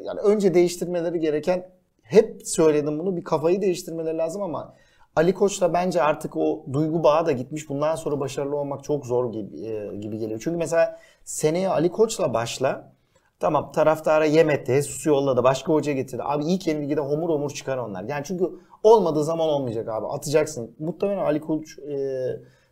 yani 0.03 0.19
önce 0.19 0.53
değiştirmeleri 0.53 1.19
gereken 1.19 1.69
hep 2.03 2.41
söyledim 2.47 2.99
bunu 2.99 3.17
bir 3.17 3.23
kafayı 3.23 3.61
değiştirmeleri 3.61 4.17
lazım 4.17 4.41
ama 4.41 4.75
Ali 5.15 5.33
Koç'la 5.33 5.73
bence 5.73 6.01
artık 6.03 6.37
o 6.37 6.65
duygu 6.73 7.03
bağı 7.03 7.25
da 7.25 7.31
gitmiş. 7.31 7.69
Bundan 7.69 7.95
sonra 7.95 8.19
başarılı 8.19 8.55
olmak 8.55 8.83
çok 8.83 9.05
zor 9.05 9.31
gibi, 9.31 9.65
e, 9.65 9.95
gibi 9.95 10.17
geliyor. 10.17 10.41
Çünkü 10.43 10.57
mesela 10.57 10.99
seneye 11.23 11.69
Ali 11.69 11.91
Koç'la 11.91 12.33
başla. 12.33 12.93
Tamam 13.39 13.71
taraftara 13.71 14.25
yem 14.25 14.49
etti. 14.49 14.81
Yolladı. 15.05 15.43
Başka 15.43 15.73
hoca 15.73 15.91
getirdi. 15.91 16.23
Abi 16.25 16.45
ilk 16.45 16.67
yeni 16.67 16.89
ligde 16.89 17.01
homur 17.01 17.29
homur 17.29 17.49
çıkar 17.49 17.77
onlar. 17.77 18.03
Yani 18.03 18.23
çünkü 18.25 18.45
olmadığı 18.83 19.23
zaman 19.23 19.49
olmayacak 19.49 19.87
abi. 19.89 20.07
Atacaksın. 20.07 20.75
Muhtemelen 20.79 21.25
Ali 21.25 21.41
Koç 21.41 21.79
e, 21.79 21.95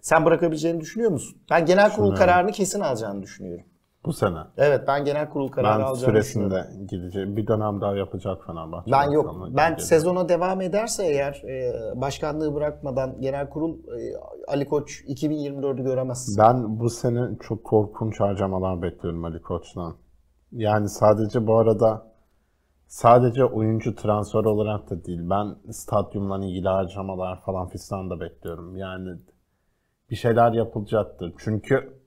sen 0.01 0.25
bırakabileceğini 0.25 0.81
düşünüyor 0.81 1.11
musun? 1.11 1.37
Ben 1.51 1.65
genel 1.65 1.93
kurul 1.95 2.09
kararını 2.15 2.51
kesin 2.51 2.79
alacağını 2.79 3.23
düşünüyorum. 3.23 3.65
Bu 4.05 4.13
sene. 4.13 4.37
Evet 4.57 4.81
ben 4.87 5.05
genel 5.05 5.29
kurul 5.29 5.47
kararı 5.47 5.79
Ben 5.79 5.85
alacağını 5.85 6.15
düşünüyorum. 6.15 6.57
süresinde 6.57 6.85
gidecek. 6.85 7.37
Bir 7.37 7.47
dönem 7.47 7.81
daha 7.81 7.95
yapacak 7.95 8.45
Fenerbahçe. 8.47 8.91
Ben 8.91 9.11
yok. 9.11 9.35
Ben 9.57 9.69
Gidecek. 9.69 9.87
sezona 9.87 10.29
devam 10.29 10.61
ederse 10.61 11.05
eğer 11.05 11.41
e, 11.43 11.73
başkanlığı 12.01 12.55
bırakmadan 12.55 13.21
genel 13.21 13.49
kurul 13.49 13.77
e, 13.77 14.13
Ali 14.47 14.67
Koç 14.67 15.01
2024'ü 15.07 15.83
göremez. 15.83 16.35
Ben 16.39 16.79
bu 16.79 16.89
sene 16.89 17.29
çok 17.41 17.63
korkunç 17.63 18.19
harcamalar 18.19 18.81
bekliyorum 18.81 19.25
Ali 19.25 19.41
Koç'tan. 19.41 19.95
Yani 20.51 20.89
sadece 20.89 21.47
bu 21.47 21.57
arada 21.57 22.07
sadece 22.87 23.45
oyuncu 23.45 23.95
transfer 23.95 24.43
olarak 24.45 24.89
da 24.89 25.03
değil. 25.05 25.19
Ben 25.29 25.71
stadyumla 25.71 26.45
ilgili 26.45 26.67
harcamalar 26.67 27.41
falan 27.41 27.67
fistan 27.69 28.09
da 28.09 28.19
bekliyorum. 28.19 28.75
Yani 28.75 29.09
bir 30.09 30.15
şeyler 30.15 30.51
yapılacaktır. 30.51 31.33
Çünkü 31.37 31.98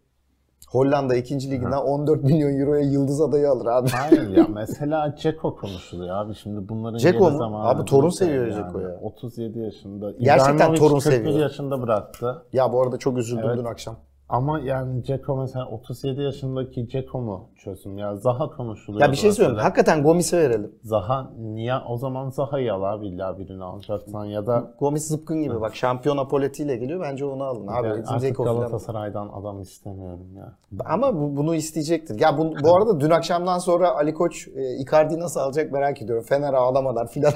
Hollanda 0.68 1.16
2. 1.16 1.34
liginden 1.50 1.72
14 1.78 2.24
milyon 2.24 2.60
euroya 2.60 2.80
yıldız 2.80 3.20
adayı 3.20 3.50
alır 3.50 3.66
abi. 3.66 3.88
Hayır 3.90 4.28
ya 4.28 4.46
mesela 4.54 5.16
Ceko 5.16 5.56
konuşuluyor 5.56 6.16
abi 6.16 6.34
şimdi 6.34 6.68
bunların 6.68 6.98
yeri 6.98 7.18
mu? 7.18 7.30
zamanı 7.38 7.68
Abi 7.68 7.84
torun 7.84 8.08
seviyor 8.08 8.46
yani. 8.46 8.64
Dzeko 8.66 8.80
ya. 8.80 8.98
37 9.02 9.58
yaşında. 9.58 10.12
Gerçekten 10.20 10.74
torun 10.74 10.98
41 10.98 11.16
seviyor. 11.16 11.38
yaşında 11.38 11.82
bıraktı. 11.82 12.42
Ya 12.52 12.72
bu 12.72 12.82
arada 12.82 12.96
çok 12.98 13.18
üzüldüm 13.18 13.44
Evet. 13.46 13.58
dün 13.58 13.64
akşam. 13.64 13.96
Ama 14.32 14.60
yani 14.60 15.04
Ceko 15.04 15.36
mesela 15.36 15.66
37 15.66 16.22
yaşındaki 16.22 16.88
Ceko 16.88 17.20
mu 17.20 17.48
çözüm 17.56 17.98
ya? 17.98 18.16
Zaha 18.16 18.50
konuşuluyor. 18.50 19.06
Ya 19.06 19.12
bir 19.12 19.16
şey 19.16 19.32
söyleyeyim. 19.32 19.58
Hakikaten 19.58 20.02
Gomis'e 20.02 20.38
verelim. 20.38 20.74
Zaha 20.82 21.30
niye 21.38 21.74
o 21.88 21.96
zaman 21.96 22.30
Zaha'yı 22.30 22.74
al 22.74 22.82
abi 22.82 23.06
illa 23.06 23.38
birini 23.38 23.64
alacaksan 23.64 24.24
ya 24.24 24.46
da 24.46 24.74
Gomis 24.78 25.08
zıpkın 25.08 25.42
gibi 25.42 25.60
bak 25.60 25.76
şampiyon 25.76 26.16
apoletiyle 26.16 26.76
geliyor 26.76 27.00
bence 27.00 27.24
onu 27.24 27.44
alın 27.44 27.66
abi. 27.66 27.86
yani 27.86 28.02
artık 28.06 28.20
Dzeko 28.20 28.44
falan. 28.44 28.56
Galatasaray'dan 28.56 29.28
adam 29.28 29.60
istemiyorum 29.60 30.36
ya. 30.36 30.58
Ama 30.84 31.16
bu, 31.20 31.36
bunu 31.36 31.54
isteyecektir. 31.54 32.20
Ya 32.20 32.38
bu, 32.38 32.54
bu 32.64 32.76
arada 32.76 33.00
dün 33.00 33.10
akşamdan 33.10 33.58
sonra 33.58 33.94
Ali 33.94 34.14
Koç 34.14 34.48
e, 34.48 34.76
Icardi'yi 34.76 35.20
nasıl 35.20 35.40
alacak 35.40 35.72
merak 35.72 36.02
ediyorum. 36.02 36.24
Fener 36.28 36.54
ağlamadan 36.54 37.06
filan. 37.06 37.32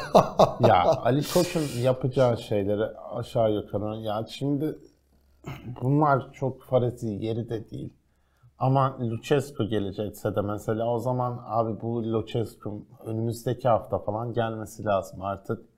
Ya 0.68 0.84
Ali 1.04 1.22
Koç'un 1.34 1.82
yapacağı 1.82 2.38
şeyleri 2.38 2.84
aşağı 3.14 3.52
yukarı 3.52 3.96
ya 3.96 4.24
şimdi 4.28 4.76
bunlar 5.82 6.32
çok 6.32 6.62
farezi 6.62 7.08
yeri 7.08 7.48
de 7.48 7.70
değil. 7.70 7.92
Ama 8.58 8.98
Lucescu 9.00 9.64
gelecekse 9.64 10.36
de 10.36 10.40
mesela 10.40 10.90
o 10.90 10.98
zaman 10.98 11.42
abi 11.46 11.80
bu 11.80 12.12
Lucescu 12.12 12.86
önümüzdeki 13.04 13.68
hafta 13.68 13.98
falan 13.98 14.32
gelmesi 14.32 14.84
lazım 14.84 15.22
artık. 15.22 15.75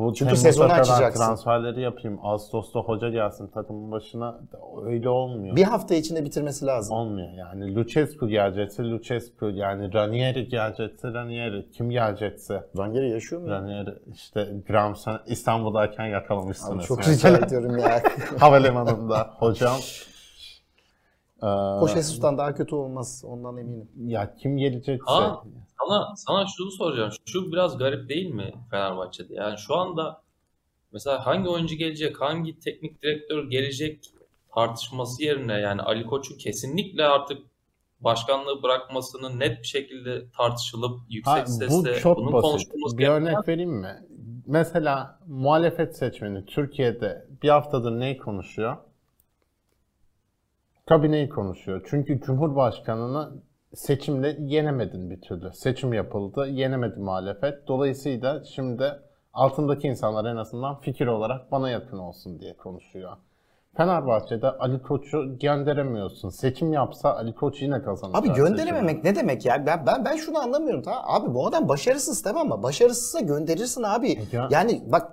Bu 0.00 0.14
Çünkü 0.14 0.36
sezonu 0.36 0.72
açacaksın. 0.72 1.20
transferleri 1.24 1.80
yapayım. 1.80 2.18
Ağustos'ta 2.22 2.80
hoca 2.80 3.08
gelsin 3.08 3.46
takımın 3.46 3.90
başına. 3.90 4.40
Öyle 4.86 5.08
olmuyor. 5.08 5.56
bir 5.56 5.62
hafta 5.62 5.94
içinde 5.94 6.24
bitirmesi 6.24 6.66
lazım. 6.66 6.96
Olmuyor 6.96 7.32
yani. 7.32 7.74
Lucescu 7.74 8.28
gelecekse 8.28 8.82
Lucescu 8.82 9.50
yani 9.50 9.94
Ranieri 9.94 10.48
gelecekse 10.48 11.12
Ranieri. 11.12 11.70
Kim 11.70 11.90
gelecekse 11.90 12.64
Rangeri 12.78 13.10
yaşıyor 13.10 13.42
mu? 13.42 13.48
Ranieri 13.50 13.94
işte 14.14 14.48
Graham 14.68 14.96
sen 14.96 15.18
İstanbul'dayken 15.26 16.04
Abi 16.04 16.10
yakalamışsınız. 16.10 16.86
çok 16.86 16.98
mesela. 16.98 17.36
rica 17.38 17.46
ediyorum 17.46 17.78
ya. 17.78 18.02
Havalimanında 18.38 19.30
hocam. 19.38 19.76
Ee, 21.42 21.78
Koş 21.80 21.92
Jesus'tan 21.94 22.38
daha 22.38 22.54
kötü 22.54 22.74
olmaz. 22.74 23.22
Ondan 23.26 23.56
eminim. 23.56 23.88
ya 24.06 24.34
kim 24.34 24.56
gelecekse 24.56 25.10
Aa. 25.12 25.42
Sana, 25.80 26.16
sana 26.16 26.46
şunu 26.56 26.70
soracağım. 26.70 27.10
Şu 27.26 27.52
biraz 27.52 27.78
garip 27.78 28.08
değil 28.08 28.30
mi 28.34 28.52
Fenerbahçe'de? 28.70 29.34
Yani 29.34 29.58
şu 29.58 29.76
anda 29.76 30.22
mesela 30.92 31.26
hangi 31.26 31.48
oyuncu 31.48 31.74
gelecek, 31.74 32.20
hangi 32.20 32.58
teknik 32.60 33.02
direktör 33.02 33.50
gelecek 33.50 34.04
tartışması 34.54 35.22
yerine 35.24 35.52
yani 35.52 35.82
Ali 35.82 36.06
Koç'un 36.06 36.38
kesinlikle 36.38 37.04
artık 37.04 37.38
başkanlığı 38.00 38.62
bırakmasının 38.62 39.40
net 39.40 39.58
bir 39.58 39.66
şekilde 39.66 40.30
tartışılıp 40.36 41.00
yüksek 41.10 41.34
Ha, 41.34 41.44
bu 41.46 41.50
sesle 41.50 41.94
çok 42.00 42.16
bunun 42.18 42.32
basit. 42.32 42.50
konuşulması 42.50 42.98
Bir 42.98 43.02
gereken- 43.02 43.22
örnek 43.26 43.48
vereyim 43.48 43.70
mi? 43.72 43.96
Mesela 44.46 45.18
muhalefet 45.26 45.96
seçmeni 45.96 46.46
Türkiye'de 46.46 47.26
bir 47.42 47.48
haftadır 47.48 48.00
neyi 48.00 48.18
konuşuyor? 48.18 48.76
Kabineyi 50.90 51.28
konuşuyor. 51.28 51.86
Çünkü 51.90 52.20
Cumhurbaşkanını 52.20 53.30
seçimle 53.74 54.36
yenemedin 54.40 55.10
bir 55.10 55.20
türlü. 55.20 55.52
Seçim 55.52 55.92
yapıldı, 55.92 56.46
yenemedi 56.48 57.00
muhalefet. 57.00 57.68
Dolayısıyla 57.68 58.44
şimdi 58.44 58.92
altındaki 59.32 59.88
insanlar 59.88 60.24
en 60.32 60.36
azından 60.36 60.80
fikir 60.80 61.06
olarak 61.06 61.52
bana 61.52 61.70
yakın 61.70 61.98
olsun 61.98 62.40
diye 62.40 62.56
konuşuyor. 62.56 63.16
Fenerbahçe'de 63.76 64.50
Ali 64.50 64.82
Koç'u 64.82 65.38
gönderemiyorsun. 65.38 66.28
Seçim 66.28 66.72
yapsa 66.72 67.14
Ali 67.16 67.34
Koç 67.34 67.62
yine 67.62 67.82
kazanacak. 67.82 68.22
Abi 68.24 68.32
gönderememek 68.34 69.04
ne 69.04 69.14
demek 69.14 69.46
ya? 69.46 69.66
Ben 69.66 69.86
ben 69.86 70.04
ben 70.04 70.16
şunu 70.16 70.38
anlamıyorum 70.38 70.82
tamam. 70.82 71.02
Abi 71.06 71.34
bu 71.34 71.46
adam 71.46 71.68
başarısız 71.68 72.22
tamam 72.22 72.48
mı? 72.48 72.62
Başarısızsa 72.62 73.20
gönderirsin 73.20 73.82
abi. 73.82 74.18
Ya- 74.32 74.48
Yani 74.50 74.82
bak 74.86 75.12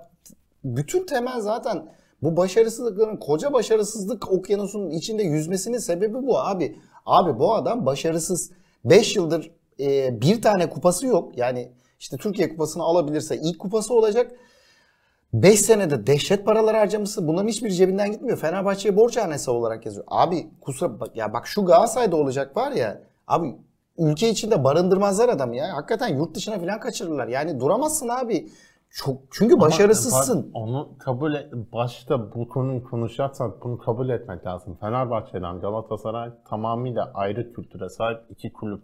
bütün 0.64 1.06
temel 1.06 1.40
zaten 1.40 1.88
bu 2.22 2.36
başarısızlıkların 2.36 3.16
koca 3.16 3.52
başarısızlık 3.52 4.32
okyanusunun 4.32 4.90
içinde 4.90 5.22
yüzmesinin 5.22 5.78
sebebi 5.78 6.26
bu 6.26 6.38
abi. 6.38 6.76
Abi 7.06 7.38
bu 7.38 7.54
adam 7.54 7.86
başarısız. 7.86 8.50
5 8.84 9.16
yıldır 9.16 9.50
e, 9.80 10.20
bir 10.20 10.42
tane 10.42 10.70
kupası 10.70 11.06
yok. 11.06 11.38
Yani 11.38 11.72
işte 12.00 12.16
Türkiye 12.16 12.48
kupasını 12.48 12.82
alabilirse 12.82 13.36
ilk 13.36 13.58
kupası 13.58 13.94
olacak. 13.94 14.32
5 15.32 15.60
senede 15.60 16.06
dehşet 16.06 16.44
paralar 16.44 16.76
harcamışsın. 16.76 17.28
Bunların 17.28 17.48
hiçbir 17.48 17.70
cebinden 17.70 18.12
gitmiyor. 18.12 18.38
Fenerbahçe'ye 18.38 18.96
borçhanesi 18.96 19.50
olarak 19.50 19.86
yazıyor. 19.86 20.06
Abi 20.08 20.46
kusura 20.60 21.00
bak 21.00 21.16
ya 21.16 21.32
bak 21.32 21.46
şu 21.46 21.64
Galatasaray'da 21.64 22.16
olacak 22.16 22.56
var 22.56 22.72
ya. 22.72 23.02
Abi 23.26 23.54
ülke 23.98 24.28
içinde 24.28 24.64
barındırmazlar 24.64 25.28
adamı 25.28 25.56
ya. 25.56 25.76
Hakikaten 25.76 26.08
yurt 26.08 26.34
dışına 26.34 26.58
falan 26.58 26.80
kaçırırlar. 26.80 27.28
Yani 27.28 27.60
duramazsın 27.60 28.08
abi. 28.08 28.48
Çok 28.90 29.20
çünkü 29.30 29.54
Ama 29.54 29.62
başarısızsın. 29.66 30.42
bak, 30.46 30.50
Onu 30.54 30.98
kabul 30.98 31.34
et, 31.34 31.52
başta 31.72 32.34
bu 32.34 32.48
konuyu 32.48 32.84
konuşacaksak 32.84 33.64
bunu 33.64 33.78
kabul 33.78 34.08
etmek 34.08 34.46
lazım. 34.46 34.76
Fenerbahçe'den 34.80 35.60
Galatasaray 35.60 36.30
tamamıyla 36.48 37.10
ayrı 37.14 37.52
kültüre 37.52 37.88
sahip 37.88 38.20
iki 38.30 38.52
kulüp. 38.52 38.82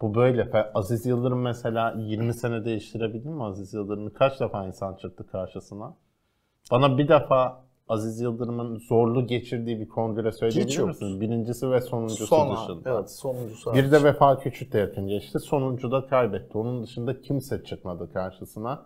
Bu 0.00 0.14
böyle. 0.14 0.70
Aziz 0.74 1.06
Yıldırım 1.06 1.40
mesela 1.42 1.94
20 1.98 2.34
sene 2.34 2.64
değiştirebilir 2.64 3.28
mi 3.28 3.44
Aziz 3.44 3.74
Yıldırım'ı? 3.74 4.12
Kaç 4.12 4.40
defa 4.40 4.66
insan 4.66 4.94
çıktı 4.94 5.26
karşısına? 5.26 5.94
Bana 6.70 6.98
bir 6.98 7.08
defa 7.08 7.64
Aziz 7.92 8.20
Yıldırım'ın 8.20 8.78
zorlu 8.78 9.26
geçirdiği 9.26 9.80
bir 9.80 9.88
kongre 9.88 10.32
söyleyebilir 10.32 10.78
yok. 10.78 10.88
misiniz? 10.88 11.20
Birincisi 11.20 11.70
ve 11.70 11.80
sonuncusu 11.80 12.26
Son 12.26 12.56
dışında. 12.56 12.90
evet 12.90 13.10
sonuncusu. 13.10 13.74
Bir 13.74 13.92
de 13.92 14.04
Vefa 14.04 14.38
Küçük 14.38 14.72
de 14.72 14.78
yakın 14.78 15.06
geçti. 15.08 15.38
Sonuncu 15.38 15.90
da 15.92 16.06
kaybetti. 16.06 16.58
Onun 16.58 16.82
dışında 16.82 17.20
kimse 17.20 17.64
çıkmadı 17.64 18.12
karşısına. 18.12 18.82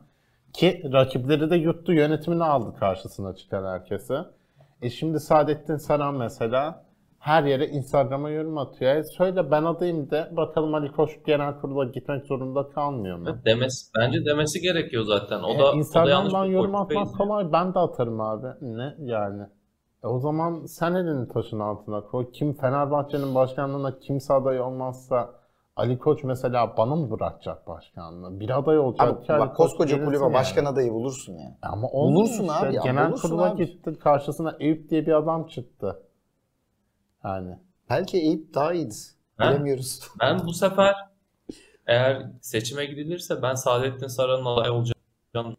Ki 0.53 0.83
rakipleri 0.93 1.51
de 1.51 1.57
yuttu. 1.57 1.93
Yönetimini 1.93 2.45
aldı 2.45 2.79
karşısına 2.79 3.35
çıkan 3.35 3.65
herkese. 3.65 4.25
E 4.83 4.91
şimdi 4.91 5.21
Saadettin 5.21 5.77
Saran 5.77 6.15
mesela 6.15 6.86
her 7.27 7.45
yere 7.45 7.67
Instagram'a 7.67 8.31
yorum 8.31 8.59
atıyor. 8.59 8.97
E 8.97 9.05
söyle 9.05 9.51
ben 9.51 9.65
adayım 9.65 10.11
de 10.11 10.29
bakalım 10.37 10.75
Ali 10.75 10.93
Koç 10.93 11.11
genel 11.27 11.61
kurula 11.61 11.85
gitmek 11.85 12.27
zorunda 12.27 12.69
kalmıyor 12.71 13.17
mu? 13.19 13.25
Evet, 13.31 13.45
demesi, 13.45 13.91
bence 13.99 14.25
demesi 14.25 14.61
gerekiyor 14.61 15.05
zaten. 15.05 15.43
O 15.43 15.51
E, 15.55 15.59
da, 15.59 15.59
o 15.59 15.59
da 15.59 15.65
yanlış 15.67 15.79
Instagram'dan 15.79 16.45
yorum 16.45 16.75
atmak 16.75 17.15
kolay. 17.19 17.53
Ben 17.53 17.75
de 17.75 17.79
atarım 17.79 18.21
abi. 18.21 18.47
Ne 18.61 18.95
yani? 18.99 19.43
E 20.05 20.07
o 20.07 20.19
zaman 20.19 20.67
sen 20.67 20.95
elini 20.95 21.29
taşın 21.29 21.61
altına 21.61 22.01
koy. 22.01 22.31
Kim 22.33 22.55
Fenerbahçe'nin 22.55 23.35
başkanlığına 23.35 23.99
kimse 23.99 24.35
aday 24.35 24.61
olmazsa 24.61 25.31
Ali 25.77 25.99
Koç 25.99 26.25
mesela 26.25 26.77
bana 26.77 26.95
mı 26.97 27.11
bırakacak 27.11 27.67
başkanlığı? 27.69 28.41
Bir 28.41 28.59
aday 28.59 28.79
olacak 28.79 29.09
Abi 29.09 29.27
ki 29.27 29.33
Ali 29.33 29.41
bak 29.41 29.57
Koç 29.57 29.71
koskoca 29.71 30.05
kulübe 30.05 30.23
yani. 30.25 30.35
başkan 30.35 30.65
adayı 30.65 30.93
bulursun 30.93 31.33
ya. 31.33 31.59
Ama 31.63 31.89
Bulursun 31.93 32.45
işte. 32.45 32.67
abi 32.67 32.79
Genel 32.85 33.13
kurula 33.13 33.49
gitti. 33.49 33.99
Karşısına 33.99 34.57
Eyüp 34.61 34.91
diye 34.91 35.07
bir 35.07 35.13
adam 35.13 35.47
çıktı. 35.47 36.03
Yani. 37.27 37.59
Belki 37.91 38.19
Eyüp 38.19 38.55
daha 38.55 38.73
iyidir. 38.73 39.07
Ha? 39.37 39.51
Bilemiyoruz. 39.51 40.01
Ben 40.21 40.47
bu 40.47 40.53
sefer 40.53 40.95
eğer 41.87 42.23
seçime 42.41 42.85
gidilirse 42.85 43.43
ben 43.43 43.55
Saadettin 43.55 44.07
Saran'ın 44.07 44.45
aday 44.45 44.71
olacağını 44.71 45.57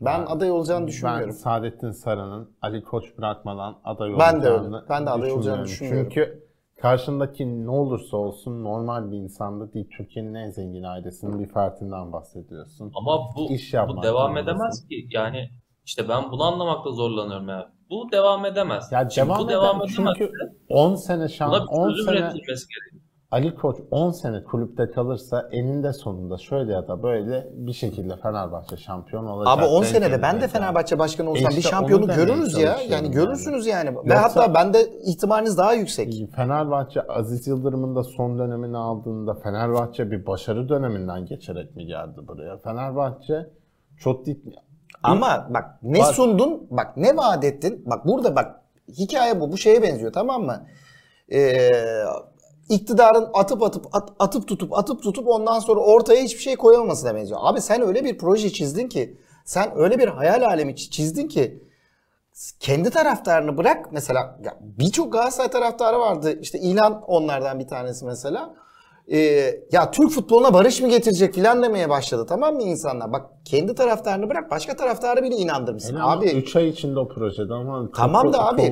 Ben 0.00 0.26
aday 0.26 0.50
olacağını 0.50 0.80
Ben 0.80 0.88
düşünmüyorum. 0.88 1.34
Saadettin 1.34 1.90
Saran'ın 1.90 2.50
Ali 2.62 2.84
Koç 2.84 3.18
bırakmadan 3.18 3.78
aday 3.84 4.18
Ben 4.18 4.42
de 4.42 4.46
öyle. 4.46 4.50
olacağını 4.50 4.84
Ben 4.88 5.06
de 5.06 5.10
aday 5.10 5.32
olacağını 5.32 5.64
düşünmüyorum. 5.64 6.10
Çünkü 6.14 6.46
karşındaki 6.80 7.66
ne 7.66 7.70
olursa 7.70 8.16
olsun 8.16 8.64
normal 8.64 9.10
bir 9.10 9.16
insanda 9.16 9.72
değil. 9.72 9.88
Türkiye'nin 9.96 10.34
en 10.34 10.50
zengin 10.50 10.82
ailesinin 10.82 11.38
bir 11.38 11.46
fertinden 11.46 12.12
bahsediyorsun. 12.12 12.92
Ama 12.94 13.34
bu 13.36 13.52
İş 13.52 13.74
bu 13.74 14.02
devam 14.02 14.36
edemez 14.36 14.88
ki. 14.88 15.08
Yani 15.10 15.50
işte 15.84 16.08
ben 16.08 16.32
bunu 16.32 16.42
anlamakta 16.42 16.90
zorlanıyorum 16.90 17.48
ya. 17.48 17.72
Bu 17.92 18.12
devam 18.12 18.44
edemez. 18.44 18.92
Ya 18.92 19.10
Şimdi 19.10 19.28
devam, 19.28 19.38
bu 19.38 19.48
devam 19.48 19.76
edemez. 19.76 19.92
çünkü 19.96 20.32
10 20.68 20.94
sene 20.94 21.28
şan, 21.28 21.50
Buna 21.50 21.62
bir 21.62 21.68
10 21.68 21.88
çözüm 21.90 22.04
sene 22.04 22.16
üretilmesi 22.16 22.46
gerekiyor. 22.46 23.02
Ali 23.30 23.54
Koç 23.54 23.76
10 23.90 24.10
sene 24.10 24.44
kulüpte 24.44 24.90
kalırsa 24.90 25.48
eninde 25.52 25.92
sonunda 25.92 26.38
şöyle 26.38 26.72
ya 26.72 26.88
da 26.88 27.02
böyle 27.02 27.48
bir 27.52 27.72
şekilde 27.72 28.16
Fenerbahçe 28.16 28.76
şampiyon 28.76 29.26
olacak. 29.26 29.58
Abi 29.58 29.64
10 29.64 29.82
denk 29.82 29.86
senede 29.86 30.22
ben 30.22 30.36
de 30.36 30.40
yani. 30.40 30.50
Fenerbahçe 30.50 30.98
başkanı 30.98 31.30
olsam 31.30 31.50
bir 31.50 31.56
işte 31.56 31.70
şampiyonu 31.70 32.04
onu 32.04 32.12
demeye 32.12 32.24
görürüz 32.24 32.58
ya. 32.58 32.60
Yani 32.60 32.92
yani. 32.92 33.10
görürsünüz 33.10 33.66
yani. 33.66 33.90
Ve 33.90 33.94
Yoksa- 33.94 34.22
hatta 34.22 34.54
bende 34.54 34.86
ihtimaliniz 35.04 35.58
daha 35.58 35.72
yüksek. 35.74 36.14
Fenerbahçe 36.36 37.02
Aziz 37.02 37.46
Yıldırım'ın 37.46 37.96
da 37.96 38.04
son 38.04 38.38
dönemini 38.38 38.76
aldığında 38.76 39.34
Fenerbahçe 39.34 40.10
bir 40.10 40.26
başarı 40.26 40.68
döneminden 40.68 41.26
geçerek 41.26 41.76
mi 41.76 41.86
geldi 41.86 42.20
buraya? 42.28 42.58
Fenerbahçe 42.58 43.50
çok 43.98 44.26
dik... 44.26 44.44
Ama 45.02 45.46
bak 45.50 45.64
ne 45.82 45.98
Bak- 45.98 46.14
sundun, 46.14 46.66
bak 46.70 46.96
ne 46.96 47.16
vaat 47.16 47.44
ettin. 47.44 47.82
Bak 47.86 48.06
burada 48.06 48.36
bak 48.36 48.60
hikaye 48.88 49.40
bu. 49.40 49.52
Bu 49.52 49.58
şeye 49.58 49.82
benziyor 49.82 50.12
tamam 50.12 50.42
mı? 50.42 50.66
Ee, 51.32 51.70
iktidarın 52.68 53.28
atıp 53.34 53.62
atıp 53.62 53.86
at- 53.92 54.12
atıp 54.18 54.48
tutup 54.48 54.78
atıp 54.78 55.02
tutup 55.02 55.28
ondan 55.28 55.58
sonra 55.58 55.80
ortaya 55.80 56.22
hiçbir 56.22 56.42
şey 56.42 56.56
koyamamasına 56.56 57.14
benziyor. 57.14 57.40
Abi 57.42 57.60
sen 57.60 57.82
öyle 57.82 58.04
bir 58.04 58.18
proje 58.18 58.50
çizdin 58.50 58.88
ki 58.88 59.16
sen 59.44 59.72
öyle 59.76 59.98
bir 59.98 60.08
hayal 60.08 60.42
alemi 60.42 60.76
çizdin 60.76 61.28
ki 61.28 61.62
kendi 62.60 62.90
taraftarını 62.90 63.56
bırak 63.56 63.92
mesela 63.92 64.38
birçok 64.60 65.12
Galatasaray 65.12 65.50
taraftarı 65.50 65.98
vardı. 65.98 66.38
İşte 66.40 66.58
İlhan 66.58 67.02
onlardan 67.02 67.58
bir 67.58 67.68
tanesi 67.68 68.04
mesela. 68.04 68.54
Ee, 69.12 69.18
ya 69.72 69.90
Türk 69.90 70.10
futboluna 70.10 70.54
barış 70.54 70.80
mı 70.80 70.88
getirecek 70.88 71.34
filan 71.34 71.62
demeye 71.62 71.88
başladı 71.88 72.26
tamam 72.28 72.54
mı 72.54 72.62
insanlar? 72.62 73.12
Bak 73.12 73.26
kendi 73.44 73.74
taraftarını 73.74 74.30
bırak 74.30 74.50
başka 74.50 74.76
taraftarı 74.76 75.22
bile 75.22 75.36
inandırmışsın. 75.36 75.96
abi 75.96 76.30
Abi 76.30 76.30
3 76.38 76.56
ay 76.56 76.68
içinde 76.68 76.98
o 77.00 77.08
projede 77.08 77.54
ama 77.54 77.88
Tamam 77.96 78.32
da 78.32 78.46
abi, 78.48 78.62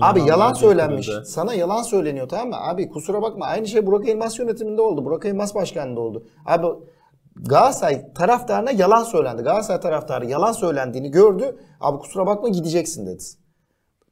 Abi 0.00 0.22
yalan 0.28 0.52
söylenmiş. 0.52 1.10
Sana 1.24 1.54
yalan 1.54 1.82
söyleniyor 1.82 2.28
tamam 2.28 2.48
mı? 2.48 2.56
Abi 2.60 2.88
kusura 2.88 3.22
bakma 3.22 3.46
aynı 3.46 3.66
şey 3.66 3.86
Burak 3.86 4.08
Elmas 4.08 4.38
yönetiminde 4.38 4.82
oldu. 4.82 5.04
Burak 5.04 5.24
Elmas 5.24 5.54
başkanında 5.54 6.00
oldu. 6.00 6.26
Abi 6.46 6.66
Galatasaray 7.36 8.12
taraftarına 8.12 8.70
yalan 8.70 9.02
söylendi. 9.04 9.42
Galatasaray 9.42 9.80
taraftarı 9.80 10.26
yalan 10.26 10.52
söylendiğini 10.52 11.10
gördü. 11.10 11.56
Abi 11.80 11.98
kusura 11.98 12.26
bakma 12.26 12.48
gideceksin 12.48 13.06
dedi. 13.06 13.22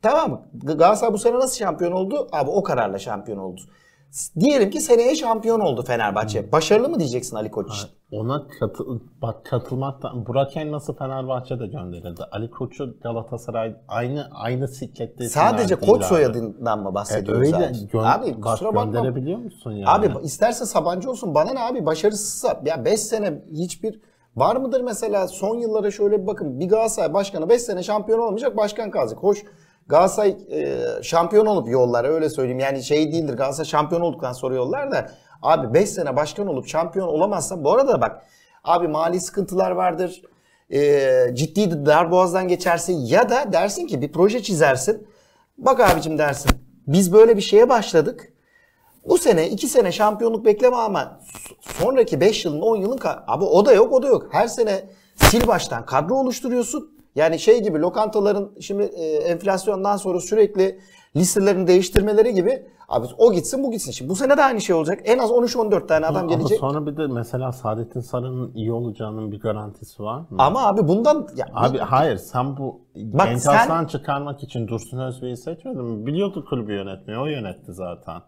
Tamam 0.03 0.31
mı? 0.31 0.41
Galatasaray 0.55 1.13
bu 1.13 1.19
sene 1.19 1.35
nasıl 1.35 1.57
şampiyon 1.57 1.93
oldu? 1.93 2.29
Abi 2.33 2.51
o 2.51 2.63
kararla 2.63 2.99
şampiyon 2.99 3.39
oldu. 3.39 3.61
Diyelim 4.41 4.71
ki 4.71 4.81
seneye 4.81 5.15
şampiyon 5.15 5.61
oldu 5.61 5.83
Fenerbahçe. 5.83 6.53
Başarılı 6.53 6.89
mı 6.89 6.99
diyeceksin 6.99 7.37
Ali 7.37 7.51
Koç 7.51 7.67
için? 7.75 7.89
Ona 8.13 8.47
katı, 8.61 8.85
bak 9.23 9.45
katılmaktan 9.45 10.27
Burak 10.27 10.57
Elmas'ı 10.57 10.97
Fenerbahçe'de 10.97 11.67
gönderildi. 11.67 12.23
Ali 12.33 12.51
Koç'u 12.51 12.97
Galatasaray 13.03 13.77
aynı 13.89 14.29
aynı 14.33 14.69
siklette 14.69 15.29
Sadece 15.29 15.75
Koç 15.77 16.01
abi. 16.01 16.05
soyadından 16.09 16.79
mı 16.83 16.89
E, 16.91 16.95
bahsediyoruz 16.95 17.53
öyle 17.53 17.57
abi? 17.67 17.75
gö- 17.75 18.07
abi 18.07 18.35
bak, 18.43 18.53
kusura 18.53 18.75
bakma. 18.75 18.85
gönderebiliyor 18.93 19.39
musun 19.39 19.73
yani? 19.73 19.89
Abi 19.91 20.25
isterse 20.25 20.67
Sabancı 20.67 21.11
olsun 21.11 21.35
bana 21.35 21.53
ne 21.53 21.61
abi 21.61 21.87
başarısızsa 21.87 22.61
ya 22.67 22.85
5 22.85 23.01
sene 23.01 23.43
hiçbir 23.53 24.01
var 24.37 24.57
mıdır 24.57 24.81
mesela 24.81 25.29
son 25.29 25.57
yıllara 25.59 25.91
şöyle 25.91 26.23
bir 26.23 26.27
bakın 26.27 26.61
bir 26.61 26.69
Galatasaray 26.69 27.15
başkanı 27.15 27.49
5 27.49 27.63
sene 27.63 27.83
şampiyon 27.83 28.19
olmayacak 28.19 28.57
başkan 28.57 28.91
kalacak. 28.91 29.19
Hoş 29.23 29.45
Galatasaray 29.91 30.37
e, 30.51 30.79
şampiyon 31.03 31.47
olup 31.47 31.69
yollar 31.69 32.05
öyle 32.05 32.31
söyleyeyim. 32.31 32.59
Yani 32.59 32.83
şey 32.83 33.13
değildir 33.13 33.35
Galatasaray 33.35 33.69
şampiyon 33.69 34.01
olduktan 34.01 34.33
sonra 34.33 34.55
yollar 34.55 34.91
da. 34.91 35.11
Abi 35.43 35.75
5 35.75 35.91
sene 35.91 36.17
başkan 36.17 36.47
olup 36.47 36.69
şampiyon 36.69 37.09
olamazsa 37.09 37.65
bu 37.65 37.73
arada 37.73 38.01
bak 38.01 38.23
abi 38.65 38.89
mali 38.89 39.21
sıkıntılar 39.21 39.71
vardır. 39.71 40.23
E, 40.71 41.11
ciddi 41.35 41.87
darboğazdan 41.87 42.49
geçersin. 42.49 42.93
Ya 42.93 43.31
da 43.31 43.53
dersin 43.53 43.87
ki 43.87 44.03
bir 44.03 44.13
proje 44.13 44.43
çizersin. 44.43 45.09
Bak 45.59 45.81
abicim 45.81 46.19
dersin 46.19 46.51
biz 46.87 47.13
böyle 47.13 47.37
bir 47.37 47.43
şeye 47.43 47.69
başladık. 47.69 48.33
Bu 49.09 49.19
sene 49.19 49.49
2 49.49 49.69
sene 49.69 49.93
şampiyonluk 49.93 50.45
bekleme 50.45 50.77
ama 50.77 51.21
sonraki 51.61 52.21
5 52.21 52.45
yılın 52.45 52.61
10 52.61 52.77
yılın 52.77 53.01
abi 53.27 53.45
o 53.45 53.67
da 53.67 53.73
yok 53.73 53.93
o 53.93 54.03
da 54.03 54.07
yok. 54.07 54.29
Her 54.33 54.49
sene 54.49 54.85
sil 55.29 55.43
baştan 55.47 55.87
kadro 55.87 56.15
oluşturuyorsun. 56.15 57.00
Yani 57.17 57.39
şey 57.39 57.63
gibi 57.63 57.79
lokantaların 57.81 58.53
şimdi 58.61 58.83
e, 58.83 59.05
enflasyondan 59.17 59.97
sonra 59.97 60.21
sürekli 60.21 60.79
listelerini 61.17 61.67
değiştirmeleri 61.67 62.35
gibi 62.35 62.67
abi 62.89 63.07
o 63.19 63.33
gitsin 63.33 63.65
bu 63.65 63.71
gitsin. 63.71 63.93
Şimdi 63.93 64.11
bu 64.11 64.17
sene 64.17 64.37
de 64.37 64.43
aynı 64.45 64.61
şey 64.61 64.77
olacak. 64.77 65.01
En 65.05 65.19
az 65.19 65.31
13-14 65.31 65.87
tane 65.87 66.07
adam 66.07 66.25
Ama 66.25 66.35
gelecek. 66.35 66.59
sonra 66.59 66.87
bir 66.87 66.97
de 66.97 67.07
mesela 67.07 67.53
Saadettin 67.53 68.01
Sarı'nın 68.01 68.55
iyi 68.55 68.73
olacağının 68.73 69.33
bir 69.33 69.41
garantisi 69.41 70.03
var 70.03 70.19
mı? 70.21 70.27
Ama 70.39 70.67
abi 70.67 70.89
bundan 70.89 71.29
ya, 71.37 71.47
Abi 71.55 71.79
hayır 71.79 72.17
sen 72.17 72.57
bu 72.57 72.81
Bak 72.97 73.27
genç 73.27 73.43
sen- 73.43 73.85
çıkarmak 73.87 74.43
için 74.43 74.69
Dursun 74.69 74.99
Özbey'i 74.99 75.37
seçmedin 75.37 75.85
mi? 75.85 76.07
Biliyordu 76.07 76.45
kulübü 76.51 76.73
yönetmeyi, 76.73 77.19
o 77.19 77.27
yönetti 77.27 77.73
zaten. 77.73 78.23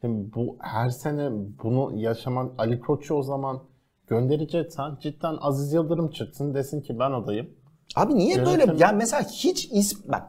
Şimdi 0.00 0.34
bu 0.34 0.56
her 0.60 0.90
sene 0.90 1.30
bunu 1.62 1.92
yaşaman 1.96 2.52
Ali 2.58 2.80
Koç'u 2.80 3.14
o 3.14 3.22
zaman 3.22 3.58
göndereceksen 4.06 4.96
cidden 5.00 5.36
Aziz 5.40 5.72
Yıldırım 5.72 6.10
çıksın 6.10 6.54
desin 6.54 6.80
ki 6.80 6.98
ben 6.98 7.10
adayım. 7.12 7.50
Abi 7.96 8.14
niye 8.14 8.36
Yönetim- 8.36 8.46
böyle? 8.46 8.74
Yani 8.78 8.96
mesela 8.96 9.22
hiç 9.22 9.68
ism 9.72 10.12
bak 10.12 10.22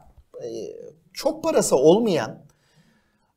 e, 0.44 0.48
çok 1.12 1.44
parası 1.44 1.76
olmayan 1.76 2.46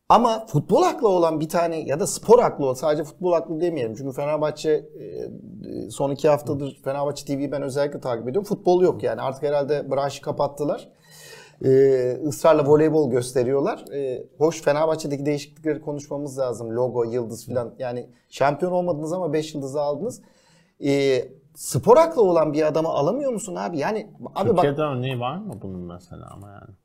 ama 0.09 0.45
futbol 0.45 0.83
aklı 0.83 1.07
olan 1.07 1.39
bir 1.39 1.49
tane 1.49 1.79
ya 1.79 1.99
da 1.99 2.07
spor 2.07 2.39
aklı 2.39 2.65
olan 2.65 2.73
sadece 2.73 3.03
futbol 3.03 3.31
aklı 3.31 3.61
demeyelim. 3.61 3.95
Çünkü 3.95 4.15
Fenerbahçe 4.15 4.71
e, 4.71 5.89
son 5.91 6.11
iki 6.11 6.29
haftadır 6.29 6.79
Fenerbahçe 6.83 7.25
TV'yi 7.25 7.51
ben 7.51 7.61
özellikle 7.61 7.99
takip 7.99 8.27
ediyorum. 8.27 8.47
Futbol 8.47 8.81
yok 8.81 9.03
yani 9.03 9.21
artık 9.21 9.43
herhalde 9.43 9.91
branşı 9.91 10.21
kapattılar. 10.21 10.89
E, 11.65 11.69
ısrarla 12.27 12.65
voleybol 12.65 13.11
gösteriyorlar. 13.11 13.85
E, 13.93 14.23
hoş 14.37 14.61
Fenerbahçe'deki 14.61 15.25
değişiklikleri 15.25 15.81
konuşmamız 15.81 16.39
lazım. 16.39 16.75
Logo, 16.75 17.03
yıldız 17.03 17.45
falan. 17.45 17.75
Yani 17.79 18.09
şampiyon 18.29 18.71
olmadınız 18.71 19.13
ama 19.13 19.33
5 19.33 19.53
yıldızı 19.55 19.81
aldınız. 19.81 20.21
E, 20.85 21.23
spor 21.59 21.97
aklı 21.97 22.21
olan 22.21 22.53
bir 22.53 22.67
adamı 22.67 22.87
alamıyor 22.89 23.31
musun 23.31 23.55
abi? 23.55 23.77
Yani 23.77 24.09
abi 24.35 24.49
bak 24.49 24.55
Türkiye'de 24.55 24.81
örneği 24.81 25.19
var 25.19 25.37
mı 25.37 25.53
bunun 25.61 25.79
mesela 25.79 26.27
ama 26.31 26.47
yani? 26.49 26.75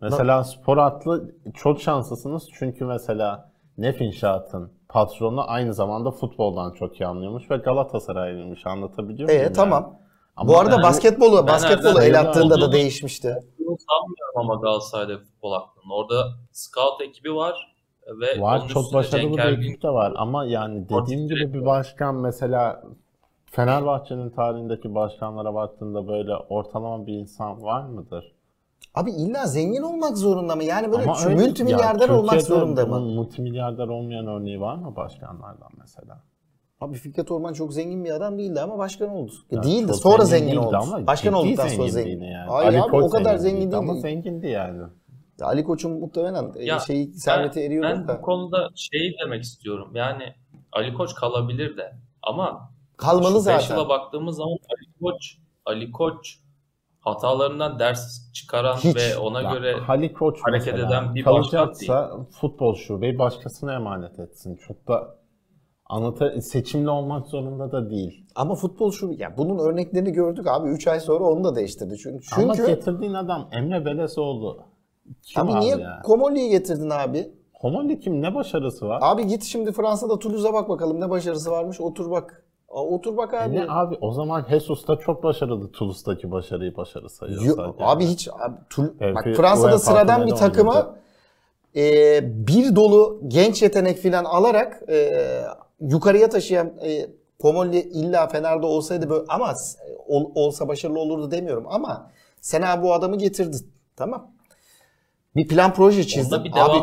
Mesela 0.00 0.44
spor 0.44 0.76
atlı 0.78 1.34
çok 1.54 1.80
şanslısınız 1.80 2.48
çünkü 2.58 2.84
mesela 2.84 3.52
Nef 3.78 4.00
İnşaat'ın 4.00 4.72
patronu 4.88 5.50
aynı 5.50 5.74
zamanda 5.74 6.10
futboldan 6.10 6.72
çok 6.72 7.00
iyi 7.00 7.06
anlıyormuş 7.06 7.50
ve 7.50 7.56
Galatasaraylıymış 7.56 8.66
anlatabiliyor 8.66 9.28
muyum? 9.28 9.40
e, 9.40 9.44
yani? 9.44 9.52
tamam. 9.52 9.98
Ama 10.36 10.48
Bu 10.52 10.58
arada 10.58 10.76
ben- 10.76 10.82
basketbolu 10.82 11.46
basketbolu 11.46 12.02
el 12.02 12.20
attığında 12.20 12.60
da 12.60 12.72
değişmişti. 12.72 13.28
Sanmıyorum 13.58 14.34
ama 14.36 14.54
Galatasaray'da 14.54 15.18
futbol 15.18 15.52
aklının. 15.52 15.90
Orada 15.90 16.28
scout 16.52 17.00
ekibi 17.00 17.34
var 17.34 17.74
ve 18.20 18.40
Var 18.40 18.58
onun 18.60 18.68
çok 18.68 18.92
başarılı 18.92 19.36
bir 19.36 19.68
ekip 19.68 19.82
de 19.82 19.88
var 19.88 20.12
ama 20.16 20.44
yani 20.44 20.88
dediğim 20.88 21.28
gibi 21.28 21.52
bir 21.54 21.66
başkan 21.66 22.14
mesela 22.14 22.82
Fenerbahçe'nin 23.56 24.30
tarihindeki 24.30 24.94
başkanlara 24.94 25.54
baktığında 25.54 26.08
böyle 26.08 26.36
ortalama 26.36 27.06
bir 27.06 27.12
insan 27.12 27.62
var 27.62 27.84
mıdır? 27.84 28.36
Abi 28.94 29.10
illa 29.10 29.46
zengin 29.46 29.82
olmak 29.82 30.18
zorunda 30.18 30.56
mı? 30.56 30.64
Yani 30.64 30.92
böyle 30.92 31.02
Ama 31.02 31.28
multimilyarder 31.28 32.08
ya 32.08 32.14
olmak 32.14 32.30
Türkiye'de 32.30 32.60
zorunda 32.60 32.88
bunun 32.88 33.02
mı? 33.08 33.14
Multimilyarder 33.14 33.88
olmayan 33.88 34.26
örneği 34.26 34.60
var 34.60 34.76
mı 34.76 34.96
başkanlardan 34.96 35.70
mesela? 35.80 36.22
Abi 36.80 36.94
Fikret 36.94 37.30
Orman 37.30 37.52
çok 37.52 37.72
zengin 37.72 38.04
bir 38.04 38.10
adam 38.10 38.38
değildi 38.38 38.60
ama 38.60 38.78
başkan 38.78 39.08
oldu. 39.08 39.32
Ya 39.50 39.62
değildi 39.62 39.86
çok 39.86 39.96
sonra 39.96 40.24
zengin 40.24 40.46
zengin, 40.46 40.62
değildi 40.62 40.76
oldu. 40.76 40.92
ama 40.94 41.06
Başkan 41.06 41.30
ciddi 41.30 41.36
olduktan 41.36 41.68
sonra 41.68 41.88
zengin 41.88 42.20
yani. 42.20 42.50
Hayır 42.50 42.68
Ali 42.68 42.82
abi 42.82 42.90
Koç 42.90 43.04
o 43.04 43.10
kadar 43.10 43.36
zengin 43.36 43.60
değildi 43.60 43.76
Ama 43.76 43.94
zengindi 43.94 44.46
yani. 44.46 44.82
Ali 45.40 45.64
Koç'un 45.64 45.92
muhtemelen 46.00 46.52
e, 46.56 46.64
Ya, 46.64 46.78
şeyi 46.78 47.14
serveti 47.14 47.82
ben, 47.82 48.08
da. 48.08 48.18
bu 48.18 48.22
konuda 48.22 48.68
şeyi 48.74 49.14
demek 49.24 49.42
istiyorum. 49.42 49.90
Yani 49.94 50.34
Ali 50.72 50.94
Koç 50.94 51.14
kalabilir 51.14 51.76
de 51.76 51.92
ama 52.22 52.75
Kalmalı 52.96 53.30
şu 53.30 53.36
beş 53.36 53.42
zaten. 53.62 53.74
yıla 53.76 53.88
baktığımız 53.88 54.36
zaman 54.36 54.50
Ali 54.52 54.98
Koç 55.00 55.36
Ali 55.64 55.92
Koç 55.92 56.38
hatalarından 57.00 57.78
ders 57.78 58.32
çıkaran 58.32 58.76
Hiç. 58.76 58.96
ve 58.96 59.16
ona 59.16 59.42
Ya, 59.42 59.52
göre 59.52 59.72
Halil 59.80 60.12
Koç 60.14 60.38
hareket 60.42 60.72
mesela 60.74 60.88
eden 60.88 61.14
bir 61.14 61.24
başkan 61.24 61.42
kalacaksa 61.50 62.16
futbol 62.40 62.74
şubeyi 62.74 63.18
başkasına 63.18 63.74
emanet 63.74 64.18
etsin. 64.18 64.56
Çok 64.56 64.88
da 64.88 65.16
anlata 65.86 66.40
seçimli 66.40 66.90
olmak 66.90 67.26
zorunda 67.26 67.72
da 67.72 67.90
değil. 67.90 68.26
Ama 68.34 68.54
futbol 68.54 68.90
şu 68.92 69.12
ya 69.12 69.34
bunun 69.38 69.58
örneklerini 69.58 70.12
gördük 70.12 70.46
abi 70.48 70.68
3 70.68 70.86
ay 70.88 71.00
sonra 71.00 71.24
onu 71.24 71.44
da 71.44 71.56
değiştirdi. 71.56 71.96
Çünkü 71.98 72.26
Ama 72.36 72.54
çünkü 72.54 72.66
getirdiğin 72.70 73.14
adam 73.14 73.48
Emre 73.52 73.84
Belezoğlu. 73.84 74.58
Kim 75.22 75.42
abi 75.42 75.52
abi 75.52 75.60
niye 75.60 75.76
ya? 75.76 76.02
Komolli'yi 76.04 76.50
getirdin 76.50 76.90
abi? 76.90 77.32
Komolli 77.54 78.00
kim? 78.00 78.22
Ne 78.22 78.34
başarısı 78.34 78.88
var? 78.88 78.98
Abi 79.02 79.26
git 79.26 79.42
şimdi 79.44 79.72
Fransa'da 79.72 80.18
Toulouse'a 80.18 80.52
bak 80.52 80.68
bakalım 80.68 81.00
ne 81.00 81.10
başarısı 81.10 81.50
varmış. 81.50 81.80
Otur 81.80 82.10
bak. 82.10 82.45
Otur 82.68 83.16
bak 83.16 83.34
E 83.34 83.38
abi. 83.38 83.54
ne 83.56 83.64
abi 83.68 83.98
o 84.00 84.12
zaman 84.12 84.46
Jesus 84.50 84.88
da 84.88 84.96
çok 84.96 85.22
başarılı 85.22 85.72
Toulouse'daki 85.72 86.30
başarıyı 86.30 86.76
başarı 86.76 87.08
sayıyor. 87.10 87.42
Yo- 87.42 87.54
zaten. 87.54 87.72
abi 87.78 88.06
hiç 88.06 88.28
abi, 88.28 88.54
Tul- 88.70 88.94
Evet, 89.00 89.14
bak 89.16 89.24
Fransa'da 89.36 89.66
UEFA 89.66 89.78
sıradan 89.78 90.26
bir 90.26 90.32
takıma 90.34 90.72
oynadı. 90.72 90.94
e, 91.76 92.46
bir 92.46 92.76
dolu 92.76 93.20
genç 93.28 93.62
yetenek 93.62 93.98
filan 93.98 94.24
alarak 94.24 94.82
e, 94.88 95.12
yukarıya 95.80 96.28
taşıyan 96.28 96.66
e, 96.84 97.06
Pomolli 97.38 97.80
illa 97.80 98.26
Fener'de 98.28 98.66
olsaydı 98.66 99.10
böyle 99.10 99.24
ama 99.28 99.54
ol- 100.06 100.30
olsa 100.34 100.68
başarılı 100.68 100.98
olurdu 101.00 101.30
demiyorum 101.30 101.64
ama 101.70 102.10
sen 102.40 102.62
abi 102.62 102.82
bu 102.82 102.92
adamı 102.94 103.16
getirdin 103.18 103.72
tamam. 103.96 104.30
Bir 105.36 105.48
plan 105.48 105.74
proje 105.74 106.04
çizdin. 106.04 106.36
onda 106.36 106.44
bir 106.44 106.52
Abi, 106.56 106.78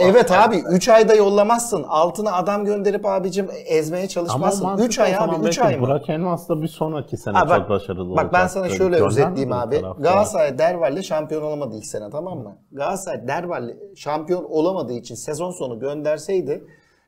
evet 0.00 0.32
abi 0.32 0.62
3 0.70 0.88
ayda 0.88 1.14
yollamazsın. 1.14 1.82
Altına 1.82 2.32
adam 2.32 2.64
gönderip 2.64 3.06
abicim 3.06 3.48
ezmeye 3.66 4.08
çalışmazsın. 4.08 4.62
mantıklı 4.66 4.88
3 4.88 4.98
ay 4.98 5.16
abi 5.16 5.34
3 5.36 5.44
belki 5.44 5.62
ay 5.62 5.76
mı? 5.76 5.82
Burak 5.82 6.08
Elmas 6.08 6.48
da 6.48 6.62
bir 6.62 6.68
sonraki 6.68 7.16
sene 7.16 7.38
Ha, 7.38 7.48
bak- 7.48 7.58
çok 7.58 7.70
başarılı 7.70 8.16
Bak 8.16 8.32
ben 8.32 8.38
olacak. 8.38 8.50
sana 8.50 8.68
şöyle 8.68 8.82
göndermedin 8.98 9.06
özetleyeyim 9.06 9.52
abi. 9.52 9.82
Galatasaray 9.98 10.58
Derval'le 10.58 11.02
şampiyon 11.02 11.42
olamadı 11.42 11.76
ilk 11.76 11.86
sene 11.86 12.10
tamam 12.10 12.38
mı? 12.38 12.56
Galatasaray 12.72 13.28
Derval'le 13.28 13.76
şampiyon 13.96 14.44
olamadığı 14.44 14.92
için 14.92 15.14
sezon 15.14 15.50
sonu 15.50 15.78
gönderseydi 15.80 16.64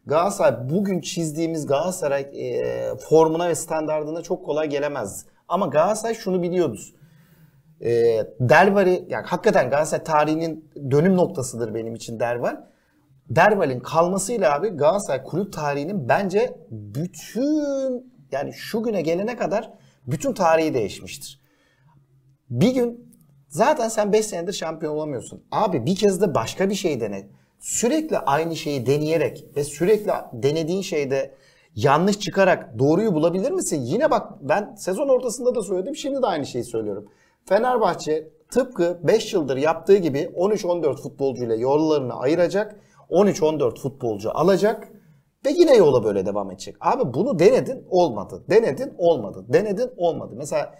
Galatasaray 0.06 0.70
bugün 0.70 1.00
çizdiğimiz 1.00 1.66
Galatasaray 1.66 2.22
e, 2.22 2.62
formuna 3.08 3.48
ve 3.48 3.54
standardına 3.54 4.22
çok 4.22 4.44
kolay 4.46 4.68
gelemezdi. 4.68 5.30
Ama 5.48 5.66
Galatasaray 5.66 6.14
şunu 6.14 6.42
biliyordu. 6.42 6.78
E, 7.82 7.90
Derval'i 8.40 9.06
yani 9.08 9.26
hakikaten 9.26 9.70
Galatasaray 9.70 10.04
tarihinin 10.04 10.70
dönüm 10.90 11.16
noktasıdır 11.16 11.74
benim 11.74 11.94
için 11.94 12.20
Derval. 12.20 12.56
Derval'in 13.30 13.80
kalmasıyla 13.80 14.54
abi 14.54 14.68
Galatasaray 14.68 15.22
kulüp 15.22 15.52
tarihinin 15.52 16.08
bence 16.08 16.56
bütün 16.70 18.12
yani 18.32 18.52
şu 18.52 18.82
güne 18.82 19.02
gelene 19.02 19.36
kadar 19.36 19.70
bütün 20.06 20.32
tarihi 20.32 20.74
değişmiştir. 20.74 21.40
Bir 22.50 22.74
gün 22.74 23.12
Zaten 23.52 23.88
sen 23.88 24.12
5 24.12 24.26
senedir 24.26 24.52
şampiyon 24.52 24.94
olamıyorsun. 24.96 25.42
Abi 25.50 25.86
bir 25.86 25.96
kez 25.96 26.20
de 26.20 26.34
başka 26.34 26.70
bir 26.70 26.74
şey 26.74 27.00
dene. 27.00 27.28
Sürekli 27.60 28.18
aynı 28.18 28.56
şeyi 28.56 28.86
deneyerek 28.86 29.44
ve 29.56 29.64
sürekli 29.64 30.12
denediğin 30.32 30.82
şeyde 30.82 31.34
yanlış 31.74 32.18
çıkarak 32.18 32.78
doğruyu 32.78 33.14
bulabilir 33.14 33.50
misin? 33.50 33.82
Yine 33.82 34.10
bak 34.10 34.32
ben 34.40 34.74
sezon 34.74 35.08
ortasında 35.08 35.54
da 35.54 35.62
söyledim 35.62 35.96
şimdi 35.96 36.22
de 36.22 36.26
aynı 36.26 36.46
şeyi 36.46 36.64
söylüyorum. 36.64 37.08
Fenerbahçe 37.44 38.28
tıpkı 38.50 39.00
5 39.02 39.32
yıldır 39.34 39.56
yaptığı 39.56 39.96
gibi 39.96 40.18
13-14 40.18 40.96
futbolcuyla 41.02 41.54
yollarını 41.54 42.14
ayıracak. 42.14 42.76
13-14 43.10 43.78
futbolcu 43.78 44.30
alacak 44.38 44.88
ve 45.46 45.50
yine 45.50 45.76
yola 45.76 46.04
böyle 46.04 46.26
devam 46.26 46.50
edecek. 46.50 46.76
Abi 46.80 47.14
bunu 47.14 47.38
denedin 47.38 47.86
olmadı. 47.90 48.44
Denedin 48.50 48.94
olmadı. 48.98 49.44
Denedin 49.48 49.90
olmadı. 49.96 50.34
Mesela 50.36 50.74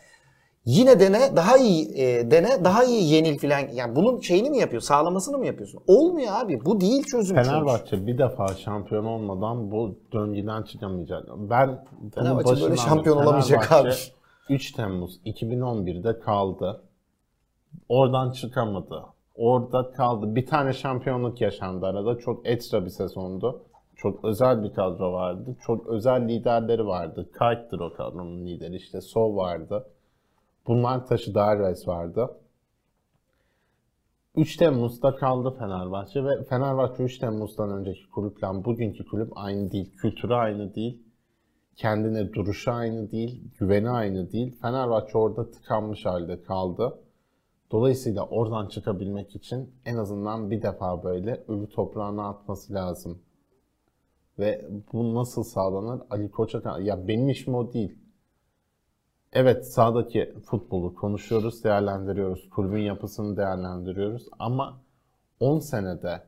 yine 0.64 1.00
dene 1.00 1.36
daha 1.36 1.56
iyi 1.56 1.98
e, 1.98 2.30
dene 2.30 2.64
daha 2.64 2.84
iyi 2.84 3.14
yenil 3.14 3.38
filan. 3.38 3.60
Yani 3.74 3.96
bunun 3.96 4.20
şeyini 4.20 4.50
mi 4.50 4.58
yapıyor? 4.58 4.82
Sağlamasını 4.82 5.38
mı 5.38 5.46
yapıyorsun? 5.46 5.80
Olmuyor 5.86 6.32
abi. 6.32 6.64
Bu 6.64 6.80
değil 6.80 7.02
çözüm. 7.02 7.36
Fenerbahçe 7.36 8.06
bir 8.06 8.18
defa 8.18 8.48
şampiyon 8.48 9.04
olmadan 9.04 9.70
bu 9.70 9.98
döngüden 10.12 10.62
çıkamayacak. 10.62 11.22
Ben 11.36 11.84
Fenerbahçe 12.14 12.62
böyle 12.62 12.76
şampiyon 12.76 13.16
olamayacak 13.16 13.64
Fenerbahçe 13.64 13.88
abi. 13.88 14.21
3 14.48 14.72
Temmuz 14.72 15.20
2011'de 15.26 16.20
kaldı. 16.20 16.82
Oradan 17.88 18.30
çıkamadı. 18.30 19.02
Orada 19.34 19.92
kaldı. 19.92 20.34
Bir 20.36 20.46
tane 20.46 20.72
şampiyonluk 20.72 21.40
yaşandı 21.40 21.86
arada. 21.86 22.18
Çok 22.18 22.46
ekstra 22.46 22.84
bir 22.84 22.90
sezondu. 22.90 23.62
Çok 23.96 24.24
özel 24.24 24.64
bir 24.64 24.72
kadro 24.74 25.12
vardı. 25.12 25.56
Çok 25.66 25.86
özel 25.86 26.28
liderleri 26.28 26.86
vardı. 26.86 27.28
Kite'dır 27.32 27.80
o 27.80 27.92
kadronun 27.92 28.46
lideri. 28.46 28.76
İşte 28.76 29.00
Sol 29.00 29.36
vardı. 29.36 29.86
Bunlar 30.66 31.06
taşı 31.06 31.34
Darves 31.34 31.88
vardı. 31.88 32.30
3 34.36 34.56
Temmuz'da 34.56 35.16
kaldı 35.16 35.56
Fenerbahçe 35.58 36.24
ve 36.24 36.44
Fenerbahçe 36.44 37.02
3 37.02 37.18
Temmuz'dan 37.18 37.70
önceki 37.70 38.10
kulüple 38.10 38.64
bugünkü 38.64 39.04
kulüp 39.04 39.32
aynı 39.36 39.72
değil. 39.72 39.96
Kültürü 39.96 40.34
aynı 40.34 40.74
değil. 40.74 41.01
Kendine 41.76 42.32
duruşu 42.32 42.72
aynı 42.72 43.10
değil. 43.10 43.50
Güveni 43.58 43.90
aynı 43.90 44.32
değil. 44.32 44.56
Fenerbahçe 44.62 45.18
orada 45.18 45.50
tıkanmış 45.50 46.06
halde 46.06 46.42
kaldı. 46.42 46.98
Dolayısıyla 47.70 48.26
oradan 48.26 48.68
çıkabilmek 48.68 49.36
için 49.36 49.74
en 49.84 49.96
azından 49.96 50.50
bir 50.50 50.62
defa 50.62 51.04
böyle 51.04 51.44
ölü 51.48 51.68
toprağına 51.68 52.28
atması 52.28 52.74
lazım. 52.74 53.22
Ve 54.38 54.68
bu 54.92 55.14
nasıl 55.14 55.44
sağlanır? 55.44 56.02
Ali 56.10 56.30
Koç'a 56.30 56.80
ya 56.80 57.08
benim 57.08 57.28
işim 57.28 57.54
o 57.54 57.72
değil. 57.72 57.98
Evet 59.32 59.66
sahadaki 59.66 60.34
futbolu 60.44 60.94
konuşuyoruz, 60.94 61.64
değerlendiriyoruz. 61.64 62.50
Kulübün 62.50 62.82
yapısını 62.82 63.36
değerlendiriyoruz. 63.36 64.26
Ama 64.38 64.80
10 65.40 65.58
senede 65.58 66.22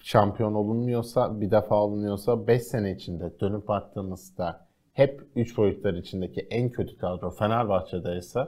şampiyon 0.00 0.54
olunmuyorsa, 0.54 1.40
bir 1.40 1.50
defa 1.50 1.74
olunuyorsa 1.74 2.46
5 2.46 2.62
sene 2.62 2.92
içinde 2.92 3.40
dönüp 3.40 3.68
baktığımızda 3.68 4.66
hep 4.92 5.26
3 5.36 5.56
boyutlar 5.56 5.94
içindeki 5.94 6.40
en 6.40 6.70
kötü 6.70 6.96
kadro 6.98 7.30
Fenerbahçe'de 7.30 8.16
ise 8.16 8.40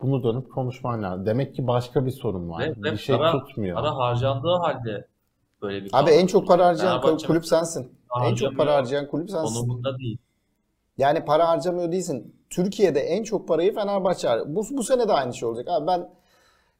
bunu 0.00 0.22
dönüp 0.22 0.52
konuşman 0.52 1.02
lazım. 1.02 1.26
Demek 1.26 1.54
ki 1.54 1.66
başka 1.66 2.06
bir 2.06 2.10
sorun 2.10 2.50
var. 2.50 2.60
Ve, 2.60 2.70
ve 2.70 2.92
bir 2.92 2.96
şey 2.96 3.16
para, 3.16 3.32
tutmuyor. 3.32 3.76
para 3.76 3.96
harcandığı 3.96 4.54
halde 4.54 5.06
böyle 5.62 5.84
bir 5.84 5.90
Abi 5.92 6.10
en 6.10 6.26
çok 6.26 6.46
para 6.46 6.66
harcayan 6.66 7.00
Fenerbahçe 7.00 7.26
kulüp 7.26 7.46
sensin. 7.46 7.98
En 8.24 8.34
çok 8.34 8.56
para 8.56 8.74
harcayan 8.74 9.08
kulüp 9.08 9.30
sensin. 9.30 9.54
konumunda 9.54 9.98
değil. 9.98 10.18
Yani 10.98 11.24
para 11.24 11.48
harcamıyor 11.48 11.92
değilsin. 11.92 12.36
Türkiye'de 12.50 13.00
en 13.00 13.22
çok 13.22 13.48
parayı 13.48 13.74
Fenerbahçe 13.74 14.28
harcıyor. 14.28 14.56
Bu, 14.56 14.76
bu 14.76 14.82
sene 14.82 15.08
de 15.08 15.12
aynı 15.12 15.34
şey 15.34 15.48
olacak. 15.48 15.68
Abi 15.68 15.86
ben 15.86 16.08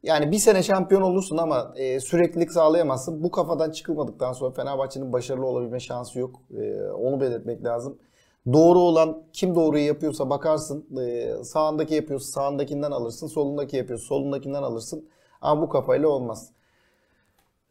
yani 0.06 0.30
bir 0.32 0.38
sene 0.38 0.62
şampiyon 0.62 1.02
olursun 1.02 1.36
ama 1.36 1.72
e, 1.76 2.00
süreklilik 2.00 2.52
sağlayamazsın. 2.52 3.22
Bu 3.22 3.30
kafadan 3.30 3.70
çıkılmadıktan 3.70 4.32
sonra 4.32 4.50
Fenerbahçe'nin 4.50 5.12
başarılı 5.12 5.46
olabilme 5.46 5.80
şansı 5.80 6.18
yok. 6.18 6.40
E, 6.60 6.82
onu 6.90 7.20
belirtmek 7.20 7.64
lazım. 7.64 7.98
Doğru 8.52 8.78
olan 8.78 9.22
kim 9.32 9.54
doğruyu 9.54 9.86
yapıyorsa 9.86 10.30
bakarsın. 10.30 10.86
E, 11.00 11.34
sağındaki 11.44 11.94
yapıyorsa 11.94 12.32
sağındakinden 12.32 12.90
alırsın. 12.90 13.26
Solundaki 13.26 13.76
yapıyorsa 13.76 14.06
solundakinden 14.06 14.62
alırsın. 14.62 15.08
Ama 15.40 15.62
bu 15.62 15.68
kafayla 15.68 16.08
olmaz. 16.08 16.50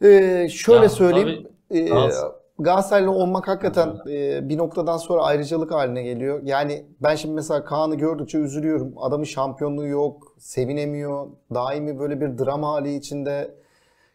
E, 0.02 0.48
şöyle 0.50 0.84
Ya, 0.84 0.90
söyleyeyim. 0.90 1.48
E, 1.72 1.82
Gaz- 1.82 2.24
Galatasaraylı 2.60 3.12
olmak 3.12 3.48
hakikaten 3.48 3.98
e, 4.10 4.50
bir 4.50 4.58
noktadan 4.58 4.98
sonra 4.98 5.24
ayrıcalık 5.24 5.72
haline 5.72 6.04
geliyor. 6.04 6.40
Yani 6.44 6.86
ben 7.04 7.16
şimdi 7.16 7.36
mesela 7.36 7.66
Kaan'ı 7.66 7.96
gördükçe 7.96 8.38
üzülüyorum. 8.38 8.94
Adamın 8.98 9.24
şampiyonluğu 9.24 9.88
yok, 9.88 10.36
sevinemiyor. 10.38 11.28
Daimi 11.54 12.00
böyle 12.00 12.22
bir 12.22 12.38
drama 12.38 12.68
hali 12.68 12.96
içinde. 12.96 13.56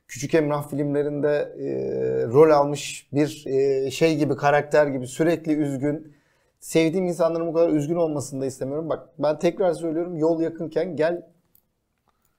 Küçük 0.09 0.35
Emrah 0.35 0.69
filmlerinde 0.69 1.29
e, 1.59 1.69
rol 2.27 2.51
almış 2.51 3.09
bir 3.13 3.45
e, 3.47 3.91
şey 3.91 4.17
gibi, 4.17 4.37
karakter 4.37 4.87
gibi 4.87 5.07
sürekli 5.07 5.53
üzgün. 5.53 6.15
Sevdiğim 6.61 7.07
insanların 7.07 7.47
bu 7.47 7.53
kadar 7.53 7.69
üzgün 7.69 7.97
olmasını 7.97 8.41
da 8.41 8.47
istemiyorum. 8.47 8.89
Bak 8.89 9.09
ben 9.19 9.39
tekrar 9.39 9.73
söylüyorum 9.73 10.17
yol 10.17 10.41
yakınken 10.41 10.97
gel 10.97 11.27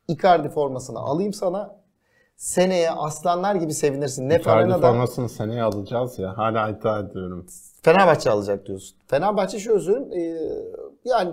Icardi 0.08 0.50
formasını 0.50 1.00
alayım 1.00 1.34
sana. 1.34 1.81
Seneye 2.42 2.92
aslanlar 2.92 3.56
gibi 3.56 3.74
sevinirsin. 3.74 4.30
Ne 4.30 4.40
Fenerbahçe 4.40 4.82
formasını 4.82 5.30
seneye 5.30 5.64
alacağız 5.64 6.20
ya. 6.20 6.38
Hala 6.38 6.70
iddia 6.70 7.00
ediyorum. 7.00 7.46
Fenerbahçe 7.82 8.30
alacak 8.32 8.66
diyorsun. 8.68 8.98
Fenerbahçe 9.08 9.60
şöyle 9.60 9.80
söyleyeyim. 9.80 10.12
e, 10.14 11.10
yani 11.10 11.32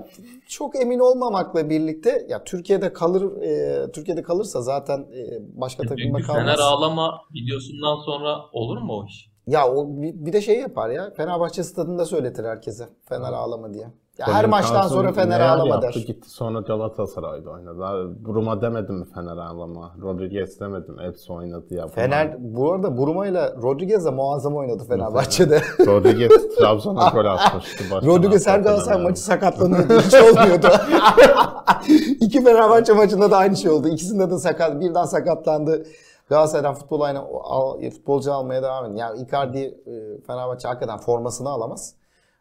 çok 0.48 0.76
emin 0.80 0.98
olmamakla 0.98 1.70
birlikte 1.70 2.26
ya 2.28 2.44
Türkiye'de 2.44 2.92
kalır 2.92 3.42
e, 3.42 3.92
Türkiye'de 3.92 4.22
kalırsa 4.22 4.62
zaten 4.62 4.98
e, 4.98 5.22
başka 5.60 5.82
takımda 5.82 6.18
kalmaz. 6.20 6.42
Fener 6.42 6.58
ağlama 6.58 7.20
videosundan 7.34 7.96
sonra 7.96 8.36
olur 8.52 8.78
mu 8.78 8.92
o 8.92 9.06
iş? 9.06 9.28
Ya 9.46 9.68
o 9.68 9.86
bir, 10.02 10.14
bir 10.26 10.32
de 10.32 10.40
şey 10.40 10.60
yapar 10.60 10.90
ya. 10.90 11.10
Fenerbahçe 11.16 11.64
stadında 11.64 12.04
söyletir 12.04 12.44
herkese. 12.44 12.88
Fener 13.08 13.32
ağlama 13.32 13.74
diye. 13.74 13.86
Ya 14.18 14.26
her 14.26 14.32
Senin 14.34 14.50
maçtan 14.50 14.88
sonra 14.88 15.12
Fener 15.12 15.28
neler 15.30 15.48
ağlama 15.48 15.68
yaptı, 15.68 15.88
der. 16.00 16.06
Gitti 16.06 16.30
sonra 16.30 16.60
Galatasaray'da 16.60 17.50
oynadı. 17.50 18.14
Bruma 18.26 18.62
demedim 18.62 18.94
mi 18.94 19.04
Fener 19.14 19.36
ağlama? 19.36 19.94
Rodriguez 20.02 20.60
demedim. 20.60 20.96
Hepsi 21.00 21.32
oynadı 21.32 21.74
ya. 21.74 21.86
Fener 21.88 22.36
bu 22.38 22.72
arada 22.72 22.96
Buruma 22.96 23.26
ile 23.26 23.52
Rodriguez 23.62 24.04
de 24.04 24.10
muazzam 24.10 24.56
oynadı 24.56 24.84
Fenerbahçe'de. 24.88 25.62
Rodriguez 25.86 26.32
Trabzon'a 26.58 27.08
gol 27.08 27.24
atmıştı. 27.24 27.84
baştan 27.90 28.08
Rodriguez 28.08 28.46
her 28.46 28.52
hatırlamıyorum. 28.52 28.64
Galatasaray 28.64 29.02
maçı 29.02 29.20
sakatlanıyordu. 29.20 30.00
Hiç 30.00 30.14
olmuyordu. 30.14 30.66
İki 32.20 32.44
Fenerbahçe 32.44 32.92
maçında 32.92 33.30
da 33.30 33.36
aynı 33.36 33.56
şey 33.56 33.70
oldu. 33.70 33.88
İkisinde 33.88 34.30
de 34.30 34.38
sakat, 34.38 34.80
birden 34.80 35.04
sakatlandı. 35.04 35.86
Galatasaray'dan 36.28 36.74
futbol 36.74 37.00
aynı, 37.00 37.18
al- 37.42 37.80
futbolcu 37.90 38.32
almaya 38.32 38.62
devam 38.62 38.84
edin. 38.86 38.96
Yani 38.96 39.20
Icardi 39.22 39.58
e, 39.86 40.20
Fenerbahçe 40.26 40.68
hakikaten 40.68 40.98
formasını 40.98 41.48
alamaz. 41.50 41.94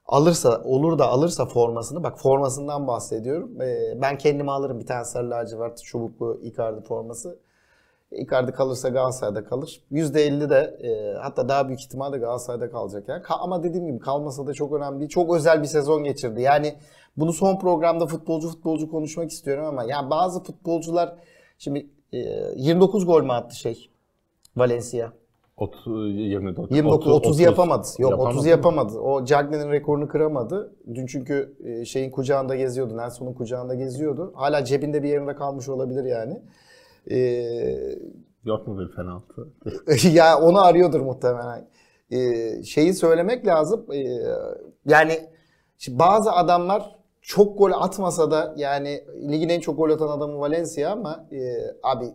Alırsa, 0.07 0.61
olur 0.63 0.99
da 0.99 1.07
alırsa 1.09 1.45
formasını, 1.45 2.03
bak 2.03 2.19
formasından 2.19 2.87
bahsediyorum. 2.87 3.61
E, 3.61 4.01
Ben 4.01 4.17
kendime 4.17 4.51
alırım 4.51 4.79
bir 4.79 4.85
tane 4.85 5.05
sarı 5.05 5.29
lacivert 5.29 5.83
çubuklu 5.83 6.39
Icardi 6.43 6.81
forması. 6.81 7.39
Icardi 8.11 8.51
kalırsa 8.51 8.89
Galatasaray'da 8.89 9.43
kalır. 9.43 9.81
%50 9.91 10.49
de 10.49 10.77
e, 10.83 11.17
hatta 11.17 11.49
daha 11.49 11.67
büyük 11.67 11.81
ihtimalle 11.81 12.17
Galatasaray'da 12.17 12.71
kalacak. 12.71 13.03
Yani. 13.07 13.23
Ama 13.29 13.63
dediğim 13.63 13.87
gibi 13.87 13.99
kalmasa 13.99 14.47
da 14.47 14.53
çok 14.53 14.73
önemli. 14.73 15.09
Çok 15.09 15.35
özel 15.35 15.61
bir 15.61 15.67
sezon 15.67 16.03
geçirdi. 16.03 16.41
Yani 16.41 16.75
bunu 17.17 17.33
son 17.33 17.59
programda 17.59 18.07
futbolcu 18.07 18.49
futbolcu 18.49 18.91
konuşmak 18.91 19.31
istiyorum 19.31 19.65
ama 19.65 19.83
yani 19.83 20.09
bazı 20.09 20.43
futbolcular 20.43 21.15
şimdi 21.57 21.89
e, 22.13 22.17
29 22.55 23.05
gol 23.05 23.23
mü 23.23 23.31
attı 23.31 23.55
şey 23.55 23.89
Valencia? 24.57 25.11
30, 25.57 26.15
29. 26.15 26.75
29 26.75 27.11
30 27.11 27.39
yapamadı. 27.39 27.87
Yok 27.99 28.11
Yapamadı 28.11 28.33
30 28.35 28.43
mı? 28.45 28.49
yapamadı. 28.49 28.99
O 28.99 29.25
Cagney'in 29.25 29.69
rekorunu 29.71 30.07
kıramadı. 30.07 30.75
Dün 30.93 31.05
çünkü 31.05 31.55
e, 31.65 31.85
şeyin 31.85 32.11
kucağında 32.11 32.55
geziyordu. 32.55 32.97
Nelson'un 32.97 33.33
kucağında 33.33 33.75
geziyordu. 33.75 34.33
Hala 34.35 34.65
cebinde 34.65 35.03
bir 35.03 35.09
yerinde 35.09 35.35
kalmış 35.35 35.69
olabilir 35.69 36.03
yani. 36.03 36.41
E, 37.11 37.17
Yok 38.45 38.67
mu 38.67 38.79
bir 38.79 38.95
penaltı? 38.95 39.47
ya 40.13 40.39
onu 40.41 40.61
arıyordur 40.61 41.01
muhtemelen. 41.01 41.67
Ee, 42.11 42.63
şeyi 42.63 42.93
söylemek 42.93 43.47
lazım. 43.47 43.85
Ee, 43.93 44.17
yani 44.85 45.19
bazı 45.89 46.31
adamlar 46.31 46.95
çok 47.21 47.57
gol 47.57 47.71
atmasa 47.71 48.31
da 48.31 48.53
yani 48.57 49.03
ligin 49.31 49.49
en 49.49 49.59
çok 49.59 49.77
gol 49.77 49.89
atan 49.89 50.07
adamı 50.07 50.39
Valencia 50.39 50.91
ama 50.91 51.27
e, 51.31 51.37
abi 51.83 52.05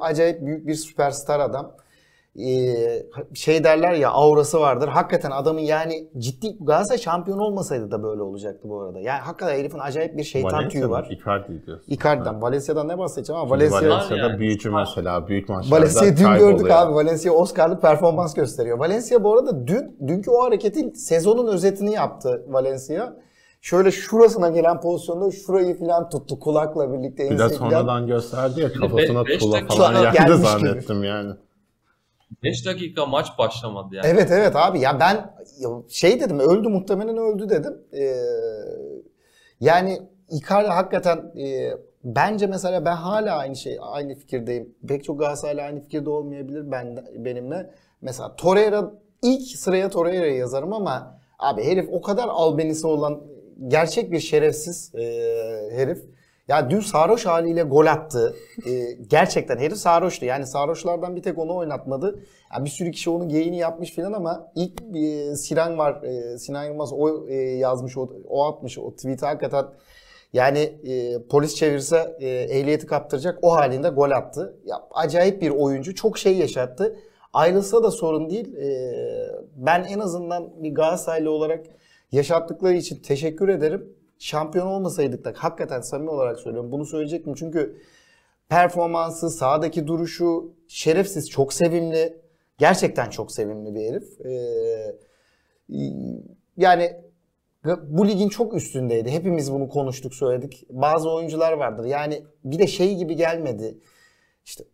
acayip 0.00 0.46
büyük 0.46 0.66
bir 0.66 0.74
süperstar 0.74 1.40
adam. 1.40 1.72
Ee, 2.38 3.02
şey 3.34 3.64
derler 3.64 3.92
ya 3.92 4.10
aurası 4.10 4.60
vardır. 4.60 4.88
Hakikaten 4.88 5.30
adamın 5.30 5.60
yani 5.60 6.08
ciddi 6.18 6.56
Galatasaray 6.60 6.98
şampiyon 6.98 7.38
olmasaydı 7.38 7.90
da 7.90 8.02
böyle 8.02 8.22
olacaktı 8.22 8.68
bu 8.68 8.80
arada. 8.80 9.00
Yani 9.00 9.20
hakikaten 9.20 9.58
herifin 9.58 9.78
acayip 9.78 10.16
bir 10.16 10.24
şeytan 10.24 10.52
Valencia 10.52 10.70
tüyü 10.70 10.90
var. 10.90 11.08
Icardi 11.10 11.66
diyorsun. 11.66 11.92
Icardi'den. 11.92 12.42
Valencia'dan 12.42 12.88
ne 12.88 12.98
bahsedeceğim 12.98 13.40
ama 13.40 13.50
Valencia, 13.50 13.76
Valencia... 13.76 13.96
Valencia'da 13.96 14.28
yani. 14.28 14.38
büyücü 14.38 14.70
mesela. 14.70 15.28
Büyük 15.28 15.48
maçlarda 15.48 15.76
Valencia'yı 15.80 16.16
dün 16.16 16.38
gördük 16.38 16.70
abi. 16.70 16.94
Valencia 16.94 17.32
Oscar'lık 17.32 17.82
performans 17.82 18.34
gösteriyor. 18.34 18.78
Valencia 18.78 19.24
bu 19.24 19.34
arada 19.34 19.66
dün 19.66 19.96
dünkü 20.08 20.30
o 20.30 20.44
hareketin 20.44 20.92
sezonun 20.92 21.46
özetini 21.46 21.92
yaptı 21.92 22.44
Valencia. 22.48 23.12
şöyle 23.60 23.90
şurasına 23.90 24.48
gelen 24.48 24.80
pozisyonda 24.80 25.30
şurayı 25.30 25.78
falan 25.78 26.08
tuttu 26.08 26.40
kulakla 26.40 26.92
birlikte. 26.92 27.30
Bir 27.30 27.38
de 27.38 27.42
ense 27.42 27.58
falan. 27.58 27.70
sonradan 27.70 28.06
gösterdi 28.06 28.60
ya 28.60 28.72
kafasına 28.72 29.24
dakika 29.24 29.74
falan 29.74 30.02
gelmiş 30.02 30.18
geldi 30.18 30.32
gibi. 30.32 30.42
zannettim 30.46 31.04
yani. 31.04 31.32
5 32.42 32.66
dakika 32.66 33.06
maç 33.06 33.26
başlamadı 33.38 33.94
yani. 33.94 34.06
Evet 34.06 34.30
evet 34.30 34.56
abi 34.56 34.80
ya 34.80 35.00
ben 35.00 35.34
şey 35.88 36.20
dedim 36.20 36.38
öldü 36.38 36.68
muhtemelen 36.68 37.16
öldü 37.16 37.48
dedim. 37.48 37.78
Ee, 37.92 38.16
yani 39.60 40.02
Icardi 40.30 40.68
hakikaten 40.68 41.16
e, 41.38 41.70
bence 42.04 42.46
mesela 42.46 42.84
ben 42.84 42.96
hala 42.96 43.36
aynı 43.36 43.56
şey 43.56 43.78
aynı 43.80 44.14
fikirdeyim. 44.14 44.74
Pek 44.88 45.04
çok 45.04 45.18
Galatasaraylı 45.18 45.62
aynı 45.62 45.80
fikirde 45.80 46.10
olmayabilir 46.10 46.70
ben 46.70 47.04
benimle. 47.16 47.70
Mesela 48.00 48.36
Torreira 48.36 48.92
ilk 49.22 49.58
sıraya 49.58 49.90
Torreira'yı 49.90 50.36
yazarım 50.36 50.72
ama 50.72 51.20
abi 51.38 51.64
herif 51.64 51.88
o 51.92 52.02
kadar 52.02 52.28
albenisi 52.28 52.86
olan 52.86 53.22
gerçek 53.68 54.12
bir 54.12 54.20
şerefsiz 54.20 54.94
e, 54.94 55.02
herif. 55.72 56.15
Ya 56.48 56.70
dün 56.70 56.80
sarhoş 56.80 57.26
haliyle 57.26 57.62
gol 57.62 57.86
attı. 57.86 58.36
E, 58.66 58.92
gerçekten 58.92 59.58
herif 59.58 59.76
sarhoştu. 59.76 60.24
Yani 60.24 60.46
sarhoşlardan 60.46 61.16
bir 61.16 61.22
tek 61.22 61.38
onu 61.38 61.56
oynatmadı. 61.56 62.20
Ya 62.54 62.64
bir 62.64 62.70
sürü 62.70 62.90
kişi 62.90 63.10
onun 63.10 63.28
geyini 63.28 63.56
yapmış 63.56 63.90
filan 63.90 64.12
ama 64.12 64.52
ilk 64.54 64.96
e, 64.96 65.36
Sinan 65.36 65.78
var. 65.78 66.02
E, 66.02 66.38
Sinan 66.38 66.64
Yılmaz 66.64 66.92
o 66.92 67.28
e, 67.28 67.34
yazmış, 67.34 67.96
o, 67.96 68.08
o 68.28 68.44
atmış 68.44 68.78
o 68.78 68.94
tweet'i 68.94 69.26
hakikaten 69.26 69.66
yani 70.32 70.58
e, 70.58 71.22
polis 71.22 71.54
çevirse 71.54 72.16
e, 72.20 72.28
ehliyeti 72.28 72.86
kaptıracak 72.86 73.38
o 73.42 73.52
halinde 73.52 73.88
gol 73.88 74.10
attı. 74.10 74.56
Ya, 74.64 74.76
acayip 74.90 75.42
bir 75.42 75.50
oyuncu. 75.50 75.94
Çok 75.94 76.18
şey 76.18 76.36
yaşattı. 76.36 76.96
Ayrılsa 77.32 77.82
da 77.82 77.90
sorun 77.90 78.30
değil. 78.30 78.56
E, 78.56 78.68
ben 79.56 79.84
en 79.84 79.98
azından 79.98 80.62
bir 80.62 80.74
Galatasaraylı 80.74 81.30
olarak 81.30 81.66
yaşattıkları 82.12 82.74
için 82.74 83.02
teşekkür 83.02 83.48
ederim. 83.48 83.95
Şampiyon 84.18 84.66
olmasaydık 84.66 85.24
da 85.24 85.32
hakikaten 85.36 85.80
samimi 85.80 86.10
olarak 86.10 86.38
söylüyorum 86.38 86.72
bunu 86.72 86.86
söyleyecektim. 86.86 87.34
Çünkü 87.34 87.76
performansı, 88.48 89.30
sahadaki 89.30 89.86
duruşu 89.86 90.54
şerefsiz, 90.68 91.30
çok 91.30 91.52
sevimli. 91.52 92.20
Gerçekten 92.58 93.10
çok 93.10 93.32
sevimli 93.32 93.74
bir 93.74 93.80
herif. 93.80 94.20
Ee, 94.20 94.96
yani 96.56 96.96
bu 97.82 98.08
ligin 98.08 98.28
çok 98.28 98.54
üstündeydi. 98.54 99.10
Hepimiz 99.10 99.52
bunu 99.52 99.68
konuştuk, 99.68 100.14
söyledik. 100.14 100.66
Bazı 100.70 101.10
oyuncular 101.10 101.52
vardır. 101.52 101.84
Yani 101.84 102.22
bir 102.44 102.58
de 102.58 102.66
şey 102.66 102.96
gibi 102.96 103.16
gelmedi. 103.16 103.78
İşte 104.44 104.64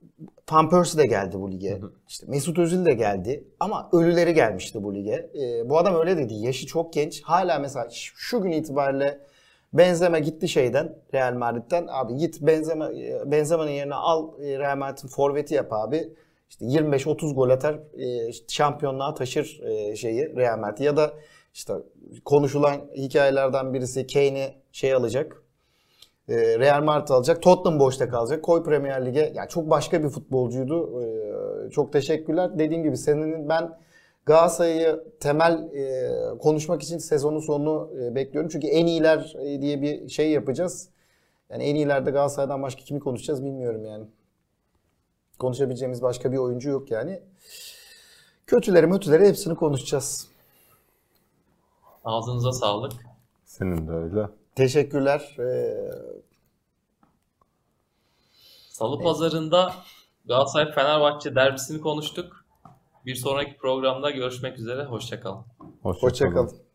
Van 0.53 0.71
Persie 0.71 1.03
de 1.03 1.07
geldi 1.07 1.41
bu 1.41 1.53
lige. 1.53 1.81
İşte 2.09 2.27
Mesut 2.29 2.59
Özil 2.59 2.85
de 2.85 2.95
geldi. 2.95 3.45
Ama 3.61 3.89
ölüleri 3.93 4.35
gelmişti 4.35 4.83
bu 4.83 4.95
lige. 4.95 5.31
Ee, 5.35 5.69
bu 5.69 5.79
adam 5.79 5.95
öyle 5.95 6.17
dedi. 6.17 6.35
Yaşı 6.35 6.67
çok 6.67 6.93
genç. 6.93 7.23
Hala 7.23 7.59
mesela 7.59 7.89
şu 7.93 8.43
gün 8.43 8.53
itibariyle 8.53 9.21
Benzema 9.73 10.19
gitti 10.19 10.49
şeyden 10.49 10.97
Real 11.15 11.35
Madrid'den. 11.35 11.87
Abi 11.91 12.17
git 12.17 12.41
Benzema 12.41 12.91
Benzema'nın 13.27 13.71
yerine 13.71 13.95
al 13.95 14.29
e, 14.41 14.59
Real 14.59 14.77
Madrid'in 14.77 15.09
forveti 15.09 15.55
yap 15.55 15.73
abi. 15.73 16.09
İşte 16.51 16.65
25-30 16.65 17.35
gol 17.35 17.51
atar 17.51 17.75
e, 17.75 18.33
şampiyonluğa 18.49 19.15
taşır 19.15 19.61
e, 19.63 19.97
şeyi 19.97 20.37
Real 20.37 20.59
Madrid. 20.59 20.85
Ya 20.85 20.97
da 20.97 21.13
işte 21.55 21.75
konuşulan 22.25 22.81
hikayelerden 22.97 23.75
birisi 23.75 24.07
Kane'i 24.07 24.55
şey 24.73 24.95
alacak. 24.95 25.43
Real 26.29 26.83
Madrid 26.83 27.09
alacak. 27.09 27.43
Tottenham 27.43 27.81
boşta 27.81 28.09
kalacak. 28.09 28.43
Koy 28.43 28.65
Premier 28.65 29.07
Lig'e. 29.07 29.33
Yani 29.35 29.49
çok 29.49 29.71
başka 29.71 30.05
bir 30.05 30.09
futbolcuydu. 30.09 31.03
Çok 31.71 31.93
teşekkürler. 31.93 32.59
Dediğim 32.59 32.83
gibi 32.83 32.97
senin 32.97 33.49
ben 33.49 33.79
Galatasaray'ı 34.27 35.05
temel 35.21 35.53
e, 35.75 36.39
konuşmak 36.39 36.83
için 36.83 36.99
sezonun 36.99 37.41
sonunu 37.41 37.91
e, 38.01 38.15
bekliyorum. 38.15 38.51
Çünkü 38.53 38.67
en 38.67 38.87
iyiler 38.87 39.35
e, 39.39 39.63
diye 39.63 39.83
bir 39.83 40.09
şey 40.09 40.31
yapacağız. 40.31 40.89
Yani 41.51 41.65
en 41.65 41.75
iyilerde 41.75 42.11
Galatasaray'dan 42.11 42.63
başka 42.63 42.83
kimi 42.83 43.01
konuşacağız 43.01 43.45
bilmiyorum 43.45 43.85
yani. 43.85 44.05
Konuşabileceğimiz 45.39 46.03
başka 46.03 46.33
bir 46.33 46.37
oyuncu 46.37 46.71
yok 46.71 46.91
yani. 46.91 47.23
Kötüleri 48.47 48.87
mötüleri 48.87 49.29
hepsini 49.29 49.55
konuşacağız. 49.55 50.29
Ağzınıza 52.05 52.53
sağlık. 52.53 52.93
Senin 53.45 53.89
de 53.89 53.93
öyle. 53.93 54.29
Teşekkürler. 54.55 55.37
Ee, 55.39 55.91
Salı 58.71 59.03
pazarında 59.03 59.75
Galatasaray 60.25 60.73
Fenerbahçe 60.73 61.35
derbisini 61.35 61.81
konuştuk. 61.81 62.42
Bir 63.07 63.15
sonraki 63.15 63.57
programda 63.57 64.11
görüşmek 64.11 64.59
üzere. 64.59 64.85
Hoşçakalın. 64.85 65.45
Hoşça, 65.83 66.07
Hoşçakalın. 66.07 66.72